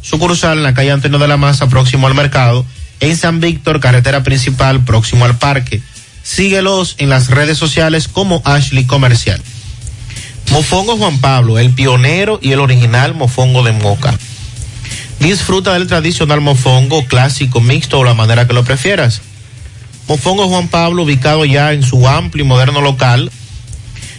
[0.00, 2.64] Sucursal en la calle Antonio de la Maza, próximo al mercado.
[3.00, 5.82] En San Víctor, carretera principal, próximo al parque.
[6.22, 9.40] Síguelos en las redes sociales como Ashley Comercial.
[10.50, 14.16] Mofongo Juan Pablo, el pionero y el original mofongo de Moca.
[15.24, 19.22] Disfruta del tradicional mofongo clásico, mixto o la manera que lo prefieras.
[20.06, 23.32] Mofongo Juan Pablo, ubicado ya en su amplio y moderno local,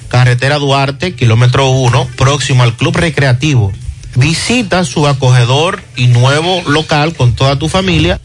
[0.07, 3.71] carretera Duarte, kilómetro 1, próximo al Club Recreativo.
[4.15, 8.19] Visita su acogedor y nuevo local con toda tu familia,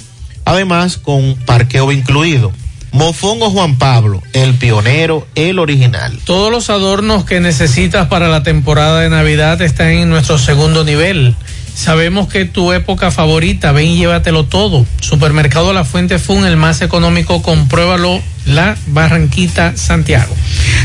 [0.47, 2.51] además con parqueo incluido.
[2.93, 6.19] Mofongo Juan Pablo, el pionero, el original.
[6.25, 11.37] Todos los adornos que necesitas para la temporada de Navidad están en nuestro segundo nivel.
[11.75, 14.87] Sabemos que tu época favorita, ven y llévatelo todo.
[15.01, 20.35] Supermercado La Fuente Fun, el más económico, compruébalo, La Barranquita, Santiago.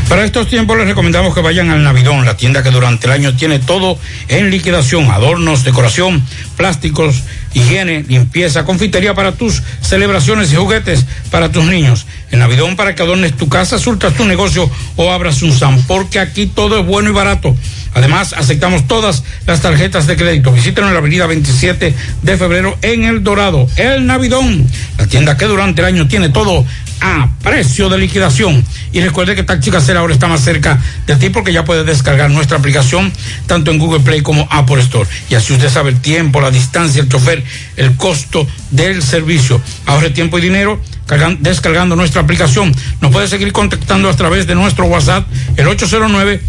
[0.08, 3.36] Para estos tiempos les recomendamos que vayan al Navidón, la tienda que durante el año
[3.36, 3.98] tiene todo
[4.28, 6.22] en liquidación, adornos, decoración,
[6.56, 7.24] plásticos,
[7.56, 12.06] higiene, limpieza, confitería para tus celebraciones y juguetes para tus niños.
[12.30, 16.20] El Navidón para que adornes tu casa, surtas tu negocio o abras un SAM, porque
[16.20, 17.56] aquí todo es bueno y barato.
[17.94, 20.52] Además, aceptamos todas las tarjetas de crédito.
[20.52, 23.66] Visítenos en la avenida 27 de febrero en El Dorado.
[23.76, 24.66] El Navidón,
[24.98, 26.66] la tienda que durante el año tiene todo
[27.00, 28.64] a precio de liquidación.
[28.92, 32.30] Y recuerde que Taxi Casera ahora está más cerca de ti porque ya puede descargar
[32.30, 33.12] nuestra aplicación
[33.46, 35.08] tanto en Google Play como Apple Store.
[35.30, 37.42] Y así usted sabe el tiempo, la distancia, el chofer,
[37.76, 39.60] el costo del servicio.
[39.86, 42.74] Ahorre tiempo y dinero cargan- descargando nuestra aplicación.
[43.00, 46.40] Nos puede seguir contactando a través de nuestro WhatsApp, el 809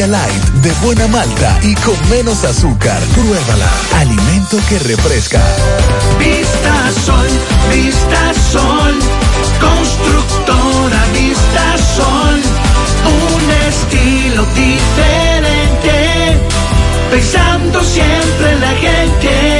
[0.06, 2.98] Light de buena malta y con menos azúcar.
[3.14, 3.70] Pruébala.
[3.96, 5.40] Alimento que refresca.
[6.18, 7.28] Vista Sol,
[7.70, 8.98] Vista Sol,
[9.60, 12.40] constructora Vista Sol,
[13.04, 16.38] un estilo diferente,
[17.10, 19.59] pensando siempre en la gente,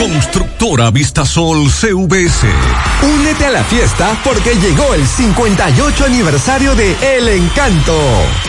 [0.00, 2.46] Constructora Vistasol CVS.
[3.02, 7.98] Únete a la fiesta porque llegó el 58 aniversario de El Encanto.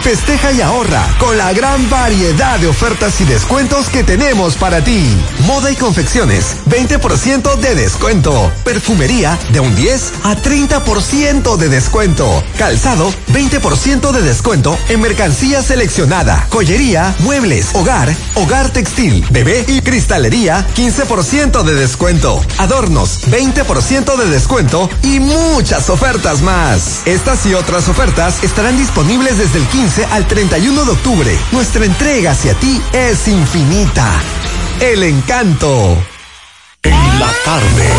[0.02, 5.06] Festeja y ahorra con la gran variedad de ofertas y descuentos que tenemos para ti.
[5.45, 8.49] Moda y confecciones, 20% de descuento.
[8.64, 12.44] Perfumería de un 10 a 30% de descuento.
[12.57, 16.48] Calzado, 20% de descuento en mercancía seleccionada.
[16.49, 21.82] Joyería, muebles, hogar, hogar textil, bebé y cristalería, 15% de descuento.
[21.82, 27.02] descuento, adornos 20% de descuento y muchas ofertas más.
[27.08, 31.36] Estas y otras ofertas estarán disponibles desde el 15 al 31 de octubre.
[31.52, 34.08] Nuestra entrega hacia ti es infinita.
[34.82, 35.98] El encanto.
[36.84, 37.90] En la tarde.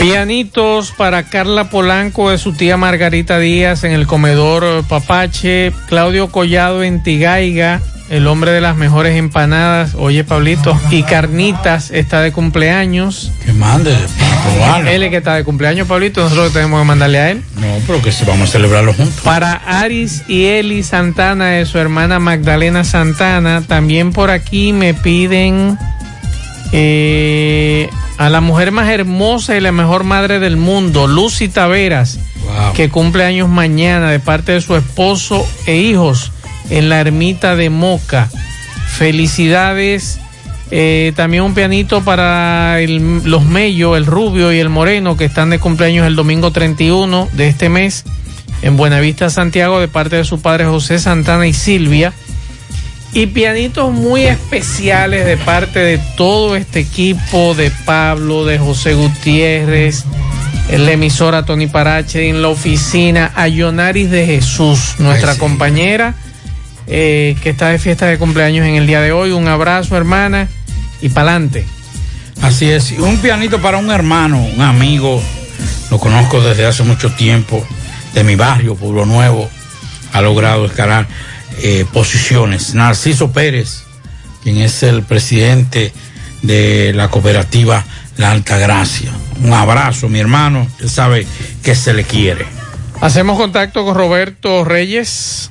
[0.00, 6.82] Pianitos para Carla Polanco de su tía Margarita Díaz en el comedor Papache, Claudio Collado
[6.82, 13.32] en Tigaiga, el hombre de las mejores empanadas, oye Pablito, y Carnitas está de cumpleaños.
[13.44, 13.94] Que mande,
[14.42, 14.90] probarlo.
[14.90, 17.42] Él es que está de cumpleaños, Pablito, nosotros tenemos que mandarle a él.
[17.56, 19.20] No, pero que se vamos a celebrarlo juntos.
[19.22, 25.78] Para Aris y Eli Santana de su hermana Magdalena Santana, también por aquí me piden
[26.72, 32.18] eh, a la mujer más hermosa y la mejor madre del mundo, Lucy Taveras,
[32.74, 36.32] que cumple años mañana de parte de su esposo e hijos
[36.70, 38.28] en la ermita de Moca.
[38.98, 40.18] Felicidades.
[40.70, 45.48] Eh, también un pianito para el- los Mello, el Rubio y el Moreno, que están
[45.50, 48.04] de cumpleaños el domingo 31 de este mes
[48.60, 52.12] en Buenavista, Santiago, de parte de su padre José Santana y Silvia.
[53.14, 60.04] Y pianitos muy especiales de parte de todo este equipo, de Pablo, de José Gutiérrez,
[60.68, 66.14] en la emisora Tony Parache, en la oficina, a Yonaris de Jesús, nuestra compañera,
[66.88, 69.32] eh, que está de fiesta de cumpleaños en el día de hoy.
[69.32, 70.48] Un abrazo, hermana,
[71.00, 71.64] y pa'lante.
[72.42, 75.20] Así es, un pianito para un hermano, un amigo,
[75.90, 77.66] lo conozco desde hace mucho tiempo,
[78.14, 79.50] de mi barrio, Pueblo Nuevo,
[80.12, 81.06] ha logrado escalar
[81.62, 82.74] eh, posiciones.
[82.74, 83.82] Narciso Pérez,
[84.42, 85.92] quien es el presidente
[86.42, 87.84] de la cooperativa
[88.16, 89.10] La Altagracia.
[89.42, 91.26] Un abrazo, mi hermano, él sabe
[91.62, 92.46] que se le quiere.
[93.00, 95.50] Hacemos contacto con Roberto Reyes.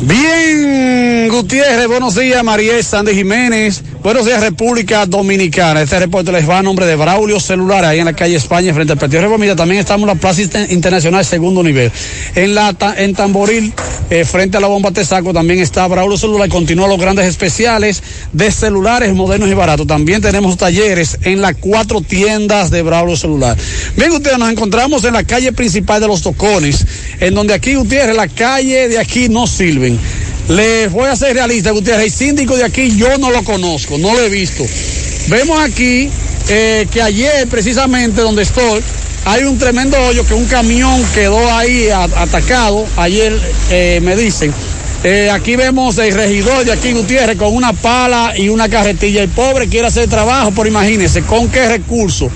[0.00, 3.82] Bien, Gutiérrez, buenos días, María Sandy Jiménez.
[4.06, 5.82] Buenos días, República Dominicana.
[5.82, 8.92] Este reporte les va a nombre de Braulio Celular, ahí en la calle España, frente
[8.92, 9.56] al Partido Reformista.
[9.56, 11.90] También estamos en la Plaza Inter- Internacional, segundo nivel.
[12.36, 13.72] En la en Tamboril,
[14.08, 16.48] eh, frente a la bomba Tesaco, también está Braulio Celular.
[16.48, 18.00] Continúan los grandes especiales
[18.32, 19.88] de celulares modernos y baratos.
[19.88, 23.56] También tenemos talleres en las cuatro tiendas de Braulio Celular.
[23.96, 26.86] Bien, ustedes nos encontramos en la calle principal de los Tocones,
[27.18, 29.98] en donde aquí, Gutiérrez, la calle de aquí no sirven.
[30.48, 32.04] Les voy a ser realista, Gutiérrez.
[32.04, 34.64] El síndico de aquí yo no lo conozco, no lo he visto.
[35.28, 36.08] Vemos aquí
[36.48, 38.80] eh, que ayer, precisamente donde estoy,
[39.24, 42.86] hay un tremendo hoyo que un camión quedó ahí atacado.
[42.96, 43.36] Ayer
[43.70, 44.54] eh, me dicen.
[45.02, 49.22] Eh, aquí vemos el regidor de aquí, Gutiérrez, con una pala y una carretilla.
[49.22, 52.30] El pobre quiere hacer trabajo, pero imagínense, ¿con qué recursos?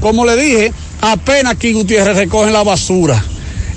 [0.00, 3.24] Como le dije, apenas aquí, Gutiérrez, recogen la basura.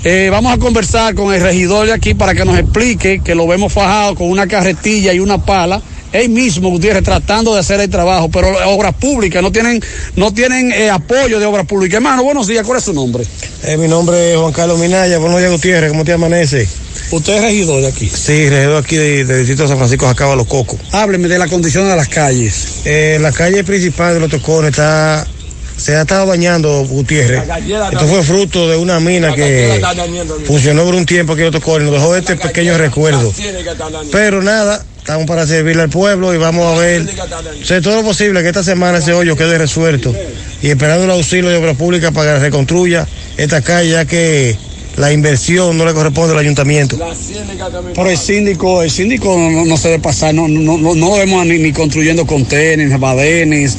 [0.02, 3.46] Eh, vamos a conversar con el regidor de aquí para que nos explique que lo
[3.46, 5.82] vemos fajado con una carretilla y una pala.
[6.12, 9.80] Él mismo, Gutiérrez, tratando de hacer el trabajo, pero obras públicas, no tienen,
[10.16, 11.96] no tienen eh, apoyo de obras públicas.
[11.98, 13.24] Hermano, buenos días, ¿cuál es su nombre?
[13.62, 16.66] Eh, mi nombre es Juan Carlos Minaya, buenos días Gutiérrez, ¿cómo te amanece?
[17.12, 18.08] ¿Usted es regidor de aquí?
[18.08, 20.80] Sí, regidor aquí de- del distrito de San Francisco de Acaba Los Cocos.
[20.90, 22.80] Hábleme de la condición de las calles.
[22.86, 25.24] Eh, la calle principal de los Tocones está,
[25.80, 27.42] se ha estado dañando Gutiérrez.
[27.92, 29.80] Esto fue fruto de una mina que
[30.46, 33.32] funcionó por un tiempo aquí en los Tocones, nos dejó este pequeño recuerdo.
[34.12, 37.08] Pero nada, estamos para servirle al pueblo y vamos a ver,
[37.62, 40.14] hacer todo lo posible que esta semana ese hoyo quede resuelto
[40.62, 43.06] y esperando el auxilio de obras públicas para que reconstruya
[43.38, 44.56] esta calle ya que
[44.96, 46.98] la inversión no le corresponde al ayuntamiento.
[47.94, 51.12] Pero el síndico, el síndico no, no- no se debe pasar, no, no, no, no
[51.16, 53.76] vemos ni, ni construyendo contenedores, badenes.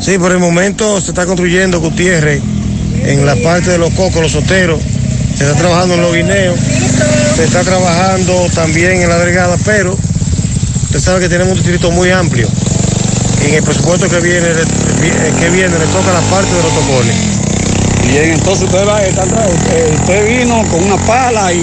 [0.00, 2.40] Sí, por el momento se está construyendo Gutiérrez
[3.04, 4.80] en la parte de los cocos, los soteros.
[5.36, 6.58] Se está trabajando en los guineos.
[7.34, 9.96] Se está trabajando también en la delgada, pero
[10.84, 12.48] usted sabe que tenemos un distrito muy amplio.
[13.42, 16.74] Y en el presupuesto que viene, le- que viene le toca la parte de los
[16.74, 17.16] tocones.
[18.08, 21.56] Bien, entonces usted, va, está atrás, usted, usted vino con una pala y...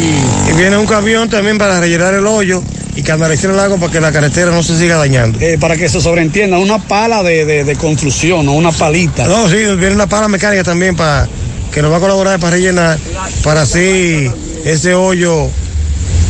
[0.50, 2.62] Y viene un camión también para rellenar el hoyo
[3.04, 5.38] y canalizar el agua para que la carretera no se siga dañando.
[5.42, 9.26] Eh, para que se sobreentienda, una pala de, de- de construcción, no una palita.
[9.26, 11.28] No, sí, viene una pala mecánica también para
[11.72, 12.98] que nos va a colaborar para rellenar,
[13.44, 14.30] para así
[14.66, 15.50] ese hoyo,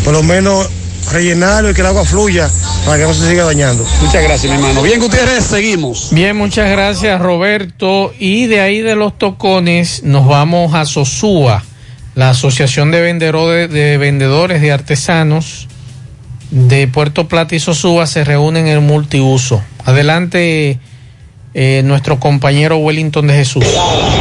[0.04, 0.68] por lo menos
[1.12, 2.50] rellenarlo y que el agua fluya
[2.86, 3.86] para que no se siga dañando.
[4.02, 4.82] Muchas gracias, mi hermano.
[4.82, 6.08] Bien, Gutiérrez, seguimos.
[6.12, 8.14] Bien, muchas gracias Roberto.
[8.20, 11.62] Y de ahí de los tocones nos vamos a Sosúa,
[12.16, 15.68] la Asociación de, Vendedores de Vendedores de Artesanos
[16.54, 19.64] de Puerto Plata y Sosúa se reúnen en el multiuso.
[19.86, 20.78] Adelante,
[21.56, 23.64] eh, nuestro compañero Wellington de Jesús.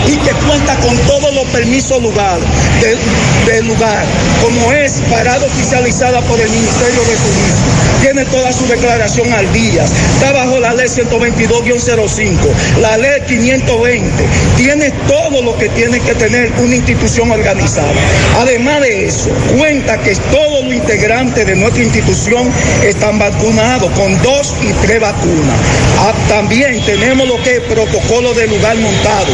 [0.07, 2.39] y que cuenta con todos los permisos lugar,
[2.81, 4.05] de, de lugar,
[4.43, 7.83] como es parada oficializada por el Ministerio de Turismo.
[8.03, 9.85] Tiene toda su declaración al día.
[9.85, 12.37] Está bajo la ley 122-05,
[12.81, 14.25] la ley 520.
[14.57, 17.93] Tiene todo lo que tiene que tener una institución organizada.
[18.41, 20.52] Además de eso, cuenta que todos los
[20.83, 22.51] integrantes de nuestra institución
[22.85, 25.59] están vacunados con dos y tres vacunas.
[25.99, 29.29] Ah, también tenemos lo que es protocolo de lugar montado,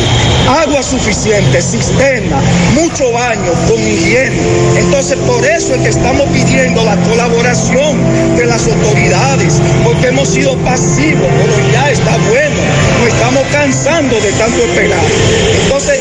[0.62, 2.41] agua suficiente, cisterna,
[2.75, 4.37] mucho baño con higiene.
[4.77, 7.97] Entonces, por eso es que estamos pidiendo la colaboración
[8.37, 12.57] de las autoridades, porque hemos sido pasivos, pero ya está bueno,
[13.01, 15.05] nos estamos cansando de tanto esperar.
[15.62, 16.01] Entonces,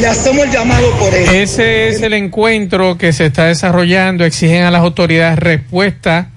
[0.00, 1.32] le hacemos el llamado por eso.
[1.32, 4.24] Ese es el encuentro que se está desarrollando.
[4.24, 6.30] Exigen a las autoridades respuesta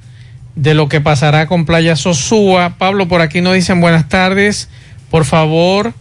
[0.55, 2.75] de lo que pasará con Playa Sosúa.
[2.77, 4.69] Pablo, por aquí nos dicen buenas tardes.
[5.09, 5.93] Por favor,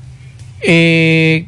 [0.60, 1.46] eh,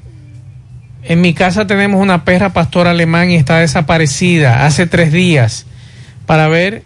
[1.02, 5.66] en mi casa tenemos una perra pastor alemán y está desaparecida hace tres días
[6.26, 6.82] para ver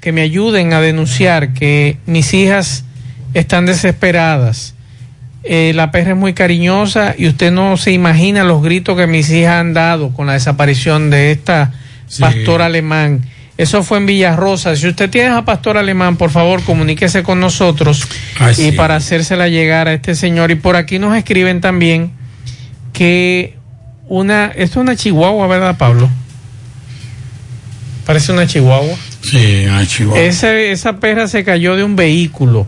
[0.00, 2.84] que me ayuden a denunciar que mis hijas
[3.32, 4.73] están desesperadas.
[5.46, 9.28] Eh, la perra es muy cariñosa y usted no se imagina los gritos que mis
[9.30, 11.72] hijas han dado con la desaparición de esta
[12.18, 13.24] pastor alemán.
[13.58, 14.74] Eso fue en Villarrosa.
[14.74, 18.06] Si usted tiene a pastor alemán, por favor, comuníquese con nosotros
[18.40, 18.72] Ay, y sí.
[18.72, 20.50] para hacérsela llegar a este señor.
[20.50, 22.10] Y por aquí nos escriben también
[22.92, 23.56] que
[24.08, 26.08] una, esto es una chihuahua, ¿verdad, Pablo?
[28.06, 28.96] Parece una chihuahua.
[29.22, 30.20] Sí, una chihuahua.
[30.20, 32.66] Ese- esa perra se cayó de un vehículo.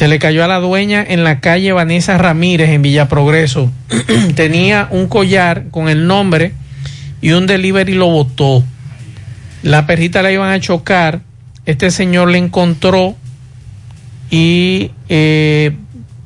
[0.00, 3.70] Se le cayó a la dueña en la calle Vanessa Ramírez en Villa Progreso.
[4.34, 6.54] Tenía un collar con el nombre
[7.20, 8.64] y un delivery lo botó.
[9.62, 11.20] La perrita la iban a chocar.
[11.66, 13.14] Este señor le encontró
[14.30, 15.72] y eh,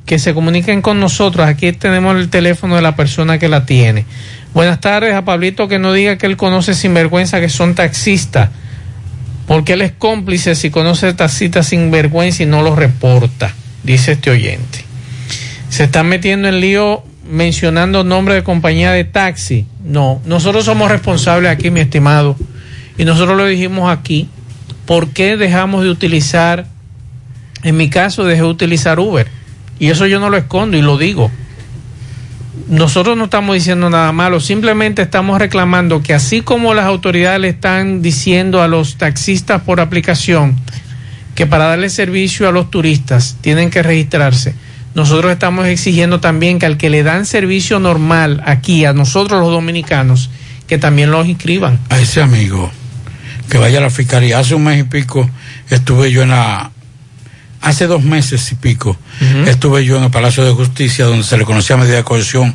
[0.05, 1.45] que se comuniquen con nosotros.
[1.45, 4.05] Aquí tenemos el teléfono de la persona que la tiene.
[4.53, 8.51] Buenas tardes a Pablito que no diga que él conoce sinvergüenza que son taxistas.
[9.47, 13.53] Porque él es cómplice si conoce taxistas sin vergüenza y no lo reporta,
[13.85, 14.79] dice este oyente.
[15.69, 19.65] Se están metiendo en lío mencionando nombre de compañía de taxi.
[19.83, 22.35] No, nosotros somos responsables aquí, mi estimado.
[22.97, 24.29] Y nosotros lo dijimos aquí.
[24.85, 26.65] ¿Por qué dejamos de utilizar,
[27.63, 29.27] en mi caso dejé de utilizar Uber?
[29.79, 31.31] Y eso yo no lo escondo y lo digo.
[32.69, 37.49] Nosotros no estamos diciendo nada malo, simplemente estamos reclamando que así como las autoridades le
[37.49, 40.55] están diciendo a los taxistas por aplicación
[41.35, 44.55] que para darle servicio a los turistas tienen que registrarse,
[44.95, 49.51] nosotros estamos exigiendo también que al que le dan servicio normal aquí, a nosotros los
[49.51, 50.29] dominicanos,
[50.67, 51.79] que también los inscriban.
[51.89, 52.71] a ese amigo
[53.49, 54.39] que vaya a la fiscalía.
[54.39, 55.29] Hace un mes y pico
[55.69, 56.71] estuve yo en la.
[57.61, 58.95] Hace dos meses y pico
[59.47, 62.53] estuve yo en el Palacio de Justicia donde se le conocía medida de cohesión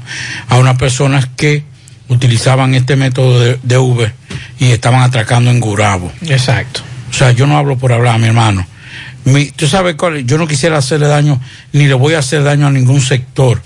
[0.49, 1.65] a unas personas que
[2.07, 4.15] utilizaban este método de, de Uber
[4.61, 6.13] y estaban atracando en Gurabo.
[6.23, 6.83] Exacto.
[7.11, 8.67] O sea, yo no hablo por hablar, mi hermano.
[9.25, 11.41] Mi, Tú sabes cuál, yo no quisiera hacerle daño,
[11.73, 13.61] ni le voy a hacer daño a ningún sector.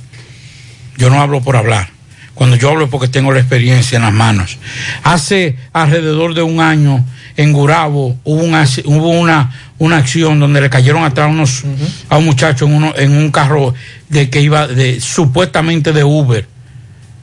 [0.97, 1.89] Yo no hablo por hablar.
[2.35, 4.59] Cuando yo hablo es porque tengo la experiencia en las manos.
[5.05, 7.05] Hace alrededor de un año
[7.37, 11.65] en Gurabo hubo una, hubo una, una acción donde le cayeron atrás unos,
[12.09, 13.75] a un muchacho en, uno, en un carro
[14.09, 16.47] de que iba de, supuestamente de Uber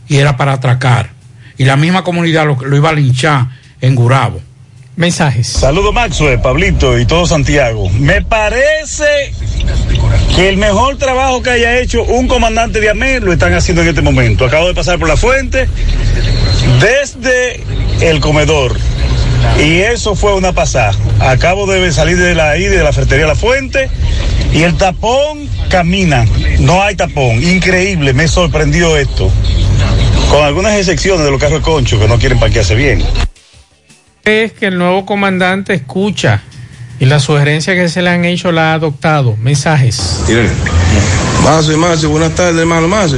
[0.07, 1.11] y era para atracar.
[1.57, 3.48] Y la misma comunidad lo, lo iba a linchar
[3.81, 4.41] en Gurabo.
[4.96, 5.48] Mensajes.
[5.48, 7.90] Saludos Maxwell, Pablito y todo Santiago.
[7.90, 9.34] Me parece
[10.36, 13.90] que el mejor trabajo que haya hecho un comandante de AME lo están haciendo en
[13.90, 14.46] este momento.
[14.46, 15.68] Acabo de pasar por la fuente
[16.80, 17.64] desde
[18.02, 18.78] el comedor.
[19.60, 20.94] Y eso fue una pasada.
[21.20, 23.90] Acabo de salir de la ahí de la ferretería La Fuente
[24.54, 26.26] y el tapón camina.
[26.60, 27.42] No hay tapón.
[27.42, 29.32] Increíble, me sorprendió esto.
[30.30, 33.04] Con algunas excepciones de los carros de concho que no quieren parquearse bien.
[34.23, 36.43] Es que el nuevo comandante escucha
[36.99, 39.35] y la sugerencia que se le han hecho la ha adoptado.
[39.38, 40.22] Mensajes.
[41.43, 43.18] Mazo, Mazo, buenas tardes, hermano Mazo.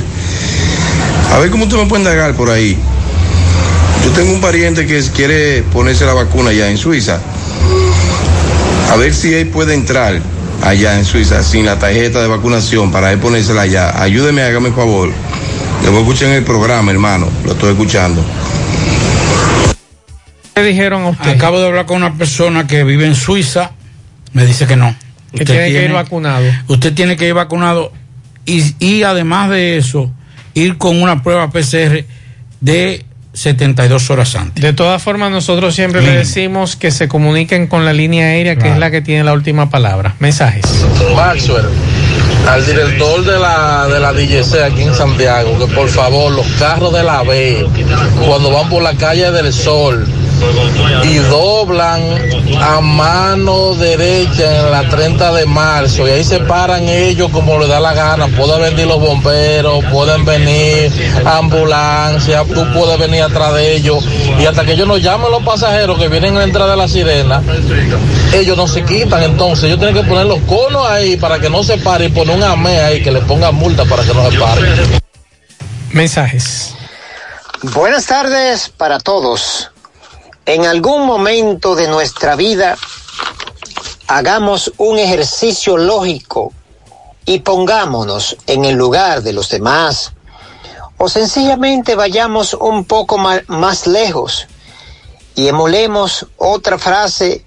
[1.33, 2.77] A ver cómo usted me puede indagar por ahí.
[4.05, 7.19] Yo tengo un pariente que quiere ponerse la vacuna allá en Suiza.
[8.89, 10.21] A ver si él puede entrar
[10.61, 14.01] allá en Suiza sin la tarjeta de vacunación para él ponérsela allá.
[14.01, 15.11] Ayúdeme, hágame el favor.
[15.83, 17.27] Le voy a escuchar en el programa, hermano.
[17.43, 18.23] Lo estoy escuchando.
[20.55, 21.31] ¿Qué dijeron a usted?
[21.31, 23.71] Acabo de hablar con una persona que vive en Suiza.
[24.33, 24.95] Me dice que no.
[25.35, 26.45] Que tiene que ir vacunado.
[26.67, 27.91] Usted tiene que ir vacunado
[28.45, 30.11] y, y además de eso,
[30.53, 32.05] ir con una prueba PCR
[32.61, 34.63] de 72 horas antes.
[34.63, 38.69] De todas formas, nosotros siempre le decimos que se comuniquen con la línea aérea, que
[38.69, 40.15] es la que tiene la última palabra.
[40.19, 40.65] Mensajes.
[41.15, 41.65] Maxwell,
[42.47, 46.93] al director de la, de la DGC aquí en Santiago que por favor los carros
[46.93, 47.65] de la B,
[48.27, 50.05] cuando van por la calle del Sol
[51.03, 52.01] y doblan
[52.61, 57.67] a mano derecha en la 30 de marzo y ahí se paran ellos como les
[57.67, 60.91] da la gana, pueden venir los bomberos, pueden venir
[61.25, 64.05] ambulancias, tú puedes venir atrás de ellos
[64.39, 66.87] y hasta que ellos nos llamen los pasajeros que vienen a la entrada de la
[66.87, 67.41] sirena,
[68.33, 71.63] ellos no se quitan entonces, ellos tienen que poner los conos ahí para que no
[71.63, 74.39] se pare y poner un AME ahí que le ponga multa para que no se
[74.39, 74.61] pare.
[75.91, 76.73] Mensajes.
[77.61, 79.72] Buenas tardes para todos.
[80.45, 82.77] En algún momento de nuestra vida
[84.07, 86.51] hagamos un ejercicio lógico
[87.25, 90.11] y pongámonos en el lugar de los demás.
[90.97, 94.47] O sencillamente vayamos un poco más lejos
[95.33, 97.45] y emulemos otra frase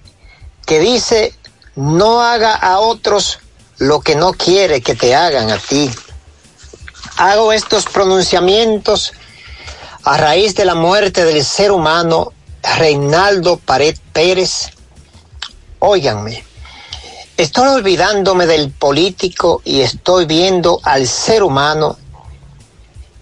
[0.64, 1.34] que dice,
[1.74, 3.40] no haga a otros
[3.76, 5.90] lo que no quiere que te hagan a ti.
[7.18, 9.12] Hago estos pronunciamientos
[10.02, 12.32] a raíz de la muerte del ser humano
[12.74, 14.70] Reinaldo Pared Pérez.
[15.78, 16.44] Óiganme,
[17.36, 21.96] estoy olvidándome del político y estoy viendo al ser humano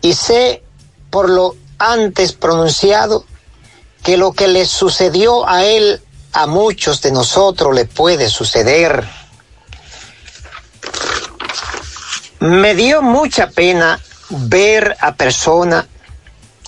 [0.00, 0.62] y sé
[1.10, 3.24] por lo antes pronunciado
[4.02, 6.00] que lo que le sucedió a él
[6.32, 9.08] a muchos de nosotros le puede suceder.
[12.40, 15.86] Me dio mucha pena ver a personas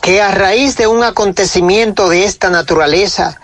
[0.07, 3.41] que a raíz de un acontecimiento de esta naturaleza,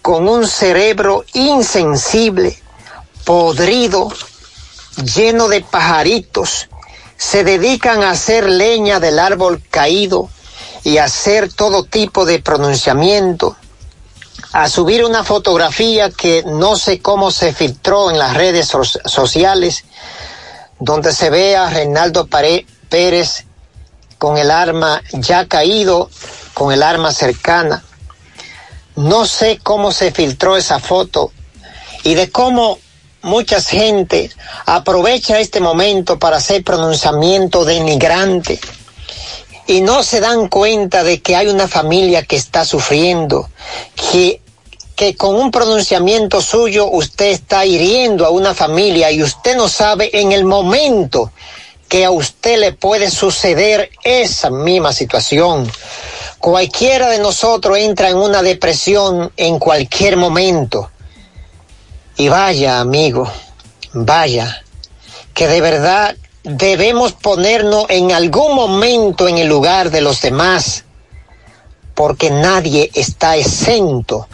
[0.00, 2.58] con un cerebro insensible,
[3.26, 4.10] podrido,
[5.14, 6.70] lleno de pajaritos,
[7.18, 10.30] se dedican a hacer leña del árbol caído
[10.84, 13.58] y a hacer todo tipo de pronunciamiento,
[14.54, 19.84] a subir una fotografía que no sé cómo se filtró en las redes so- sociales,
[20.78, 23.44] donde se ve a Reinaldo Pérez
[24.20, 26.10] con el arma ya caído,
[26.52, 27.82] con el arma cercana.
[28.94, 31.32] No sé cómo se filtró esa foto
[32.04, 32.78] y de cómo
[33.22, 34.30] mucha gente
[34.66, 38.60] aprovecha este momento para hacer pronunciamiento denigrante
[39.66, 43.48] y no se dan cuenta de que hay una familia que está sufriendo,
[44.10, 44.42] que,
[44.96, 50.10] que con un pronunciamiento suyo usted está hiriendo a una familia y usted no sabe
[50.12, 51.32] en el momento
[51.90, 55.68] que a usted le puede suceder esa misma situación.
[56.38, 60.88] Cualquiera de nosotros entra en una depresión en cualquier momento.
[62.16, 63.28] Y vaya, amigo,
[63.92, 64.62] vaya,
[65.34, 70.84] que de verdad debemos ponernos en algún momento en el lugar de los demás,
[71.96, 74.28] porque nadie está exento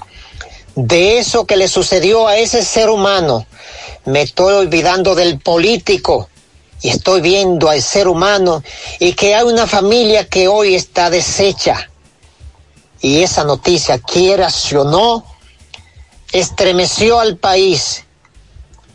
[0.74, 3.46] de eso que le sucedió a ese ser humano.
[4.04, 6.28] Me estoy olvidando del político
[6.82, 8.62] y estoy viendo al ser humano
[8.98, 11.90] y que hay una familia que hoy está deshecha.
[13.00, 15.24] Y esa noticia, quieras o no,
[16.32, 18.04] estremeció al país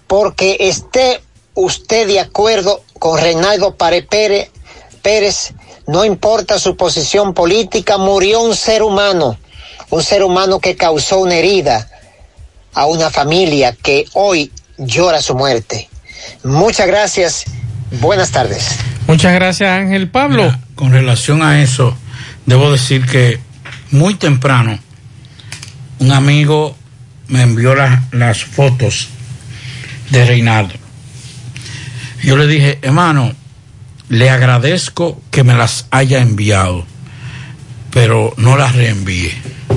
[0.07, 1.21] porque esté
[1.53, 5.53] usted de acuerdo con Reinaldo Pérez,
[5.87, 9.37] no importa su posición política, murió un ser humano,
[9.89, 11.89] un ser humano que causó una herida
[12.73, 15.89] a una familia que hoy llora su muerte.
[16.43, 17.45] Muchas gracias,
[17.99, 18.77] buenas tardes.
[19.07, 20.43] Muchas gracias, Ángel Pablo.
[20.43, 21.95] Mira, con relación a eso,
[22.45, 23.39] debo decir que
[23.91, 24.79] muy temprano
[25.99, 26.75] un amigo
[27.27, 29.09] me envió la- las fotos
[30.09, 30.73] de Reinaldo.
[32.23, 33.33] Yo le dije, hermano,
[34.09, 36.85] le agradezco que me las haya enviado,
[37.91, 39.31] pero no las reenvíe.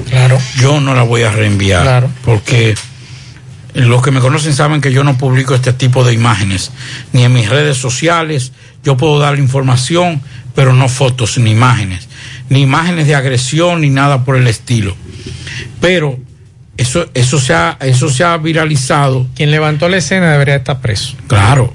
[0.08, 0.38] Claro.
[0.56, 1.82] Yo no las voy a reenviar.
[1.82, 2.10] Claro.
[2.24, 2.74] Porque
[3.74, 6.70] los que me conocen saben que yo no publico este tipo de imágenes,
[7.12, 8.52] ni en mis redes sociales.
[8.84, 10.22] Yo puedo dar información,
[10.54, 12.08] pero no fotos ni imágenes,
[12.48, 14.96] ni imágenes de agresión, ni nada por el estilo.
[15.80, 16.18] Pero
[16.76, 19.26] eso, eso, se, ha, eso se ha viralizado.
[19.34, 21.16] Quien levantó la escena debería estar preso.
[21.26, 21.72] Claro.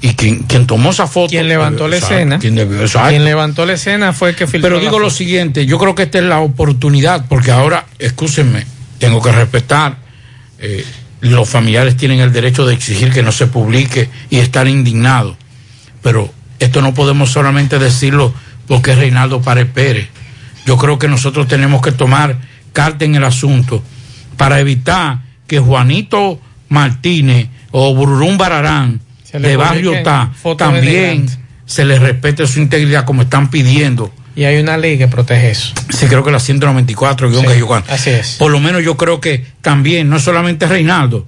[0.00, 1.30] Y quien, quien tomó esa foto.
[1.30, 2.38] Quien levantó la Exacto, escena.
[2.38, 3.08] quien debió-.
[3.08, 6.04] Quien levantó la escena fue el que filtró Pero digo lo siguiente, yo creo que
[6.04, 8.66] esta es la oportunidad, porque ahora, escúchenme,
[8.98, 9.96] tengo que respetar,
[10.58, 10.84] eh,
[11.26, 15.36] los familiares tienen el derecho de exigir que no se publique y estar indignados,
[16.02, 18.32] pero esto no podemos solamente decirlo
[18.66, 20.08] porque es Reinaldo Párez Pérez.
[20.66, 22.38] Yo creo que nosotros tenemos que tomar
[22.72, 23.82] carta en el asunto
[24.36, 29.00] para evitar que Juanito Martínez o Bururum Bararán
[29.32, 31.26] de Barrio Ta también
[31.64, 34.12] se les respete su integridad como están pidiendo.
[34.36, 35.72] Y hay una ley que protege eso.
[35.88, 37.90] Sí, creo que la 194 guion Sí, que yo cuando.
[37.90, 38.36] así es.
[38.38, 41.26] Por lo menos yo creo que también, no solamente Reinaldo,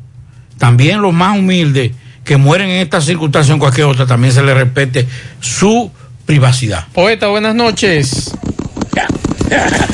[0.59, 4.43] también los más humildes que mueren en esta circunstancia o en cualquier otra, también se
[4.43, 5.09] le respete
[5.41, 5.91] su
[6.27, 6.87] privacidad.
[6.93, 8.31] Poeta, buenas noches.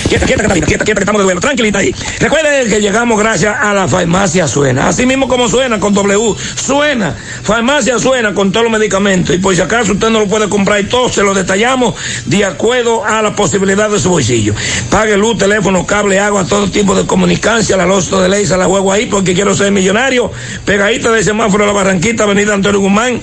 [0.09, 1.41] Quieta, quieta, Catalina, quieta, quieta, que estamos de vuelo.
[1.41, 1.95] Tranquilita ahí.
[2.19, 4.89] Recuerden que llegamos gracias a la farmacia Suena.
[4.89, 6.35] Así mismo como suena con W.
[6.57, 7.15] Suena.
[7.43, 9.35] Farmacia Suena con todos los medicamentos.
[9.35, 11.95] Y por si acaso usted no lo puede comprar y todo, se lo detallamos
[12.27, 14.55] de acuerdo a la posibilidad de su bolsillo.
[14.91, 18.67] Pague luz, teléfono, cable, agua, todo tipo de comunicancia, la losto de ley, se la
[18.67, 20.33] juego ahí porque quiero ser millonario.
[20.65, 23.21] Pegadita de semáforo de la Barranquita, Avenida Antonio Guzmán,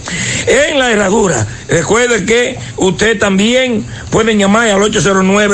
[0.48, 1.46] en la herradura.
[1.68, 4.82] Recuerde que usted también puede llamar al